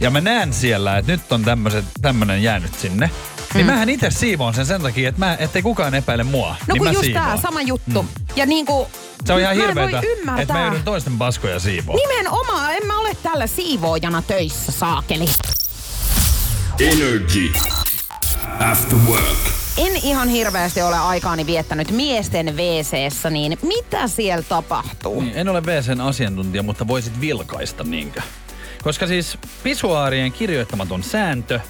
Ja 0.00 0.10
mä 0.10 0.20
näen 0.20 0.52
siellä, 0.52 0.98
että 0.98 1.12
nyt 1.12 1.32
on 1.32 1.44
tämmöset, 1.44 1.84
tämmönen 2.02 2.42
jäänyt 2.42 2.74
sinne. 2.74 3.10
Niin 3.54 3.66
mähän 3.66 3.88
itse 3.88 4.10
siivoon 4.10 4.54
sen 4.54 4.66
sen 4.66 4.82
takia, 4.82 5.08
että 5.08 5.18
mä, 5.18 5.36
ettei 5.40 5.62
kukaan 5.62 5.94
epäile 5.94 6.24
mua. 6.24 6.48
No 6.48 6.54
niin 6.74 6.78
kun 6.78 6.86
mä 6.86 6.92
just 6.92 7.04
siivoon. 7.04 7.24
tää 7.24 7.36
sama 7.36 7.62
juttu. 7.62 8.02
Mm. 8.02 8.08
Ja 8.36 8.46
niinku, 8.46 8.88
Se 9.24 9.32
on 9.32 9.40
ihan 9.40 9.54
hirveetä, 9.56 10.02
että 10.38 10.54
mä 10.54 10.62
joudun 10.64 10.82
toisten 10.82 11.18
paskoja 11.18 11.58
siivoon. 11.58 11.98
Nimenomaan, 12.08 12.74
en 12.74 12.86
mä 12.86 12.98
ole 12.98 13.16
täällä 13.22 13.46
siivoojana 13.46 14.22
töissä, 14.22 14.72
saakeli. 14.72 15.24
Energy. 16.80 17.52
After 18.60 18.98
work. 19.08 19.38
En 19.76 19.96
ihan 19.96 20.28
hirveästi 20.28 20.82
ole 20.82 20.98
aikaani 20.98 21.46
viettänyt 21.46 21.90
miesten 21.90 22.56
wc 22.56 23.30
niin 23.30 23.58
mitä 23.62 24.08
siellä 24.08 24.44
tapahtuu? 24.48 25.20
Niin, 25.20 25.32
en 25.36 25.48
ole 25.48 25.60
WCn 25.60 26.00
asiantuntija, 26.00 26.62
mutta 26.62 26.86
voisit 26.86 27.20
vilkaista 27.20 27.84
niinkö? 27.84 28.22
Koska 28.82 29.06
siis 29.06 29.38
pisuaarien 29.62 30.32
kirjoittamaton 30.32 31.02
sääntö, 31.02 31.60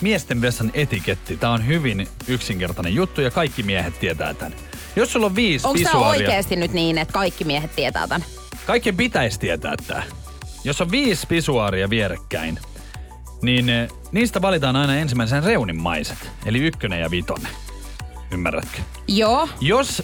miesten 0.00 0.40
vessan 0.40 0.70
etiketti, 0.74 1.36
tää 1.36 1.50
on 1.50 1.66
hyvin 1.66 2.08
yksinkertainen 2.28 2.94
juttu 2.94 3.20
ja 3.20 3.30
kaikki 3.30 3.62
miehet 3.62 4.00
tietää 4.00 4.34
tämän. 4.34 4.58
Jos 4.96 5.12
sulla 5.12 5.26
on 5.26 5.36
viisi 5.36 5.66
Onko 5.66 5.78
tämä 5.78 5.90
pisuaaria, 5.90 6.28
oikeasti 6.28 6.56
nyt 6.56 6.72
niin, 6.72 6.98
että 6.98 7.12
kaikki 7.12 7.44
miehet 7.44 7.76
tietää 7.76 8.08
tämän? 8.08 8.28
kaikkien 8.66 8.96
pitäisi 8.96 9.40
tietää 9.40 9.74
tää. 9.86 10.02
Jos 10.64 10.80
on 10.80 10.90
viisi 10.90 11.26
pisuaaria 11.26 11.90
vierekkäin, 11.90 12.58
niin 13.42 13.68
eh, 13.68 13.88
niistä 14.12 14.42
valitaan 14.42 14.76
aina 14.76 14.96
ensimmäisen 14.96 15.44
reunimmaiset, 15.44 16.30
eli 16.46 16.58
ykkönen 16.58 17.00
ja 17.00 17.10
vitonen. 17.10 17.52
Ymmärrätkö? 18.32 18.78
Joo. 19.08 19.48
Jos 19.60 20.02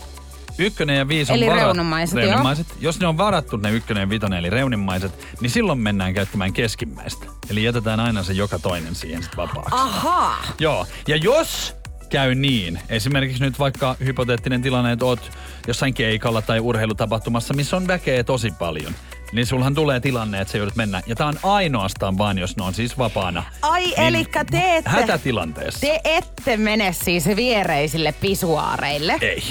ykkönen 0.58 0.96
ja 0.96 1.08
viisi 1.08 1.32
on 1.32 1.38
Eli 1.38 1.46
varat- 1.46 1.54
reunummaiset, 1.54 2.14
joo. 2.18 2.24
reunummaiset, 2.26 2.66
jos 2.80 3.00
ne 3.00 3.06
on 3.06 3.18
varattu 3.18 3.56
ne 3.56 3.70
ykkönen 3.70 4.00
ja 4.00 4.08
vitonen 4.08 4.38
eli 4.38 4.50
reunimmaiset, 4.50 5.26
niin 5.40 5.50
silloin 5.50 5.78
mennään 5.78 6.14
käyttämään 6.14 6.52
keskimmäistä. 6.52 7.26
Eli 7.50 7.64
jätetään 7.64 8.00
aina 8.00 8.22
se 8.22 8.32
joka 8.32 8.58
toinen 8.58 8.94
siihen 8.94 9.22
sitten 9.22 9.36
vapaaksi. 9.36 9.74
Ahaa. 9.74 10.44
Joo, 10.58 10.86
ja 11.08 11.16
jos 11.16 11.76
käy 12.08 12.34
niin, 12.34 12.78
esimerkiksi 12.88 13.42
nyt 13.42 13.58
vaikka 13.58 13.96
hypoteettinen 14.04 14.62
tilanne, 14.62 14.92
että 14.92 15.04
oot 15.04 15.30
jossain 15.66 15.94
keikalla 15.94 16.42
tai 16.42 16.60
urheilutapahtumassa, 16.60 17.54
missä 17.54 17.76
on 17.76 17.86
väkeä 17.86 18.24
tosi 18.24 18.50
paljon, 18.58 18.94
niin 19.32 19.46
sulhan 19.46 19.74
tulee 19.74 20.00
tilanne, 20.00 20.40
että 20.40 20.52
sä 20.52 20.58
joudut 20.58 20.76
mennä. 20.76 21.02
Ja 21.06 21.16
tää 21.16 21.26
on 21.26 21.38
ainoastaan 21.42 22.18
vaan, 22.18 22.38
jos 22.38 22.56
ne 22.56 22.62
on 22.64 22.74
siis 22.74 22.98
vapaana. 22.98 23.42
Ai, 23.62 23.82
Niin 23.82 24.00
elikkä 24.00 24.44
te 24.44 24.76
ette, 24.76 24.90
Hätätilanteessa. 24.90 25.80
te 25.80 26.00
ette 26.04 26.56
mene 26.56 26.92
siis 26.92 27.26
viereisille 27.36 28.12
pisuaareille. 28.20 29.16
Ei. 29.20 29.42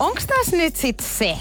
Onks 0.00 0.26
tässä 0.26 0.56
nyt 0.56 0.76
sit 0.76 1.00
se, 1.00 1.38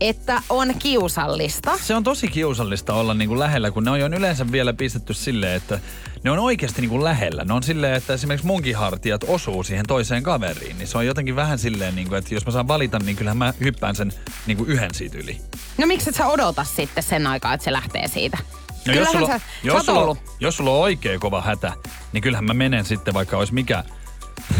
että 0.00 0.42
on 0.48 0.74
kiusallista? 0.78 1.78
Se 1.82 1.94
on 1.94 2.04
tosi 2.04 2.28
kiusallista 2.28 2.94
olla 2.94 3.14
niinku 3.14 3.38
lähellä, 3.38 3.70
kun 3.70 3.84
ne 3.84 3.90
on 3.90 4.00
jo 4.00 4.06
yleensä 4.06 4.52
vielä 4.52 4.72
pistetty 4.72 5.14
silleen, 5.14 5.56
että 5.56 5.80
ne 6.24 6.30
on 6.30 6.38
oikeasti 6.38 6.80
niinku 6.80 7.04
lähellä. 7.04 7.44
Ne 7.44 7.52
on 7.54 7.62
silleen, 7.62 7.94
että 7.94 8.12
esimerkiksi 8.12 8.46
munkin 8.46 8.76
hartiat 8.76 9.24
osuu 9.28 9.62
siihen 9.62 9.86
toiseen 9.88 10.22
kaveriin. 10.22 10.78
Niin 10.78 10.88
se 10.88 10.98
on 10.98 11.06
jotenkin 11.06 11.36
vähän 11.36 11.58
silleen, 11.58 11.96
niinku, 11.96 12.14
että 12.14 12.34
jos 12.34 12.46
mä 12.46 12.52
saan 12.52 12.68
valita, 12.68 12.98
niin 12.98 13.16
kyllähän 13.16 13.38
mä 13.38 13.54
hyppään 13.60 13.96
sen 13.96 14.12
niinku 14.46 14.64
yhden 14.64 14.94
siitä 14.94 15.18
yli. 15.18 15.40
No 15.78 15.86
miksi 15.86 16.10
et 16.10 16.16
sä 16.16 16.26
odota 16.26 16.64
sitten 16.64 17.02
sen 17.02 17.26
aikaa, 17.26 17.54
että 17.54 17.64
se 17.64 17.72
lähtee 17.72 18.08
siitä? 18.08 18.38
No 18.86 18.94
jos 18.94 19.08
sulla, 19.10 19.26
sä, 19.26 19.38
sä 19.38 19.44
jos, 19.62 19.74
oot 19.74 19.84
sulla, 19.84 20.16
jos 20.40 20.56
sulla 20.56 20.70
on 20.70 20.80
oikein 20.80 21.20
kova 21.20 21.40
hätä, 21.40 21.72
niin 22.12 22.22
kyllähän 22.22 22.44
mä 22.44 22.54
menen 22.54 22.84
sitten, 22.84 23.14
vaikka 23.14 23.36
olisi 23.36 23.54
mikä 23.54 23.84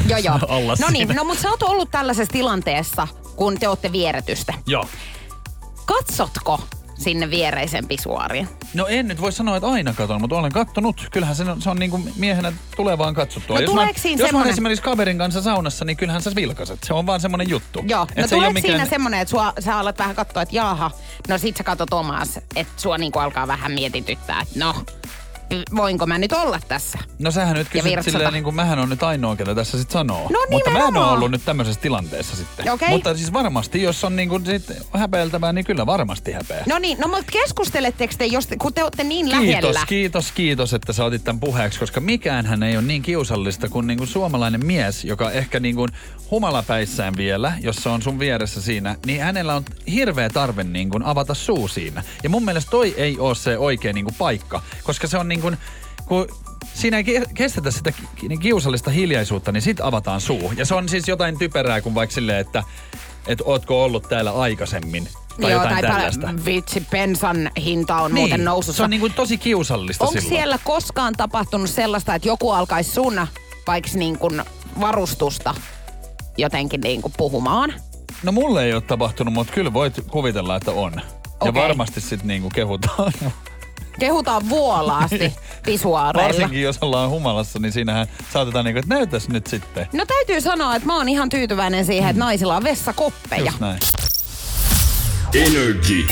Joo, 0.09 0.18
joo. 0.18 0.38
olla 0.48 0.74
no 0.81 0.88
niin, 0.90 1.09
no 1.09 1.24
mutta 1.24 1.42
sä 1.42 1.50
oot 1.50 1.62
ollut 1.62 1.90
tällaisessa 1.90 2.33
tilanteessa, 2.33 3.09
kun 3.37 3.59
te 3.59 3.68
ootte 3.68 3.92
vieretystä. 3.92 4.55
Joo. 4.66 4.87
Katsotko 5.85 6.61
sinne 6.98 7.31
viereisen 7.31 7.88
pisuaariin? 7.88 8.48
No 8.74 8.87
en 8.87 9.09
nyt 9.09 9.20
voi 9.20 9.33
sanoa, 9.33 9.57
että 9.57 9.66
aina 9.68 9.92
katon, 9.92 10.20
mutta 10.20 10.37
olen 10.37 10.53
kattonut. 10.53 11.09
Kyllähän 11.12 11.37
se 11.37 11.42
on, 11.50 11.62
se 11.62 11.70
on 11.70 11.79
niin 11.79 11.90
kuin 11.90 12.12
miehenä 12.16 12.53
tulevaan 12.76 13.14
katsottua. 13.14 13.57
No 13.57 13.62
jos 13.62 13.74
mä, 13.74 13.83
jos 13.83 14.05
mä 14.05 14.11
oon 14.11 14.18
semmonen- 14.26 14.50
esimerkiksi 14.50 14.83
kaverin 14.83 15.18
kanssa 15.18 15.42
saunassa, 15.42 15.85
niin 15.85 15.96
kyllähän 15.96 16.22
sä 16.22 16.31
vilkaset. 16.35 16.79
Se 16.85 16.94
on 16.94 17.07
vaan 17.07 17.20
semmonen 17.20 17.48
juttu. 17.50 17.85
Joo, 17.88 18.03
Et 18.03 18.16
no 18.16 18.22
se 18.22 18.35
tuleeko 18.35 18.53
mikään- 18.53 18.72
siinä 18.74 18.90
semmonen, 18.90 19.20
että 19.20 19.31
sua, 19.31 19.53
sä 19.61 19.79
alat 19.79 19.98
vähän 19.98 20.16
katsoa, 20.16 20.42
että 20.42 20.57
jaha, 20.57 20.90
no 21.29 21.38
sit 21.38 21.57
sä 21.57 21.64
katsot 21.64 21.92
omaas, 21.92 22.37
että 22.57 22.72
sua 22.76 22.98
niinku 22.98 23.18
alkaa 23.18 23.46
vähän 23.46 23.72
mietityttää, 23.72 24.40
että 24.40 24.59
no, 24.59 24.74
voinko 25.76 26.06
mä 26.06 26.18
nyt 26.18 26.32
olla 26.32 26.60
tässä? 26.68 26.98
No 27.18 27.30
sähän 27.30 27.56
nyt 27.56 27.68
kysyt 27.68 27.92
silleen, 28.04 28.32
niin 28.32 28.44
kuin 28.44 28.56
mähän 28.56 28.78
on 28.78 28.88
nyt 28.88 29.02
ainoa, 29.02 29.36
ketä 29.36 29.54
tässä 29.54 29.78
sit 29.78 29.90
sanoo. 29.90 30.28
No 30.32 30.38
Mutta 30.50 30.70
mä 30.70 30.78
en 30.78 30.96
ole 30.96 31.10
ollut 31.10 31.30
nyt 31.30 31.44
tämmöisessä 31.44 31.80
tilanteessa 31.80 32.36
sitten. 32.36 32.70
Okei. 32.72 32.88
Mutta 32.88 33.16
siis 33.16 33.32
varmasti, 33.32 33.82
jos 33.82 34.04
on 34.04 34.16
niin 34.16 34.28
kuin 34.28 34.46
sit 34.46 34.72
häpeiltävää, 34.92 35.52
niin 35.52 35.64
kyllä 35.64 35.86
varmasti 35.86 36.32
häpeä. 36.32 36.64
No 36.66 36.78
niin, 36.78 36.98
no 37.00 37.08
mutta 37.08 37.32
keskusteletteko 37.32 38.14
te, 38.18 38.26
jos, 38.26 38.46
te- 38.46 38.56
kun 38.56 38.74
te 38.74 38.82
olette 38.82 39.04
niin 39.04 39.26
Kiitos, 39.26 39.46
lähellä? 39.46 39.80
kiitos, 39.88 40.32
kiitos, 40.32 40.74
että 40.74 40.92
sä 40.92 41.04
otit 41.04 41.24
tämän 41.24 41.40
puheeksi, 41.40 41.80
koska 41.80 42.00
mikäänhän 42.00 42.62
ei 42.62 42.76
ole 42.76 42.84
niin 42.84 43.02
kiusallista 43.02 43.68
kuin 43.68 43.86
niinku 43.86 44.06
suomalainen 44.06 44.66
mies, 44.66 45.04
joka 45.04 45.30
ehkä 45.30 45.60
niinku 45.60 45.86
humalapäissään 46.30 47.16
vielä, 47.16 47.52
jos 47.60 47.76
se 47.76 47.88
on 47.88 48.02
sun 48.02 48.18
vieressä 48.18 48.62
siinä, 48.62 48.96
niin 49.06 49.22
hänellä 49.22 49.54
on 49.54 49.64
hirveä 49.92 50.28
tarve 50.30 50.64
niinku 50.64 51.00
avata 51.04 51.34
suu 51.34 51.68
siinä. 51.68 52.02
Ja 52.22 52.30
mun 52.30 52.44
mielestä 52.44 52.70
toi 52.70 52.94
ei 52.96 53.18
ole 53.18 53.34
se 53.34 53.58
oikea 53.58 53.92
niinku 53.92 54.12
paikka, 54.18 54.62
koska 54.84 55.06
se 55.06 55.18
on 55.18 55.28
niinku, 55.42 55.62
kun 56.07 56.26
siinä 56.74 56.96
ei 56.96 57.03
ke- 57.03 57.31
kestetä 57.35 57.70
sitä 57.70 57.92
niin 58.29 58.40
kiusallista 58.40 58.90
hiljaisuutta, 58.90 59.53
niin 59.53 59.62
sit 59.62 59.81
avataan 59.81 60.20
suu. 60.20 60.53
Ja 60.57 60.64
se 60.64 60.74
on 60.74 60.88
siis 60.88 61.09
jotain 61.09 61.38
typerää 61.38 61.81
kuin 61.81 61.94
vaikka 61.94 62.14
silleen, 62.14 62.38
että 62.38 62.64
et 63.26 63.38
ootko 63.44 63.85
ollut 63.85 64.09
täällä 64.09 64.33
aikaisemmin. 64.33 65.09
Tai 65.40 65.50
Joo, 65.50 65.62
jotain 65.62 65.85
tai 65.85 65.92
tällaista. 65.92 66.35
vitsi, 66.44 66.87
bensan 66.90 67.50
hinta 67.64 67.96
on 67.96 68.14
niin, 68.14 68.22
muuten 68.22 68.44
nousussa. 68.44 68.76
Se 68.76 68.83
on 68.83 68.90
niinku 68.90 69.09
tosi 69.09 69.38
kiusallista 69.38 70.05
Onko 70.05 70.20
siellä 70.20 70.59
koskaan 70.64 71.14
tapahtunut 71.16 71.70
sellaista, 71.70 72.14
että 72.14 72.29
joku 72.29 72.50
alkaisi 72.50 72.90
sun 72.90 73.26
vaikka 73.66 73.90
niin 73.94 74.18
kuin 74.18 74.42
varustusta 74.81 75.55
jotenkin 76.38 76.81
niin 76.81 77.03
kuin 77.03 77.14
puhumaan? 77.16 77.74
No 78.22 78.33
mulle 78.33 78.64
ei 78.64 78.72
ole 78.74 78.81
tapahtunut, 78.81 79.35
mutta 79.35 79.53
kyllä 79.53 79.72
voit 79.72 79.94
kuvitella, 80.11 80.57
että 80.57 80.70
on. 80.70 80.92
Ja 80.94 81.03
Okei. 81.40 81.62
varmasti 81.62 82.00
sitten 82.00 82.29
niinku 82.29 82.50
kehutaan. 82.55 83.12
Kehutaan 84.00 84.48
vuolaasti 84.48 85.32
pisuaareilla. 85.66 86.28
Varsinkin 86.32 86.62
jos 86.62 86.78
ollaan 86.80 87.10
humalassa, 87.10 87.58
niin 87.58 87.72
siinähän 87.72 88.06
saatetaan 88.32 88.64
niinku, 88.64 88.78
että 88.78 88.94
näytäs 88.94 89.28
nyt 89.28 89.46
sitten. 89.46 89.86
No 89.92 90.04
täytyy 90.06 90.40
sanoa, 90.40 90.76
että 90.76 90.86
mä 90.86 90.96
oon 90.96 91.08
ihan 91.08 91.28
tyytyväinen 91.28 91.84
siihen, 91.86 92.10
että 92.10 92.20
naisilla 92.20 92.56
on 92.56 92.64
vessakoppeja. 92.64 93.44
Just 93.44 93.60
näin. 93.60 93.78
Energy. 95.34 96.06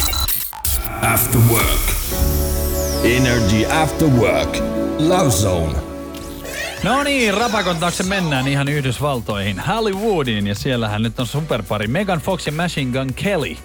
After 1.15 1.41
work. 1.51 1.81
Energy 3.05 3.67
After 3.83 4.09
Work. 4.09 4.57
Love 4.99 5.31
Zone. 5.31 5.88
No 6.83 7.03
niin, 7.03 7.35
rapakon 7.35 7.77
taakse 7.77 8.03
mennään 8.03 8.49
ihan 8.49 8.69
Yhdysvaltoihin, 8.69 9.61
Hollywoodiin. 9.61 10.47
Ja 10.47 10.55
siellähän 10.55 11.03
nyt 11.03 11.21
on 11.21 11.27
superpari 11.27 11.87
Megan 11.87 12.19
Fox 12.21 12.47
ja 12.47 12.53
Machine 12.53 12.93
Gun 12.99 13.15
Kelly. 13.15 13.57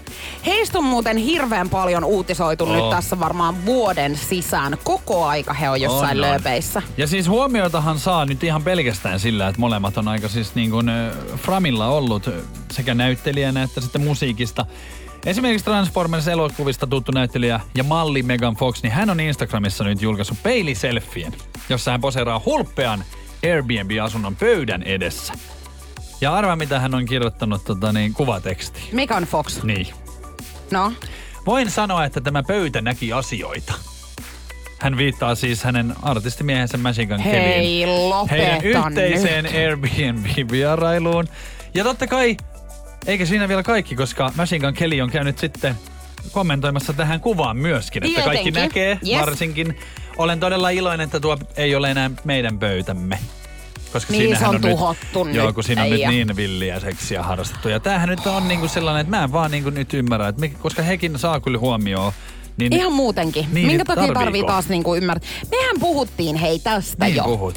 Heistä 0.45 0.77
on 0.77 0.83
muuten 0.83 1.17
hirveän 1.17 1.69
paljon 1.69 2.03
uutisoitu 2.03 2.63
Oh. 2.63 2.75
nyt 2.75 2.89
tässä 2.89 3.19
varmaan 3.19 3.65
vuoden 3.65 4.17
sisään. 4.17 4.77
Koko 4.83 5.25
aika 5.25 5.53
he 5.53 5.69
on 5.69 5.81
jossain 5.81 6.03
On, 6.03 6.11
on. 6.11 6.21
lööpeissä. 6.21 6.81
Ja 6.97 7.07
siis 7.07 7.27
huomioitahan 7.29 7.99
saa 7.99 8.25
nyt 8.25 8.43
ihan 8.43 8.63
pelkästään 8.63 9.19
sillä, 9.19 9.47
että 9.47 9.61
molemmat 9.61 9.97
on 9.97 10.07
aika 10.07 10.27
siis 10.27 10.55
niin 10.55 10.71
kuin 10.71 10.91
Framilla 11.37 11.87
ollut 11.87 12.29
sekä 12.71 12.93
näyttelijänä 12.93 13.63
että 13.63 13.81
sitten 13.81 14.03
musiikista. 14.03 14.65
Esimerkiksi 15.25 15.65
Transformers-elokuvista 15.65 16.87
tuttu 16.87 17.11
näyttelijä 17.11 17.59
ja 17.75 17.83
malli 17.83 18.23
Megan 18.23 18.55
Fox, 18.55 18.83
niin 18.83 18.93
hän 18.93 19.09
on 19.09 19.19
Instagramissa 19.19 19.83
nyt 19.83 20.01
julkaissut 20.01 20.43
peiliselfien, 20.43 21.33
jossa 21.69 21.91
hän 21.91 22.01
poseeraa 22.01 22.41
hulppean 22.45 23.03
Airbnb-asunnon 23.43 24.35
pöydän 24.35 24.83
edessä. 24.83 25.33
Ja 26.21 26.33
arva, 26.35 26.55
mitä 26.55 26.79
hän 26.79 26.95
on 26.95 27.05
kirjoittanut 27.05 27.65
tota, 27.65 27.93
niin, 27.93 28.13
kuvatekstiin. 28.13 28.95
Megan 28.95 29.23
Fox. 29.23 29.63
Niin. 29.63 29.87
No, 30.71 30.93
Voin 31.45 31.71
sanoa, 31.71 32.05
että 32.05 32.21
tämä 32.21 32.43
pöytä 32.43 32.81
näki 32.81 33.13
asioita. 33.13 33.73
Hän 34.79 34.97
viittaa 34.97 35.35
siis 35.35 35.63
hänen 35.63 35.95
artistimiehensä 36.01 36.77
Gun 37.07 37.19
Hei, 37.19 37.85
Heidän 38.29 38.63
yhteiseen 38.63 39.43
nyt. 39.43 39.53
Airbnb-vierailuun. 39.53 41.27
Ja 41.73 41.83
totta 41.83 42.07
kai, 42.07 42.37
eikä 43.07 43.25
siinä 43.25 43.47
vielä 43.47 43.63
kaikki, 43.63 43.95
koska 43.95 44.31
Machine 44.35 44.59
Gun 44.65 44.73
Kelly 44.73 45.01
on 45.01 45.09
käynyt 45.09 45.37
sitten 45.37 45.75
kommentoimassa 46.31 46.93
tähän 46.93 47.19
kuvaan 47.19 47.57
myöskin, 47.57 48.03
että 48.03 48.21
kaikki 48.21 48.51
Tietenkin. 48.51 48.61
näkee 48.61 48.99
Yes. 49.09 49.19
varsinkin. 49.21 49.77
Olen 50.17 50.39
todella 50.39 50.69
iloinen, 50.69 51.03
että 51.05 51.19
tuo 51.19 51.37
ei 51.57 51.75
ole 51.75 51.91
enää 51.91 52.11
meidän 52.23 52.59
pöytämme. 52.59 53.19
Koska 53.93 54.11
Niin, 54.13 54.21
siinähän 54.21 54.39
se 54.49 54.55
on 54.55 54.61
nyt, 54.61 54.71
tuhottu 54.71 55.23
nyt, 55.23 55.35
Joo, 55.35 55.53
kun 55.53 55.63
siinä 55.63 55.83
on 55.83 55.89
nyt 55.89 56.07
niin 56.07 56.35
villiä 56.35 56.79
seksiä 56.79 57.23
harrastettu. 57.23 57.69
Ja 57.69 57.79
tämähän 57.79 58.09
nyt 58.09 58.27
on 58.27 58.47
niinku 58.47 58.67
sellainen, 58.67 59.01
että 59.01 59.17
mä 59.17 59.23
en 59.23 59.31
vaan 59.31 59.51
niinku 59.51 59.69
nyt 59.69 59.93
ymmärrä, 59.93 60.27
että 60.27 60.39
me, 60.41 60.49
koska 60.49 60.81
hekin 60.81 61.19
saa 61.19 61.39
kyllä 61.39 61.57
huomioon. 61.59 62.13
Niin 62.57 62.73
ihan 62.73 62.93
muutenkin. 62.93 63.45
Niin, 63.53 63.67
Minkä 63.67 63.85
takia 63.85 64.13
tarvii 64.13 64.43
taas 64.43 64.69
niinku 64.69 64.95
ymmärtää? 64.95 65.29
Mehän 65.51 65.75
puhuttiin 65.79 66.35
hei 66.35 66.59
tästä 66.59 67.05
Niin 67.05 67.15
jo. 67.15 67.23
puhut. 67.23 67.55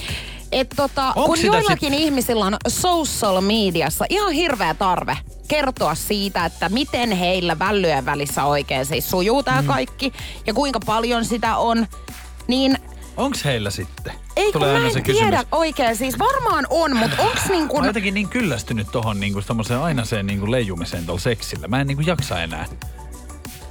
Et 0.52 0.68
tota, 0.76 1.12
Onks 1.16 1.40
kun 1.40 1.46
joillakin 1.46 1.94
ihmisillä 1.94 2.44
on 2.44 2.56
social 2.68 3.40
mediassa 3.40 4.04
ihan 4.08 4.32
hirveä 4.32 4.74
tarve 4.74 5.18
kertoa 5.48 5.94
siitä, 5.94 6.44
että 6.44 6.68
miten 6.68 7.12
heillä 7.12 7.58
vällyjen 7.58 8.04
välissä 8.06 8.44
oikein 8.44 8.86
siis 8.86 9.10
sujuu 9.10 9.42
tää 9.42 9.62
Mm. 9.62 9.66
kaikki 9.68 10.12
ja 10.46 10.54
kuinka 10.54 10.80
paljon 10.86 11.24
sitä 11.24 11.56
on, 11.56 11.86
niin 12.46 12.78
Onks 13.16 13.44
heillä 13.44 13.70
sitten? 13.70 14.12
ei 14.36 14.44
kun 14.44 14.52
Tulee 14.52 14.68
mä 14.72 14.76
aina 14.76 14.86
en 14.88 14.92
se 14.94 15.00
tiedä 15.00 15.26
kysymys. 15.30 15.46
oikein. 15.52 15.96
Siis 15.96 16.18
varmaan 16.18 16.66
on, 16.70 16.96
mutta 16.96 17.22
onks 17.22 17.48
niin 17.48 17.62
Mä 17.62 17.68
kuin... 17.68 17.76
oon 17.78 17.86
jotenkin 17.86 18.14
niin 18.14 18.28
kyllästynyt 18.28 18.86
tohon 18.92 19.20
niinku 19.20 19.42
tommoseen 19.42 19.80
ainaiseen 19.80 20.26
niinku 20.26 20.50
leijumiseen 20.50 21.06
tuolla 21.06 21.20
seksillä. 21.20 21.68
Mä 21.68 21.80
en 21.80 21.86
niinku 21.86 22.02
jaksa 22.06 22.42
enää. 22.42 22.66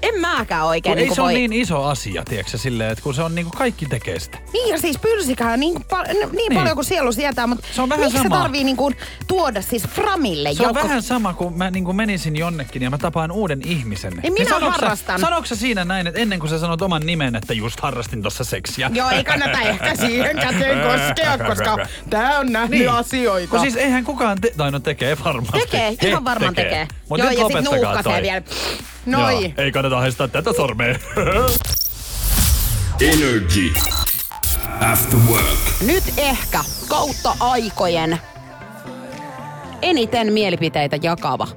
En 0.02 0.22
mäkään 0.22 0.64
oikein 0.66 0.92
Kun 0.92 0.98
niin 0.98 1.10
ei 1.10 1.16
se 1.16 1.22
voi... 1.22 1.32
ole 1.34 1.40
niin 1.40 1.54
iso 1.54 1.84
asia, 1.84 2.24
tiedätkö 2.26 2.58
silleen, 2.58 2.92
että 2.92 3.04
kun 3.04 3.14
se 3.14 3.22
on 3.22 3.36
niinku 3.36 3.52
kaikki 3.58 3.86
tekee 3.86 4.20
sitä. 4.20 4.38
Niin 4.54 4.70
ja 4.70 4.78
siis 4.78 4.98
pylsikää 4.98 5.58
niin, 5.58 5.84
pal- 5.90 6.06
niin, 6.14 6.30
niin 6.32 6.54
paljon 6.54 6.76
kuin 6.76 6.86
sielu 6.86 7.12
sietää, 7.12 7.48
mutta 7.48 7.68
Se 7.72 7.82
on 7.82 7.90
vähän 7.90 8.06
miksi 8.06 8.18
sama. 8.24 8.36
se 8.36 8.42
tarvii 8.42 8.64
niin 8.64 8.78
kuin 8.78 8.96
tuoda 9.28 9.62
siis 9.62 9.84
Framille 9.84 10.54
Se 10.54 10.64
on 10.64 10.70
joku... 10.70 10.76
vähän 10.88 11.02
sama 11.02 11.34
kuin 11.34 11.58
mä 11.58 11.72
niin 11.72 11.86
kuin 11.86 11.96
menisin 11.98 12.36
jonnekin 12.36 12.82
ja 12.82 12.90
mä 12.90 12.98
tapaan 12.98 13.32
uuden 13.32 13.62
ihmisen. 13.66 14.14
Niin 14.24 14.34
minä 14.34 14.50
sanoks 14.50 14.76
sä- 14.76 14.82
harrastan. 14.82 15.20
Sanoks 15.20 15.50
sä 15.50 15.56
siinä 15.56 15.86
näin, 15.86 16.08
että 16.08 16.20
ennen 16.20 16.40
kuin 16.40 16.50
sä 16.50 16.60
sanot 16.60 16.82
oman 16.82 17.02
nimen, 17.06 17.36
että 17.36 17.54
just 17.54 17.80
harrastin 17.80 18.22
tossa 18.22 18.44
seksiä? 18.44 18.92
Joo, 18.94 19.10
ei 19.10 19.24
kannata 19.24 19.62
ehkä 19.62 19.96
siihen 19.96 20.36
käteen 20.36 20.80
koskea, 20.88 21.38
koska 21.50 21.78
tää 22.10 22.40
on 22.40 22.52
nähnyt 22.52 22.80
Niin. 22.80 22.90
asioita. 22.92 23.48
Kun 23.52 23.60
siis 23.60 23.76
eihän 23.76 24.04
kukaan, 24.04 24.42
te- 24.42 24.54
tai 24.58 24.72
no 24.72 24.80
tekee 24.80 25.18
varmasti. 25.26 25.60
Tekee, 25.60 25.96
ihan 26.02 26.26
varmaan 26.26 26.56
tekee. 26.56 26.88
Mut 27.10 27.20
Joo, 27.20 27.30
ja 27.30 27.46
sit 27.48 27.72
nuuhkasee 27.72 28.22
vielä. 28.22 28.42
Noi. 29.06 29.44
Joo, 29.44 29.52
ei 29.58 29.72
kannata 29.72 30.00
haistaa 30.00 30.28
tätä 30.28 30.54
sormea. 30.54 30.96
Energy. 33.02 33.74
After 34.92 35.20
work. 35.30 35.46
Nyt 35.86 36.04
ehkä 36.18 36.60
kautta 36.88 37.36
aikojen 37.40 38.18
eniten 39.82 40.34
mielipiteitä 40.34 40.98
jakava 41.02 41.48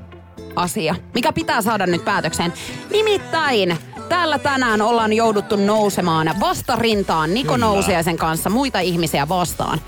asia, 0.57 0.95
mikä 1.15 1.33
pitää 1.33 1.63
saada 1.63 1.87
nyt 1.87 2.05
päätökseen. 2.05 2.53
Nimittäin 2.91 3.79
täällä 4.09 4.39
tänään 4.39 4.83
ollaan 4.83 5.13
jouduttu 5.13 5.57
nousemaan 5.57 6.31
vastarintaan 6.41 7.35
Niko 7.35 7.53
Kyllä. 7.53 7.67
Nousiaisen 7.67 8.17
kanssa 8.17 8.51
muita 8.51 8.81
ihmisiä 8.81 9.29
vastaan. 9.29 9.81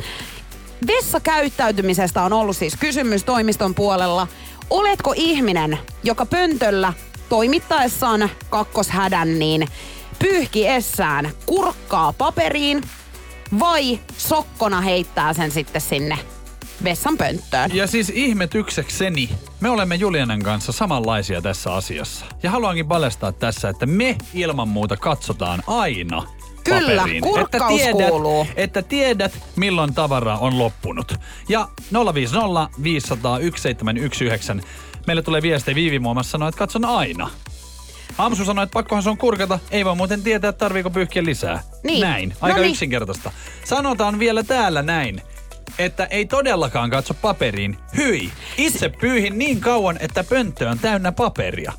Vessakäyttäytymisestä 0.87 2.23
on 2.23 2.33
ollut 2.33 2.57
siis 2.57 2.77
kysymys 2.81 3.25
toimiston 3.25 3.75
puolella. 3.75 4.27
Oletko 4.71 5.15
ihminen, 5.17 5.79
joka 6.03 6.27
pöntöllä 6.27 6.93
toimittaessaan 7.31 8.31
kakkoshädän, 8.51 9.39
niin 9.39 9.69
pyyhkiessään 10.19 11.31
kurkkaa 11.47 12.13
paperiin 12.13 12.83
vai 13.61 14.01
sokkona 14.19 14.81
heittää 14.81 15.33
sen 15.33 15.51
sitten 15.51 15.81
sinne 15.81 16.19
vessan 16.85 17.17
pönttöön. 17.19 17.71
Ja 17.75 17.87
siis 17.87 18.13
ihmetyksekseni, 18.15 19.31
me 19.61 19.71
olemme 19.71 19.95
Julianen 19.95 20.43
kanssa 20.43 20.73
samanlaisia 20.73 21.43
tässä 21.43 21.75
asiassa. 21.75 22.25
Ja 22.43 22.51
haluankin 22.51 22.89
paljastaa 22.89 23.33
tässä, 23.33 23.69
että 23.69 23.87
me 23.87 24.17
ilman 24.35 24.69
muuta 24.69 24.97
katsotaan 24.97 25.63
aina 25.67 26.23
Kyllä, 26.65 26.97
paperiin. 27.03 27.23
kurkkaus 27.23 27.81
että 27.81 27.93
tiedät, 27.93 28.09
kuuluu. 28.11 28.47
Että 28.57 28.83
tiedät, 28.83 29.39
milloin 29.57 29.95
tavara 29.95 30.39
on 30.39 30.59
loppunut. 30.59 31.15
Ja 31.49 31.69
050 32.15 32.83
500 32.83 33.39
1719. 33.39 34.90
Meille 35.07 35.23
tulee 35.23 35.43
viestejä 35.43 35.75
Viivi 35.75 35.99
muun 35.99 36.17
muassa 36.17 36.31
sanoo, 36.31 36.49
että 36.49 36.59
katson 36.59 36.85
aina. 36.85 37.31
Amsu 38.19 38.45
sanoi, 38.45 38.63
että 38.63 38.75
pakkohan 38.75 39.03
se 39.03 39.11
on 39.11 39.19
kurkata. 39.19 39.59
Ei 39.71 39.85
voi 39.85 39.97
muuten 39.97 40.23
tietää, 40.23 40.49
että 40.49 40.59
tarviiko 40.59 40.91
pyyhkiä 40.91 41.25
lisää. 41.25 41.63
Niin. 41.85 42.01
Näin. 42.01 42.35
Aika 42.41 42.57
Noniin. 42.57 42.73
yksinkertaista. 42.73 43.31
Sanotaan 43.65 44.19
vielä 44.19 44.43
täällä 44.43 44.83
näin 44.83 45.23
että 45.79 46.05
ei 46.05 46.27
todellakaan 46.27 46.91
katso 46.91 47.15
paperiin. 47.15 47.77
Hyi, 47.97 48.33
itse 48.57 48.89
pyyhin 48.89 49.39
niin 49.39 49.61
kauan, 49.61 49.97
että 50.01 50.25
pönttö 50.25 50.71
on 50.71 50.79
täynnä 50.79 51.13
paperia. 51.13 51.73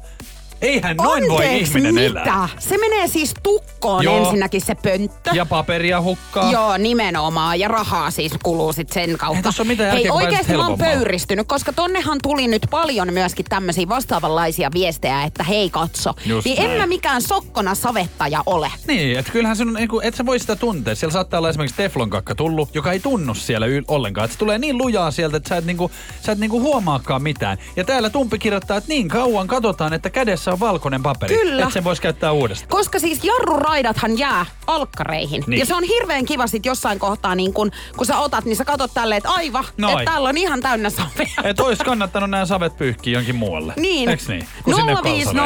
Eihän 0.61 0.97
noin 0.97 1.23
voi 1.29 1.45
Anteeksi, 1.45 1.71
ihminen 1.71 1.93
mitä? 1.93 2.21
elää. 2.23 2.49
Se 2.59 2.77
menee 2.77 3.07
siis 3.07 3.33
tukkoon 3.43 4.03
Joo. 4.03 4.17
ensinnäkin 4.17 4.61
se 4.61 4.75
pönttö. 4.75 5.29
Ja 5.33 5.45
paperia 5.45 6.01
hukkaa. 6.01 6.51
Joo, 6.51 6.77
nimenomaan. 6.77 7.59
Ja 7.59 7.67
rahaa 7.67 8.11
siis 8.11 8.31
kuluu 8.43 8.73
sit 8.73 8.89
sen 8.91 9.17
kautta. 9.17 9.49
Ei 9.49 9.53
ole 9.59 9.67
mitään 9.67 9.91
Hei, 9.93 10.07
pääset 10.31 10.57
mä 10.57 10.67
oon 10.67 10.77
pöyristynyt, 10.77 11.47
koska 11.47 11.73
tonnehan 11.73 12.19
tuli 12.23 12.47
nyt 12.47 12.67
paljon 12.69 13.13
myöskin 13.13 13.45
tämmöisiä 13.49 13.89
vastaavanlaisia 13.89 14.69
viestejä, 14.73 15.23
että 15.23 15.43
hei 15.43 15.69
katso. 15.69 16.13
Just 16.25 16.45
niin 16.45 16.61
en 16.61 16.67
näin. 16.67 16.79
mä 16.81 16.87
mikään 16.87 17.21
sokkona 17.21 17.75
savettaja 17.75 18.43
ole. 18.45 18.71
Niin, 18.87 19.19
että 19.19 19.31
kyllähän 19.31 19.57
on, 19.61 19.87
kuin, 19.89 20.05
et 20.05 20.15
sä 20.15 20.25
voi 20.25 20.39
sitä 20.39 20.55
tuntea. 20.55 20.95
Siellä 20.95 21.13
saattaa 21.13 21.37
olla 21.37 21.49
esimerkiksi 21.49 21.77
teflonkakka 21.77 22.35
tullut, 22.35 22.75
joka 22.75 22.91
ei 22.91 22.99
tunnu 22.99 23.33
siellä 23.33 23.65
y- 23.67 23.83
ollenkaan. 23.87 24.25
Et 24.25 24.31
se 24.31 24.37
tulee 24.37 24.57
niin 24.57 24.77
lujaa 24.77 25.11
sieltä, 25.11 25.37
että 25.37 25.49
sä 25.49 25.57
et, 25.57 25.65
niinku, 25.65 25.91
sä 26.25 26.31
et 26.31 26.39
niinku 26.39 26.61
huomaakaan 26.61 27.23
mitään. 27.23 27.57
Ja 27.75 27.83
täällä 27.83 28.09
Tumpi 28.09 28.39
kirjoittaa, 28.39 28.77
että 28.77 28.87
niin 28.89 29.07
kauan 29.07 29.47
katsotaan, 29.47 29.93
että 29.93 30.09
kädessä 30.09 30.50
on 30.51 30.59
valkoinen 30.59 31.03
paperi. 31.03 31.35
Kyllä. 31.35 31.61
Että 31.61 31.73
sen 31.73 31.83
voisi 31.83 32.01
käyttää 32.01 32.31
uudestaan. 32.31 32.69
Koska 32.69 32.99
siis 32.99 33.23
jarruraidathan 33.23 34.17
jää 34.17 34.45
alkkareihin. 34.67 35.43
Niin. 35.47 35.59
Ja 35.59 35.65
se 35.65 35.75
on 35.75 35.83
hirveän 35.83 36.25
kiva 36.25 36.47
sit 36.47 36.65
jossain 36.65 36.99
kohtaa, 36.99 37.35
niin 37.35 37.53
kun, 37.53 37.71
kun 37.97 38.05
sä 38.05 38.17
otat, 38.17 38.45
niin 38.45 38.55
sä 38.55 38.65
katot 38.65 38.91
tälleen, 38.93 39.17
että 39.17 39.29
aiva, 39.29 39.59
että 39.69 40.05
täällä 40.05 40.29
on 40.29 40.37
ihan 40.37 40.61
täynnä 40.61 40.89
savea. 40.89 41.27
Että 41.43 41.63
olisi 41.63 41.83
kannattanut 41.83 42.29
nämä 42.29 42.45
savet 42.45 42.77
pyyhkiä 42.77 43.13
jonkin 43.13 43.35
muualle. 43.35 43.73
Niin. 43.77 44.09
Eiks 44.09 44.27
niin? 44.27 44.47
Kun 44.63 44.75
sinne 44.75 44.93
kalsareihin. 44.93 45.37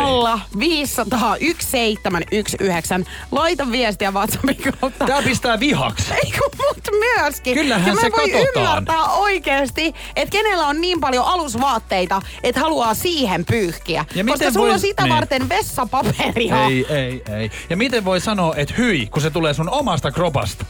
050 0.59 0.59
500 0.59 1.19
1719. 1.19 3.11
Laita 3.31 3.71
viestiä 3.71 4.11
WhatsAppin 4.11 4.57
kautta. 4.79 5.05
Tää 5.05 5.21
pistää 5.21 5.59
vihaksi. 5.59 6.13
Ei 6.13 6.31
kun 6.31 6.65
mut 6.67 6.83
myöskin. 6.99 7.53
Kyllähän 7.53 7.87
ja 7.87 7.93
mä 7.95 8.01
se 8.01 8.11
voin 8.11 8.31
katsotaan. 8.31 8.65
ymmärtää 8.77 9.03
oikeesti, 9.13 9.93
että 10.15 10.31
kenellä 10.31 10.67
on 10.67 10.81
niin 10.81 11.01
paljon 11.01 11.25
alusvaatteita, 11.25 12.21
että 12.43 12.61
haluaa 12.61 12.93
siihen 12.93 13.45
pyyhkiä. 13.45 14.05
Ja 14.15 14.23
Koska 14.23 14.33
miten 14.33 14.53
sulla 14.53 14.73
on 14.73 14.79
vois- 14.79 14.81
sitä 14.95 15.03
niin. 15.03 15.15
varten 15.15 15.49
vessapaperia. 15.49 16.65
Ei, 16.65 16.86
ei, 16.89 17.23
ei. 17.29 17.51
Ja 17.69 17.77
miten 17.77 18.05
voi 18.05 18.21
sanoa, 18.21 18.55
että 18.55 18.73
hyi, 18.77 19.05
kun 19.05 19.21
se 19.21 19.29
tulee 19.29 19.53
sun 19.53 19.69
omasta 19.69 20.12
kropasta? 20.12 20.65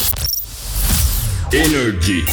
Energy. 1.53 2.25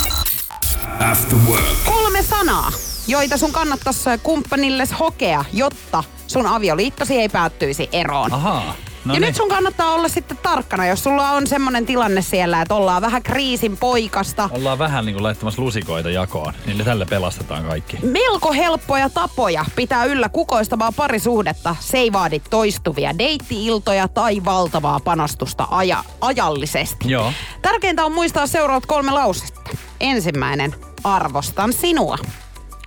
After 1.11 1.39
work. 1.49 1.65
Kolme 1.85 2.23
sanaa, 2.23 2.73
joita 3.07 3.37
sun 3.37 3.53
kannattaisi 3.53 4.11
kumppanilles 4.23 4.91
hokea, 5.01 5.45
jotta 5.53 6.05
sun 6.27 6.47
avioliittosi 6.47 7.15
ei 7.15 7.29
päättyisi 7.29 7.89
eroon. 7.93 8.33
Ahaa. 8.33 8.75
No 9.05 9.15
ja 9.15 9.21
niin. 9.21 9.27
nyt 9.27 9.37
sun 9.37 9.49
kannattaa 9.49 9.95
olla 9.95 10.09
sitten 10.09 10.39
tarkkana, 10.43 10.87
jos 10.87 11.05
sulla 11.05 11.31
on 11.31 11.47
semmonen 11.47 11.87
tilanne 11.87 12.23
siellä, 12.23 12.63
että 12.63 12.75
ollaan 12.75 13.03
vähän 13.03 13.23
kriisin 13.23 13.77
poikasta. 13.77 14.51
Ollaan 14.53 14.79
vähän 14.79 15.07
niin 15.07 15.15
kuin 15.15 15.23
laittamassa 15.23 15.63
lusikoita 15.63 16.11
jakoon, 16.11 16.53
niin 16.67 16.79
ne 16.79 16.85
tällä 16.85 17.07
pelastetaan 17.07 17.65
kaikki. 17.65 17.99
Melko 18.03 18.53
helppoja 18.53 19.11
tapoja 19.11 19.65
pitää 19.77 20.05
yllä 20.05 20.29
kukoistavaa 20.29 20.93
parisuhdetta. 20.93 21.77
Se 21.81 21.99
ei 21.99 22.13
vaadi 22.13 22.41
toistuvia 22.51 23.19
deitti-iltoja 23.19 24.09
tai 24.09 24.45
valtavaa 24.45 25.01
panostusta 25.01 25.69
aja, 25.71 26.05
ajallisesti. 26.21 27.11
Joo. 27.11 27.33
Tärkeintä 27.63 28.05
on 28.05 28.13
muistaa 28.13 28.47
seuraavat 28.47 28.87
kolme 28.87 29.11
lausetta. 29.11 29.71
Ensimmäinen, 30.01 30.75
arvostan 31.05 31.73
sinua. 31.73 32.19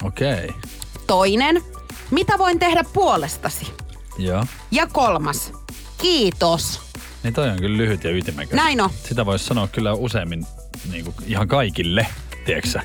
Okei. 0.04 0.46
Okay. 0.46 0.62
Toinen, 1.08 1.62
mitä 2.12 2.38
voin 2.38 2.60
tehdä 2.60 2.84
puolestasi? 2.94 3.74
Joo. 4.18 4.46
Ja 4.72 4.88
kolmas, 4.88 5.54
kiitos. 5.98 6.82
Niin 7.24 7.34
toi 7.34 7.50
on 7.50 7.58
kyllä 7.60 7.78
lyhyt 7.78 8.04
ja 8.04 8.12
ytimekäs. 8.12 8.54
Näin 8.56 8.82
on. 8.82 8.90
Sitä 9.04 9.26
voisi 9.26 9.46
sanoa 9.46 9.68
kyllä 9.68 9.94
useammin 9.94 10.46
niin 10.92 11.06
kuin 11.06 11.16
ihan 11.26 11.48
kaikille, 11.48 12.08
tiedätkö 12.46 12.70
sä? 12.70 12.82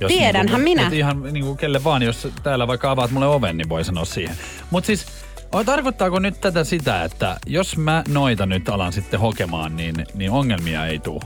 Jos 0.00 0.12
Tiedänhän 0.12 0.46
niin 0.46 0.50
kuin, 0.52 0.62
minä. 0.62 0.90
Ihan 0.92 1.22
niin 1.32 1.44
kuin 1.44 1.56
kelle 1.56 1.84
vaan, 1.84 2.02
jos 2.02 2.28
täällä 2.42 2.66
vaikka 2.66 2.90
avaat 2.90 3.10
mulle 3.10 3.26
oven, 3.26 3.56
niin 3.56 3.68
voi 3.68 3.84
sanoa 3.84 4.04
siihen. 4.04 4.36
Mutta 4.70 4.86
siis, 4.86 5.06
o- 5.54 5.64
tarkoittaako 5.64 6.18
nyt 6.18 6.40
tätä 6.40 6.64
sitä, 6.64 7.04
että 7.04 7.36
jos 7.46 7.76
mä 7.76 8.04
noita 8.08 8.46
nyt 8.46 8.68
alan 8.68 8.92
sitten 8.92 9.20
hokemaan, 9.20 9.76
niin, 9.76 9.94
niin 10.14 10.30
ongelmia 10.30 10.86
ei 10.86 10.98
tule? 10.98 11.20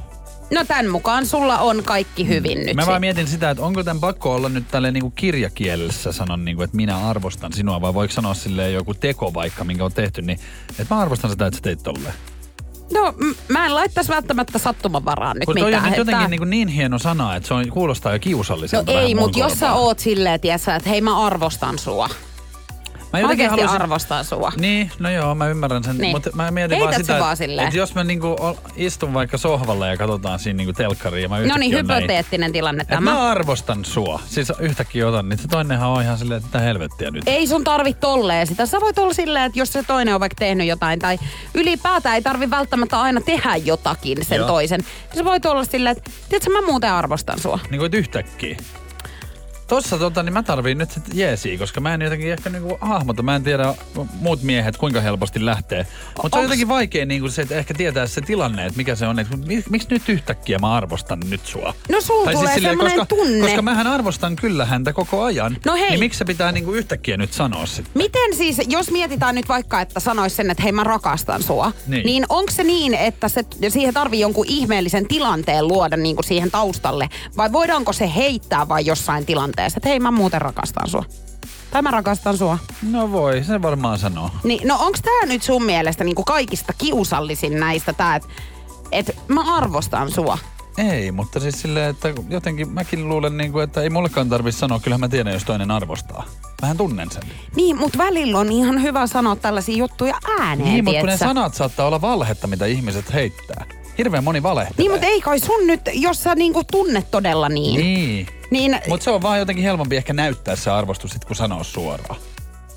No 0.51 0.65
tämän 0.65 0.91
mukaan 0.91 1.27
sulla 1.27 1.59
on 1.59 1.83
kaikki 1.83 2.29
hyvin 2.29 2.67
nyt. 2.67 2.77
Mä 2.77 2.87
vaan 2.87 3.01
mietin 3.01 3.27
sitä, 3.27 3.51
että 3.51 3.63
onko 3.65 3.85
tämän 3.85 4.01
pakko 4.01 4.35
olla 4.35 4.49
nyt 4.49 4.65
tälle 4.71 4.91
niinku 4.91 5.11
kirjakielessä 5.11 6.13
sanon, 6.13 6.45
niinku, 6.45 6.63
että 6.63 6.77
minä 6.77 7.09
arvostan 7.09 7.53
sinua, 7.53 7.81
vai 7.81 7.95
voiko 7.95 8.15
sanoa 8.15 8.35
silleen 8.35 8.75
joku 8.75 8.95
teko 8.95 9.35
vaikka, 9.35 9.65
minkä 9.65 9.85
on 9.85 9.93
tehty, 9.93 10.23
niin 10.23 10.39
että 10.79 10.95
mä 10.95 11.01
arvostan 11.01 11.31
sitä, 11.31 11.47
että 11.47 11.57
sä 11.57 11.63
teit 11.63 11.83
tolleen. 11.83 12.15
No 12.93 13.13
m- 13.17 13.53
mä 13.53 13.67
en 13.67 13.75
laittaisi 13.75 14.11
välttämättä 14.11 14.59
sattuman 14.59 15.05
varaan 15.05 15.37
nyt 15.37 15.45
Kun 15.47 15.57
toi 15.57 15.65
mitään. 15.65 15.85
on 15.85 15.91
nyt 15.91 15.99
jotenkin 15.99 16.25
että- 16.35 16.47
niin, 16.47 16.51
niin 16.51 16.69
hieno 16.69 16.99
sana, 16.99 17.37
että 17.37 17.47
se 17.49 17.55
on, 17.55 17.69
kuulostaa 17.69 18.13
jo 18.13 18.17
No 18.17 18.21
kiusalliselta. 18.21 18.93
ei, 18.93 18.97
vähän 18.97 19.11
mun 19.11 19.19
mutta 19.21 19.39
jos 19.39 19.59
sä 19.59 19.73
oot 19.73 19.99
silleen, 19.99 20.41
tiedätkö, 20.41 20.75
että 20.75 20.89
hei 20.91 21.01
mä 21.01 21.27
arvostan 21.27 21.79
sua. 21.79 22.09
Mä 23.15 23.21
jotenkin 23.21 23.45
oikeasti 23.51 23.63
haluaisin- 23.63 23.83
arvostan 23.83 24.25
sua. 24.25 24.53
Niin, 24.57 24.91
no 24.99 25.11
joo, 25.11 25.35
mä 25.35 25.49
ymmärrän 25.49 25.85
sen. 25.85 25.99
Niin. 25.99 26.11
Mutta 26.15 26.31
mä 26.35 26.51
mietin 26.51 26.79
vaan 26.79 26.89
Heität 26.89 27.07
sitä, 27.07 27.17
se 27.17 27.21
vaan 27.21 27.37
että, 27.41 27.63
että 27.65 27.77
jos 27.77 27.95
mä 27.95 28.05
niinku 28.05 28.37
istun 28.77 29.15
vaikka 29.15 29.39
sohvalla 29.39 29.87
ja 29.87 29.97
katsotaan 29.97 30.39
siinä 30.39 30.57
niinku 30.57 30.73
telkkariin 30.73 31.23
ja 31.23 31.29
mä 31.29 31.39
No 31.39 31.57
niin, 31.57 31.77
on 31.79 31.87
näin, 31.87 32.01
hypoteettinen 32.03 32.53
tilanne 32.53 32.85
tämä. 32.85 33.01
mä 33.01 33.23
arvostan 33.31 33.85
sua. 33.85 34.21
Siis 34.27 34.53
yhtäkkiä 34.59 35.09
otan, 35.09 35.29
niin 35.29 35.39
se 35.39 35.49
toinenhan 35.49 35.91
on 35.91 36.03
ihan 36.03 36.19
silleen, 36.19 36.37
että 36.39 36.49
mitä 36.59 36.65
helvettiä 36.65 37.11
nyt. 37.11 37.23
Ei 37.27 37.47
sun 37.47 37.65
tarvi 37.65 37.95
tolleen 37.95 38.47
sitä. 38.47 38.67
Sä 38.67 38.81
voit 38.81 38.99
olla 38.99 39.15
silleen, 39.15 39.45
että 39.45 39.59
jos 39.59 39.73
se 39.73 39.83
toinen 39.83 40.15
on 40.15 40.21
vaikka 40.21 40.37
tehnyt 40.39 40.67
jotain 40.67 40.99
tai 40.99 41.19
ylipäätään 41.55 42.15
ei 42.15 42.23
tarvi 42.23 42.51
välttämättä 42.51 43.01
aina 43.01 43.21
tehdä 43.21 43.57
jotakin 43.57 44.25
sen 44.25 44.37
Joo. 44.39 44.47
toisen. 44.47 44.81
Niin 44.81 45.19
sä 45.19 45.25
voit 45.25 45.47
olla 45.47 45.65
silleen, 45.65 45.97
että 45.97 46.11
tiedätkö, 46.29 46.51
mä 46.53 46.63
muuten 46.67 46.93
arvostan 46.93 47.41
sua. 47.41 47.59
Niin 47.71 47.79
kuin, 47.79 47.95
yhtäkkiä. 47.95 48.57
Tossa 49.67 49.99
tota, 49.99 50.23
niin 50.23 50.33
mä 50.33 50.43
tarviin 50.43 50.79
nyt 50.79 50.89
jeesiä, 51.15 51.59
koska 51.59 51.81
mä 51.81 51.95
en 51.95 52.01
jotenkin 52.03 52.33
ehkä 52.33 52.51
niinku 52.51 52.79
hahmota. 52.81 53.23
Mä 53.23 53.37
en 53.37 53.43
tiedä 53.43 53.75
muut 54.21 54.43
miehet 54.43 54.77
kuinka 54.77 55.01
helposti 55.01 55.45
lähtee. 55.45 55.87
Mutta 56.23 56.37
se 56.37 56.39
on 56.39 56.43
jotenkin 56.43 56.69
vaikea 56.69 57.07
niinku 57.07 57.29
se, 57.31 57.43
että 57.43 57.55
ehkä 57.55 57.75
tietää 57.75 58.07
se 58.07 58.21
tilanne, 58.21 58.67
että 58.67 58.77
mikä 58.77 58.95
se 58.95 59.07
on. 59.07 59.19
Että 59.19 59.35
mik- 59.37 59.71
miksi 59.71 59.89
nyt 59.91 60.09
yhtäkkiä 60.09 60.59
mä 60.59 60.75
arvostan 60.75 61.21
nyt 61.29 61.47
sua? 61.47 61.75
No 61.93 62.01
sulla 62.01 62.25
Tai 62.25 62.35
tulee 62.35 62.55
silleen, 62.55 62.71
semmonen 62.73 62.99
koska, 62.99 63.17
tunne. 63.17 63.41
Koska 63.47 63.63
mähän 63.63 63.87
arvostan 63.87 64.37
kyllä 64.37 64.65
häntä 64.65 64.93
koko 64.93 65.23
ajan. 65.23 65.57
No 65.67 65.75
hei. 65.75 65.91
Niin 65.91 66.01
miksi 66.01 66.19
se 66.19 66.25
pitää 66.25 66.53
niinku 66.53 66.73
yhtäkkiä 66.73 67.17
nyt 67.17 67.33
sanoa 67.33 67.67
sitten? 67.67 67.93
Miten 67.95 68.37
siis, 68.37 68.61
jos 68.69 68.91
mietitään 68.91 69.35
nyt 69.35 69.49
vaikka, 69.49 69.81
että 69.81 70.01
sanois 70.01 70.37
sen, 70.37 70.51
että 70.51 70.63
hei 70.63 70.73
mä 70.73 70.85
rakastan 70.85 71.43
sua, 71.43 71.73
Niin. 71.87 72.07
niin 72.07 72.27
onko 72.29 72.51
se 72.53 72.65
niin, 72.65 72.95
että 72.95 73.29
se, 73.29 73.45
siihen 73.69 73.95
tarvii 73.95 74.21
jonkun 74.21 74.47
ihmeellisen 74.49 75.09
tilanteen 75.09 75.69
luoda 75.69 75.97
niin 75.97 76.17
kuin 76.17 76.27
siihen 76.27 76.51
taustalle? 76.51 77.09
Vai 77.37 77.53
voidaanko 77.53 77.93
se 77.93 78.11
heittää 78.15 78.69
vain 78.69 78.87
jossain 78.87 79.27
tilanteessa, 79.27 79.54
että 79.63 79.89
hei 79.89 80.01
mä 80.01 80.11
muuten 80.11 80.41
rakastan 80.43 80.89
sua? 80.91 81.05
Tai 81.71 81.83
mä 81.83 81.91
rakastan 81.91 82.39
sua. 82.39 82.59
No 82.91 83.13
voi, 83.13 83.45
se 83.45 83.63
varmaan 83.63 83.99
sanoo. 83.99 84.31
Niin, 84.45 84.69
no 84.69 84.75
onko 84.81 84.99
tämä 85.05 85.27
nyt 85.27 85.43
sun 85.43 85.65
mielestä 85.65 86.05
niin 86.05 86.15
kuin 86.15 86.25
kaikista 86.25 86.73
kiusallisin 86.79 87.61
näistä 87.61 87.93
tää, 87.93 88.17
että 88.17 88.29
et 88.93 89.17
mä 89.29 89.57
arvostan 89.57 90.11
sua? 90.11 90.39
Ei, 90.79 91.13
mutta 91.13 91.41
siis 91.41 91.63
silleen, 91.63 91.91
että 91.91 92.09
jotenkin 92.29 92.69
mäkin 92.69 93.09
luulen, 93.09 93.37
niinku, 93.37 93.59
että 93.59 93.83
ei 93.83 93.91
mullekaan 93.91 94.29
tarvitse 94.29 94.59
sanoa, 94.59 94.81
kyllähän 94.81 95.01
mä 95.01 95.09
tiedän, 95.09 95.33
jos 95.33 95.45
toinen 95.45 95.71
arvostaa. 95.71 96.25
Mähän 96.63 96.77
tunnen 96.77 97.11
sen. 97.11 97.23
Niin, 97.57 97.79
mutta 97.79 97.99
välillä 97.99 98.39
on 98.39 98.53
ihan 98.53 98.83
hyvä 98.83 99.07
sanoa 99.07 99.37
tällaisia 99.37 99.77
juttuja 99.77 100.15
ääneen, 100.41 100.69
Niin, 100.69 100.85
mutta 100.85 101.01
kun 101.01 101.09
ne 101.09 101.17
sanat 101.17 101.55
saattaa 101.55 101.87
olla 101.87 102.01
valhetta, 102.01 102.47
mitä 102.47 102.67
ihmiset 102.67 103.13
heittää. 103.13 103.65
Hirveän 103.99 104.25
moni 104.25 104.43
valehtelee. 104.43 104.79
Niin, 104.79 104.91
mutta 104.91 105.07
ei 105.07 105.21
kai 105.21 105.39
sun 105.39 105.67
nyt, 105.67 105.81
jos 105.93 106.23
sä 106.23 106.35
niinku 106.35 106.65
tunnet 106.73 107.11
todella 107.11 107.49
niin. 107.49 107.81
Niin. 107.81 108.27
Niin, 108.51 108.81
Mutta 108.89 109.05
se 109.05 109.11
on 109.11 109.23
vaan 109.23 109.39
jotenkin 109.39 109.65
helpompi 109.65 109.97
ehkä 109.97 110.13
näyttää 110.13 110.57
se 110.57 110.71
arvostus 110.71 111.11
sit, 111.11 111.25
kun 111.25 111.37
sanoo 111.37 111.65
suoraan. 111.65 112.17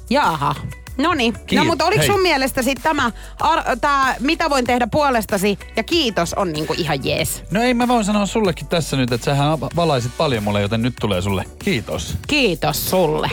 jaha. 0.09 0.55
No 0.97 1.13
niin. 1.13 1.33
No 1.55 1.63
mutta 1.65 1.85
oliko 1.85 1.99
Hei. 1.99 2.07
sun 2.07 2.21
mielestä 2.21 2.61
sitten 2.61 2.83
tämä, 2.83 3.11
ar- 3.39 3.77
tää, 3.81 4.15
mitä 4.19 4.49
voin 4.49 4.65
tehdä 4.65 4.87
puolestasi 4.87 5.59
ja 5.75 5.83
kiitos 5.83 6.33
on 6.33 6.53
niinku 6.53 6.73
ihan 6.77 7.05
jees. 7.05 7.43
No 7.51 7.61
ei, 7.61 7.73
mä 7.73 7.87
voin 7.87 8.05
sanoa 8.05 8.25
sullekin 8.25 8.67
tässä 8.67 8.97
nyt, 8.97 9.11
että 9.11 9.25
sähän 9.25 9.59
valaisit 9.59 10.11
paljon 10.17 10.43
mulle, 10.43 10.61
joten 10.61 10.81
nyt 10.81 10.93
tulee 11.01 11.21
sulle 11.21 11.45
kiitos. 11.59 12.15
Kiitos 12.27 12.89
sulle. 12.89 13.29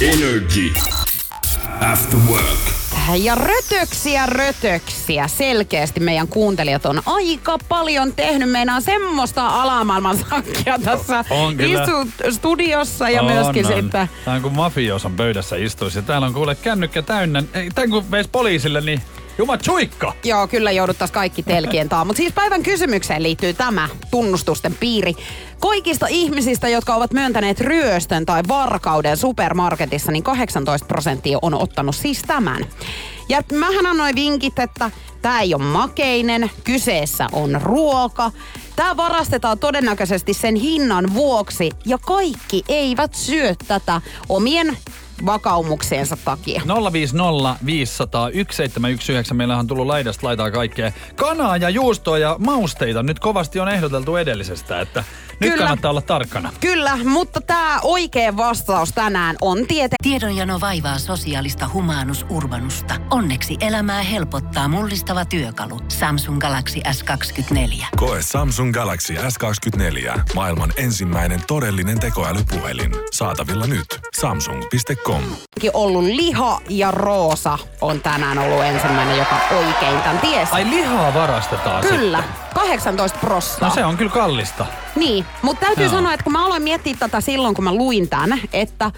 Energy. 0.00 0.72
After 1.92 2.18
Work. 2.30 2.58
Ja 3.22 3.34
rötöksiä, 3.34 4.26
rötöksiä. 4.26 5.28
Selkeästi 5.28 6.00
meidän 6.00 6.28
kuuntelijat 6.28 6.86
on 6.86 7.02
aika 7.06 7.58
paljon 7.68 8.12
tehnyt. 8.12 8.50
Meinaa 8.50 8.80
semmoista 8.80 9.46
alamaailman 9.46 10.18
sakkia 10.18 10.78
tässä 10.84 11.24
On 11.30 11.60
istu 11.60 12.30
studiossa 12.30 13.10
ja 13.10 13.22
On, 13.22 13.32
myöskin 13.32 13.66
on. 13.66 13.72
sitten... 13.72 14.10
Tämä 14.24 14.34
on 14.34 14.42
kuin 14.42 14.54
mafiosan 14.54 15.16
pöydässä 15.16 15.56
istuisi. 15.56 16.02
Täällä 16.02 16.26
on 16.26 16.34
kuule 16.34 16.54
kännykkä 16.54 17.02
täynnä. 17.02 17.42
Tän 17.74 17.90
kun 17.90 18.10
veisi 18.10 18.30
poliisille, 18.32 18.80
niin 18.80 19.02
juma 19.38 19.56
tsuikka. 19.56 20.12
Joo, 20.24 20.48
kyllä 20.48 20.70
jouduttaisiin 20.70 21.14
kaikki 21.14 21.42
telkien 21.42 21.88
taa. 21.88 22.04
Mutta 22.04 22.18
siis 22.18 22.32
päivän 22.32 22.62
kysymykseen 22.62 23.22
liittyy 23.22 23.52
tämä 23.52 23.88
tunnustusten 24.10 24.74
piiri. 24.80 25.14
Kaikista 25.60 26.06
ihmisistä, 26.06 26.68
jotka 26.68 26.94
ovat 26.94 27.12
myöntäneet 27.12 27.60
ryöstön 27.60 28.26
tai 28.26 28.42
varkauden 28.48 29.16
supermarketissa, 29.16 30.12
niin 30.12 30.22
18 30.22 30.86
prosenttia 30.86 31.38
on 31.42 31.54
ottanut 31.54 31.96
siis 31.96 32.22
tämän. 32.26 32.66
Ja 33.28 33.42
mähän 33.52 33.86
annoin 33.86 34.14
vinkit, 34.14 34.58
että 34.58 34.90
tämä 35.22 35.40
ei 35.40 35.54
ole 35.54 35.62
makeinen, 35.62 36.50
kyseessä 36.64 37.26
on 37.32 37.60
ruoka. 37.62 38.30
Tämä 38.76 38.96
varastetaan 38.96 39.58
todennäköisesti 39.58 40.34
sen 40.34 40.54
hinnan 40.54 41.14
vuoksi 41.14 41.70
ja 41.86 41.98
kaikki 41.98 42.62
eivät 42.68 43.14
syö 43.14 43.54
tätä 43.68 44.00
omien 44.28 44.76
vakaumukseensa 45.26 46.16
takia. 46.24 46.62
050 46.92 47.56
500 47.66 48.20
1719. 48.20 49.34
Meillä 49.34 49.56
on 49.56 49.66
tullut 49.66 49.86
laidasta 49.86 50.26
laitaa 50.26 50.50
kaikkea 50.50 50.92
kanaa 51.16 51.56
ja 51.56 51.70
juustoa 51.70 52.18
ja 52.18 52.36
mausteita. 52.38 53.02
Nyt 53.02 53.18
kovasti 53.18 53.60
on 53.60 53.68
ehdoteltu 53.68 54.16
edellisestä, 54.16 54.80
että 54.80 55.04
nyt 55.40 55.50
Kyllä. 55.50 55.64
kannattaa 55.64 55.90
olla 55.90 56.00
tarkkana. 56.00 56.52
Kyllä, 56.60 56.96
mutta 57.04 57.40
tämä 57.40 57.78
oikea 57.82 58.36
vastaus 58.36 58.92
tänään 58.92 59.36
on 59.40 59.66
tiete. 59.66 59.96
Tiedonjano 60.02 60.60
vaivaa 60.60 60.98
sosiaalista 60.98 61.70
humanus 61.72 62.26
urbanusta. 62.30 62.94
Onneksi 63.10 63.56
elämää 63.60 64.02
helpottaa 64.02 64.68
mullistava 64.68 65.24
työkalu. 65.24 65.80
Samsung 65.88 66.38
Galaxy 66.38 66.80
S24. 66.88 67.86
Koe 67.96 68.18
Samsung 68.22 68.72
Galaxy 68.72 69.14
S24. 69.14 70.20
Maailman 70.34 70.72
ensimmäinen 70.76 71.40
todellinen 71.46 72.00
tekoälypuhelin. 72.00 72.92
Saatavilla 73.12 73.66
nyt. 73.66 73.86
Samsung.com. 74.20 75.22
ollut 75.72 76.04
liha 76.04 76.60
ja 76.68 76.90
roosa 76.90 77.58
on 77.80 78.00
tänään 78.00 78.38
ollut 78.38 78.64
ensimmäinen, 78.64 79.18
joka 79.18 79.36
oikein 79.58 80.00
tämän 80.00 80.18
tiesi. 80.18 80.52
Ai 80.52 80.64
lihaa 80.70 81.14
varastetaan 81.14 81.82
Kyllä, 81.82 82.18
sitten. 82.18 82.37
18 82.54 83.18
prossaa. 83.18 83.68
No 83.68 83.74
se 83.74 83.84
on 83.84 83.96
kyllä 83.96 84.10
kallista. 84.10 84.66
Niin, 84.96 85.24
mutta 85.42 85.66
täytyy 85.66 85.84
Joo. 85.84 85.94
sanoa, 85.94 86.12
että 86.12 86.24
kun 86.24 86.32
mä 86.32 86.46
aloin 86.46 86.62
miettiä 86.62 86.94
tätä 86.98 87.20
silloin, 87.20 87.54
kun 87.54 87.64
mä 87.64 87.74
luin 87.74 88.08
tämän, 88.08 88.40
että 88.52 88.90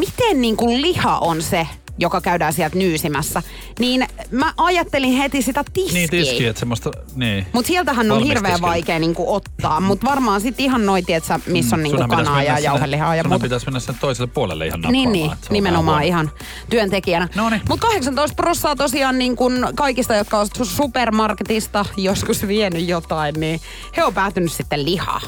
miten 0.00 0.40
niin 0.40 0.56
kuin 0.56 0.82
liha 0.82 1.18
on 1.18 1.42
se, 1.42 1.66
joka 2.00 2.20
käydään 2.20 2.52
sieltä 2.52 2.78
nyysimässä, 2.78 3.42
niin 3.78 4.06
mä 4.30 4.54
ajattelin 4.56 5.12
heti 5.12 5.42
sitä 5.42 5.64
tiskiä. 5.72 5.94
Niin 5.94 6.10
tiski, 6.10 6.46
että 6.46 6.60
semmoista, 6.60 6.90
niin. 7.14 7.46
Mutta 7.52 7.68
sieltähän 7.68 8.10
on 8.10 8.22
hirveän 8.22 8.60
vaikea 8.60 8.98
niinku 8.98 9.34
ottaa. 9.34 9.80
Mutta 9.80 10.06
varmaan 10.06 10.40
sitten 10.40 10.64
ihan 10.64 10.86
noit, 10.86 11.10
että 11.10 11.40
missä 11.46 11.76
on 11.76 11.82
niinku 11.82 12.04
kanaa 12.08 12.42
ja 12.42 12.54
sinne- 12.54 12.60
jauhelihaa 12.60 13.16
ja 13.16 13.22
sunhan 13.22 13.30
muuta. 13.32 13.42
pitäisi 13.42 13.66
mennä 13.66 13.80
sen 13.80 13.94
toiselle 14.00 14.30
puolelle 14.34 14.66
ihan 14.66 14.80
nappaamaan. 14.80 15.12
Niin, 15.12 15.28
niin 15.28 15.36
nimenomaan 15.50 16.04
ihan 16.04 16.30
työntekijänä. 16.70 17.28
Noniin. 17.34 17.62
Mutta 17.68 17.86
18 17.86 18.34
prossaa 18.36 18.76
tosiaan 18.76 19.18
niin 19.18 19.36
kun 19.36 19.68
kaikista, 19.74 20.14
jotka 20.14 20.38
on 20.40 20.46
su- 20.58 20.64
supermarketista 20.64 21.84
joskus 21.96 22.46
vienyt 22.46 22.88
jotain, 22.88 23.34
niin 23.38 23.60
he 23.96 24.04
on 24.04 24.14
päätynyt 24.14 24.52
sitten 24.52 24.84
lihaa. 24.84 25.20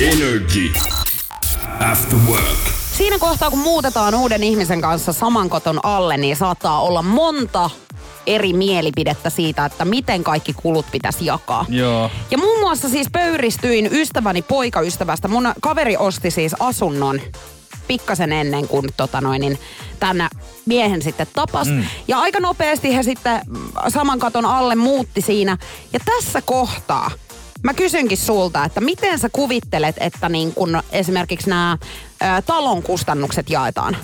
Energy. 0.00 0.72
After 1.80 2.18
Work. 2.28 2.85
Siinä 2.96 3.18
kohtaa, 3.18 3.50
kun 3.50 3.58
muutetaan 3.58 4.14
uuden 4.14 4.42
ihmisen 4.42 4.80
kanssa 4.80 5.12
saman 5.12 5.48
koton 5.50 5.80
alle, 5.82 6.16
niin 6.16 6.36
saattaa 6.36 6.80
olla 6.82 7.02
monta 7.02 7.70
eri 8.26 8.52
mielipidettä 8.52 9.30
siitä, 9.30 9.64
että 9.64 9.84
miten 9.84 10.24
kaikki 10.24 10.52
kulut 10.52 10.86
pitäisi 10.92 11.26
jakaa. 11.26 11.66
Joo. 11.68 12.10
Ja 12.30 12.38
muun 12.38 12.60
muassa 12.60 12.88
siis 12.88 13.06
pöyristyin 13.12 13.88
ystäväni 13.92 14.42
poikaystävästä. 14.42 15.28
Mun 15.28 15.52
kaveri 15.60 15.96
osti 15.96 16.30
siis 16.30 16.54
asunnon 16.60 17.20
pikkasen 17.88 18.32
ennen 18.32 18.68
kuin 18.68 18.88
tota 18.96 19.20
noin, 19.20 19.40
niin 19.40 19.58
tämän 20.00 20.28
miehen 20.66 21.02
sitten 21.02 21.26
tapas. 21.34 21.68
Mm. 21.68 21.84
Ja 22.08 22.18
aika 22.18 22.40
nopeasti 22.40 22.96
he 22.96 23.02
sitten 23.02 23.40
saman 23.88 24.18
katon 24.18 24.46
alle 24.46 24.74
muutti 24.74 25.20
siinä. 25.20 25.58
Ja 25.92 26.00
tässä 26.04 26.42
kohtaa 26.42 27.10
mä 27.62 27.74
kysynkin 27.74 28.18
sulta, 28.18 28.64
että 28.64 28.80
miten 28.80 29.18
sä 29.18 29.28
kuvittelet, 29.32 29.96
että 30.00 30.28
niin 30.28 30.54
kun 30.54 30.82
esimerkiksi 30.92 31.48
nämä 31.48 31.78
talon 32.46 32.82
kustannukset 32.82 33.50
jaetaan? 33.50 33.96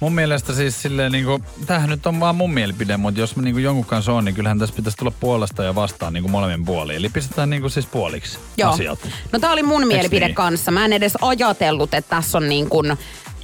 Mun 0.00 0.14
mielestä 0.14 0.54
siis 0.54 0.82
silleen 0.82 1.12
niinku, 1.12 1.40
tämähän 1.66 1.90
nyt 1.90 2.06
on 2.06 2.20
vaan 2.20 2.36
mun 2.36 2.54
mielipide, 2.54 2.96
mutta 2.96 3.20
jos 3.20 3.36
mä 3.36 3.42
niinku 3.42 3.58
jonkun 3.58 3.84
kanssa 3.84 4.12
on, 4.12 4.24
niin 4.24 4.34
kyllähän 4.34 4.58
tässä 4.58 4.74
pitäisi 4.74 4.96
tulla 4.98 5.12
puolesta 5.20 5.64
ja 5.64 5.74
vastaan 5.74 6.12
niinku 6.12 6.28
molemmin 6.28 6.64
puoliin. 6.64 6.96
Eli 6.96 7.08
pistetään 7.08 7.50
niinku 7.50 7.68
siis 7.68 7.86
puoliksi 7.86 8.38
asiat. 8.64 8.98
No 9.32 9.38
tää 9.38 9.52
oli 9.52 9.62
mun 9.62 9.86
mielipide 9.86 10.26
niin? 10.26 10.34
kanssa. 10.34 10.70
Mä 10.70 10.84
en 10.84 10.92
edes 10.92 11.16
ajatellut, 11.20 11.94
että 11.94 12.16
tässä 12.16 12.38
on 12.38 12.48
niin 12.48 12.68
kuin 12.68 12.96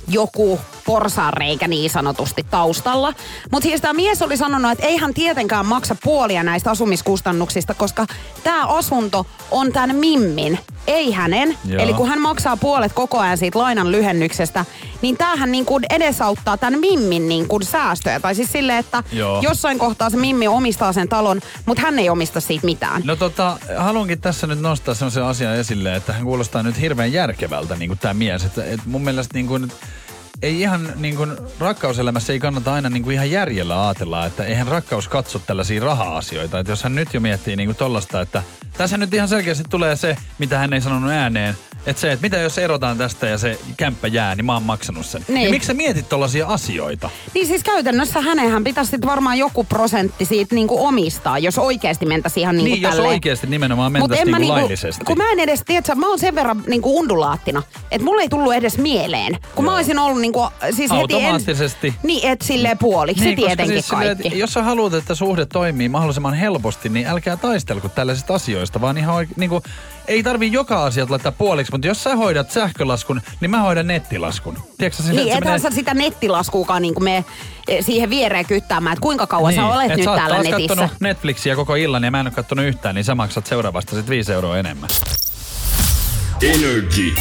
joku 0.09 0.61
porsaanreikä 0.87 1.69
niin 1.69 1.91
sanotusti 1.91 2.47
taustalla. 2.51 3.15
Mutta 3.51 3.69
siis 3.69 3.81
tämä 3.81 3.93
mies 3.93 4.23
oli 4.23 4.37
sanonut, 4.37 4.73
että 4.73 4.87
ei 4.87 4.97
hän 4.97 5.15
tietenkään 5.15 5.67
maksa 5.67 5.97
puolia 6.05 6.43
näistä 6.43 6.71
asumiskustannuksista, 6.71 7.75
koska 7.75 8.07
tämä 8.45 8.67
asunto 8.67 9.27
on 9.51 9.73
tämän 9.73 9.97
Mimmin, 9.97 10.59
ei 10.87 11.13
hänen. 11.13 11.59
Joo. 11.65 11.83
Eli 11.83 11.95
kun 11.95 12.09
hän 12.09 12.21
maksaa 12.21 12.57
puolet 12.57 12.93
koko 12.93 13.19
ajan 13.19 13.39
siitä 13.39 13.59
lainan 13.59 13.93
lyhennyksestä, 13.93 14.65
niin 15.03 15.17
tämähän 15.17 15.53
niin 15.53 15.65
kuin 15.65 15.85
edesauttaa 15.91 16.57
tämän 16.57 16.81
Mimmin 16.81 17.29
niin 17.29 17.49
kuin 17.49 17.63
säästöjä. 17.65 18.21
Tai 18.21 18.35
siis 18.35 18.53
silleen, 18.53 18.79
että 18.79 19.03
Joo. 19.13 19.41
jossain 19.43 19.79
kohtaa 19.79 20.11
se 20.11 20.17
Mimmi 20.17 20.49
omistaa 20.49 20.93
sen 20.93 21.09
talon, 21.09 21.41
mutta 21.67 21.83
hän 21.83 21.99
ei 21.99 22.11
omista 22.11 22.41
siitä 22.41 22.67
mitään. 22.67 23.03
No 23.05 23.17
tota, 23.17 23.59
haluankin 23.79 24.21
tässä 24.21 24.47
nyt 24.47 24.61
nostaa 24.61 24.95
sellaisen 24.95 25.25
asian 25.25 25.57
esille, 25.57 25.97
että 25.97 26.13
hän 26.13 26.25
kuulostaa 26.25 26.63
nyt 26.63 26.81
hirveän 26.81 27.13
järkevältä, 27.13 27.77
niin 27.77 27.89
kuin 27.89 27.99
tämä 27.99 28.15
mies. 28.15 28.45
Että, 28.45 28.65
että 28.65 28.83
mun 28.87 29.03
mielestä 29.05 29.35
niin 29.35 29.47
kuin, 29.47 29.73
ei 30.43 30.61
ihan 30.61 30.93
niin 30.97 31.17
kuin 31.17 31.33
rakkauselämässä 31.59 32.33
ei 32.33 32.41
kannata 32.41 32.75
aina 32.75 32.89
niin 32.89 33.03
kuin 33.03 33.15
ihan 33.15 33.31
järjellä 33.31 33.87
ajatella, 33.87 34.27
että 34.27 34.45
eihän 34.45 34.69
rakkaus 34.69 35.09
katso 35.09 35.39
tällaisia 35.39 35.85
raha-asioita. 35.85 36.59
Että 36.59 36.73
jos 36.73 36.83
hän 36.83 36.95
nyt 36.95 37.15
jo 37.15 37.21
miettii 37.21 37.57
niin 37.57 37.69
kuin 37.69 37.77
tollasta, 37.77 38.21
että 38.21 38.43
tässä 38.77 38.97
nyt 38.97 39.15
ihan 39.15 39.29
selkeästi 39.29 39.65
tulee 39.71 39.97
se, 39.97 40.17
mitä 40.39 40.59
hän 40.59 40.73
ei 40.73 40.81
sanonut 40.81 41.11
ääneen, 41.11 41.57
että 41.87 42.01
se, 42.01 42.13
että 42.13 42.23
mitä 42.23 42.37
jos 42.37 42.59
erotaan 42.59 42.99
tästä 42.99 43.27
ja 43.27 43.39
se 43.39 43.59
kämppä 43.77 44.09
jää, 44.09 44.35
niin 44.35 44.45
mä 44.45 44.53
oon 44.55 44.63
maksanut 44.63 45.07
sen. 45.07 45.25
Niin. 45.29 45.35
Niin 45.35 45.51
miksi 45.51 45.67
sä 45.67 45.75
mietit 45.75 46.09
tollaisia 46.09 46.47
asioita? 46.47 47.11
Niin 47.35 47.47
siis 47.47 47.63
käytännössä 47.63 48.21
hänenhän 48.21 48.65
pitäisi 48.65 48.91
sit 48.91 49.07
varmaan 49.07 49.39
joku 49.39 49.65
prosentti 49.65 50.25
siitä 50.25 50.55
niinku 50.55 50.87
omistaa, 50.87 51.39
jos 51.39 51.59
oikeasti 51.59 52.07
mentäisi 52.07 52.41
ihan 52.41 52.57
niinku 52.57 52.71
Niin, 52.75 52.83
jos 52.83 52.91
tälleen. 52.95 53.09
oikeasti 53.09 53.47
nimenomaan 53.47 53.93
mä 53.93 53.99
niinku 53.99 54.15
niinku, 54.25 54.49
laillisesti. 54.49 55.05
kun 55.05 55.19
mä 55.19 55.31
en 55.33 55.41
edes, 55.41 55.63
tiedätkö, 55.67 55.95
mä 55.95 56.09
oon 56.09 56.19
sen 56.19 56.35
verran 56.35 56.63
niinku 56.67 56.99
undulaattina, 56.99 57.63
että 57.91 58.05
mulla 58.05 58.23
ei 58.23 58.29
tullut 58.29 58.55
edes 58.55 58.79
mieleen. 58.79 59.39
Kun 59.55 59.65
mä 59.65 59.75
olisin 59.75 59.99
ollut 59.99 60.21
niinku, 60.21 60.32
siis 60.71 60.91
heti 60.91 61.01
Automaattisesti. 61.01 61.87
En, 61.87 61.95
niin, 62.03 62.29
et 62.29 62.43
silleen 62.43 62.79
puoliksi 62.79 63.25
niin, 63.25 63.37
tietenkin 63.37 63.75
siis 63.75 63.89
silleen, 63.89 64.09
kaikki. 64.09 64.29
että 64.29 64.39
jos 64.39 64.53
sä 64.53 64.63
haluat, 64.63 64.95
että 64.95 65.15
suhde 65.15 65.47
toimii 65.47 65.89
mahdollisimman 65.89 66.35
helposti, 66.35 66.89
niin 66.89 67.07
älkää 67.07 67.37
taistelko 67.37 67.89
tällaisista 67.89 68.35
asioista, 68.35 68.81
vaan 68.81 68.99
ihan 68.99 69.15
oike- 69.15 69.35
niin 69.37 69.51
kuin, 69.51 69.63
ei 70.09 70.23
tarvi 70.23 70.53
joka 70.53 70.85
asiat 70.85 71.11
laittaa 71.11 71.33
puoliksi, 71.33 71.73
mutta 71.73 71.87
jos 71.87 72.03
sä 72.05 72.17
hoidat 72.17 72.51
sähkölaskun, 72.51 73.23
niin 73.41 73.51
mä 73.51 73.61
hoidan 73.61 73.87
nettilaskun. 73.87 74.59
Tiedätkö, 74.79 75.03
sä, 75.03 75.09
Niin, 75.09 75.21
että 75.21 75.33
se 75.33 75.39
ethän 75.39 75.61
sä 75.61 75.71
sitä 75.71 75.95
nettilaskuukaan 75.95 76.83
niin 76.83 76.95
me 77.01 77.25
eh, 77.69 77.85
siihen 77.85 78.11
viereen 78.11 78.47
kyttäämään, 78.47 78.95
että 78.95 79.03
kuinka 79.03 79.27
kauan 79.27 79.55
sä 79.55 79.67
olet 79.67 79.91
et 79.91 79.97
nyt 79.97 80.05
sä 80.05 80.15
täällä 80.15 80.37
taas 80.37 80.49
netissä. 80.49 80.89
Netflixiä 81.01 81.57
koko 81.57 81.75
illan 81.75 82.05
ja 82.05 82.11
mä 82.11 82.21
en 82.21 82.27
ole 82.27 82.35
kattonut 82.35 82.65
yhtään, 82.65 82.95
niin 82.95 83.05
sä 83.05 83.15
maksat 83.15 83.47
seuraavasta 83.47 83.97
sit 83.97 84.09
5 84.09 84.33
euroa 84.33 84.59
enemmän. 84.59 84.91
Energy. 86.43 87.15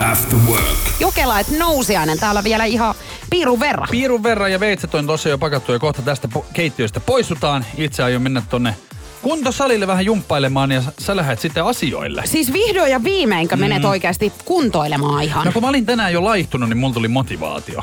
After 0.00 0.38
Work. 0.48 0.64
Jokela, 1.00 1.40
että 1.40 1.58
nousiainen 1.58 2.18
täällä 2.18 2.44
vielä 2.44 2.64
ihan 2.64 2.94
piirun 3.30 3.60
verran. 3.60 3.88
Piirun 3.90 4.22
verran 4.22 4.52
ja 4.52 4.60
veitset 4.60 4.94
on 4.94 5.06
tossa 5.06 5.28
jo 5.28 5.38
pakattu 5.38 5.72
ja 5.72 5.78
kohta 5.78 6.02
tästä 6.02 6.28
po- 6.36 6.44
keittiöstä 6.52 7.00
poistutaan. 7.00 7.64
Itse 7.76 8.02
aion 8.02 8.22
mennä 8.22 8.42
tonne 8.50 8.76
kuntosalille 9.22 9.86
vähän 9.86 10.04
jumppailemaan 10.04 10.72
ja 10.72 10.82
sä- 10.82 10.92
sä 10.98 11.16
lähdet 11.16 11.40
sitten 11.40 11.64
asioille. 11.64 12.22
Siis 12.24 12.52
vihdoin 12.52 12.90
ja 12.92 13.04
viimeinkö 13.04 13.56
mm. 13.56 13.60
menet 13.60 13.84
oikeasti 13.84 14.32
kuntoilemaan 14.44 15.22
ihan? 15.22 15.46
No 15.46 15.52
kun 15.52 15.62
mä 15.62 15.68
olin 15.68 15.86
tänään 15.86 16.12
jo 16.12 16.24
laihtunut, 16.24 16.68
niin 16.68 16.78
mulla 16.78 16.94
tuli 16.94 17.08
motivaatio. 17.08 17.82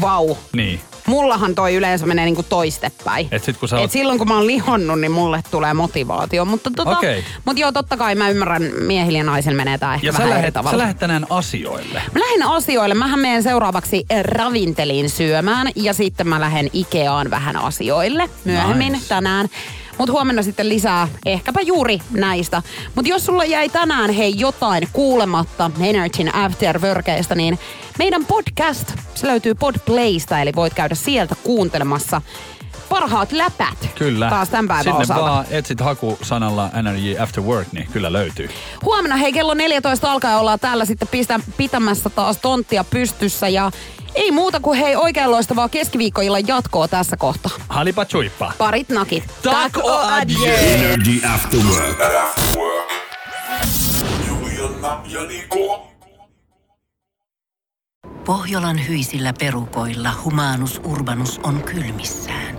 Vau. 0.00 0.36
Niin. 0.52 0.80
Mullahan 1.06 1.54
toi 1.54 1.74
yleensä 1.74 2.06
menee 2.06 2.24
niinku 2.24 2.42
toistepäin. 2.42 3.28
Et 3.30 3.44
sit 3.44 3.56
kun 3.56 3.68
sä 3.68 3.76
Et 3.78 3.82
oot- 3.84 3.92
silloin 3.92 4.18
kun 4.18 4.28
mä 4.28 4.34
oon 4.36 4.46
lihonnut, 4.46 5.00
niin 5.00 5.10
mulle 5.12 5.42
tulee 5.50 5.74
motivaatio. 5.74 6.44
Mutta 6.44 6.70
tota, 6.76 6.90
Okei. 6.98 7.24
mut 7.44 7.58
joo, 7.58 7.72
totta 7.72 7.96
kai 7.96 8.14
mä 8.14 8.28
ymmärrän, 8.28 8.62
miehillä 8.80 9.18
ja 9.18 9.24
naisilla 9.24 9.56
menee 9.56 9.78
tää 9.78 9.94
ehkä 9.94 10.06
Ja 10.06 10.12
vähän 10.12 10.28
sä 10.28 10.32
eri 10.34 10.40
lähet, 10.40 10.54
tavalla. 10.54 10.70
sä 10.78 10.82
lähet 10.82 10.98
tänään 10.98 11.26
asioille. 11.30 12.02
Mä 12.14 12.20
lähden 12.20 12.42
asioille. 12.42 12.94
Mähän 12.94 13.20
menen 13.20 13.42
seuraavaksi 13.42 14.04
eh, 14.10 14.24
ravinteliin 14.24 15.10
syömään 15.10 15.68
ja 15.74 15.92
sitten 15.92 16.28
mä 16.28 16.40
lähden 16.40 16.70
Ikeaan 16.72 17.30
vähän 17.30 17.56
asioille 17.56 18.30
myöhemmin 18.44 18.92
Nice. 18.92 19.08
tänään. 19.08 19.48
Mutta 19.98 20.12
huomenna 20.12 20.42
sitten 20.42 20.68
lisää 20.68 21.08
ehkäpä 21.26 21.60
juuri 21.60 21.98
näistä. 22.10 22.62
Mutta 22.94 23.08
jos 23.08 23.26
sulla 23.26 23.44
jäi 23.44 23.68
tänään 23.68 24.10
hei 24.10 24.34
jotain 24.38 24.88
kuulematta 24.92 25.70
Energyn 25.80 26.34
Afterworkeista, 26.34 27.34
niin 27.34 27.58
meidän 27.98 28.24
podcast, 28.24 28.94
se 29.14 29.26
löytyy 29.26 29.54
Podplaysta, 29.54 30.40
eli 30.40 30.52
voit 30.56 30.74
käydä 30.74 30.94
sieltä 30.94 31.34
kuuntelemassa 31.44 32.22
parhaat 32.88 33.32
läpät 33.32 33.90
Kyllä. 33.94 34.30
taas 34.30 34.48
tämän 34.48 34.68
päivän 34.68 34.84
Sinne 34.84 34.98
osalta. 35.02 35.22
vaan 35.30 35.46
etsit 35.50 35.80
hakusanalla 35.80 36.70
Energy 36.74 37.18
After 37.18 37.44
Work, 37.44 37.68
niin 37.72 37.88
kyllä 37.92 38.12
löytyy. 38.12 38.48
Huomenna 38.84 39.16
hei 39.16 39.32
kello 39.32 39.54
14 39.54 40.12
alkaa 40.12 40.38
ollaan 40.38 40.60
täällä 40.60 40.84
sitten 40.84 41.08
pistä, 41.08 41.40
pitämässä 41.56 42.10
taas 42.10 42.36
tonttia 42.38 42.84
pystyssä 42.84 43.48
ja 43.48 43.70
ei 44.14 44.30
muuta 44.30 44.60
kuin 44.60 44.78
hei 44.78 44.96
oikein 44.96 45.30
loistavaa 45.30 45.68
keskiviikkoillan 45.68 46.46
jatkoa 46.46 46.88
tässä 46.88 47.16
kohtaa. 47.16 47.52
Halipa 47.68 48.04
chuippa. 48.04 48.52
Parit 48.58 48.88
nakit. 48.88 49.24
Tack 49.42 49.76
och 49.76 50.12
adjö. 50.12 50.54
Energy 50.58 51.26
After 51.34 51.60
Work. 51.60 51.98
Juliana 54.28 55.00
ja 55.06 55.20
Niko. 55.24 55.84
Pohjolan 58.26 58.88
hyisillä 58.88 59.32
perukoilla 59.40 60.10
humanus 60.24 60.80
urbanus 60.84 61.40
on 61.42 61.62
kylmissään. 61.62 62.58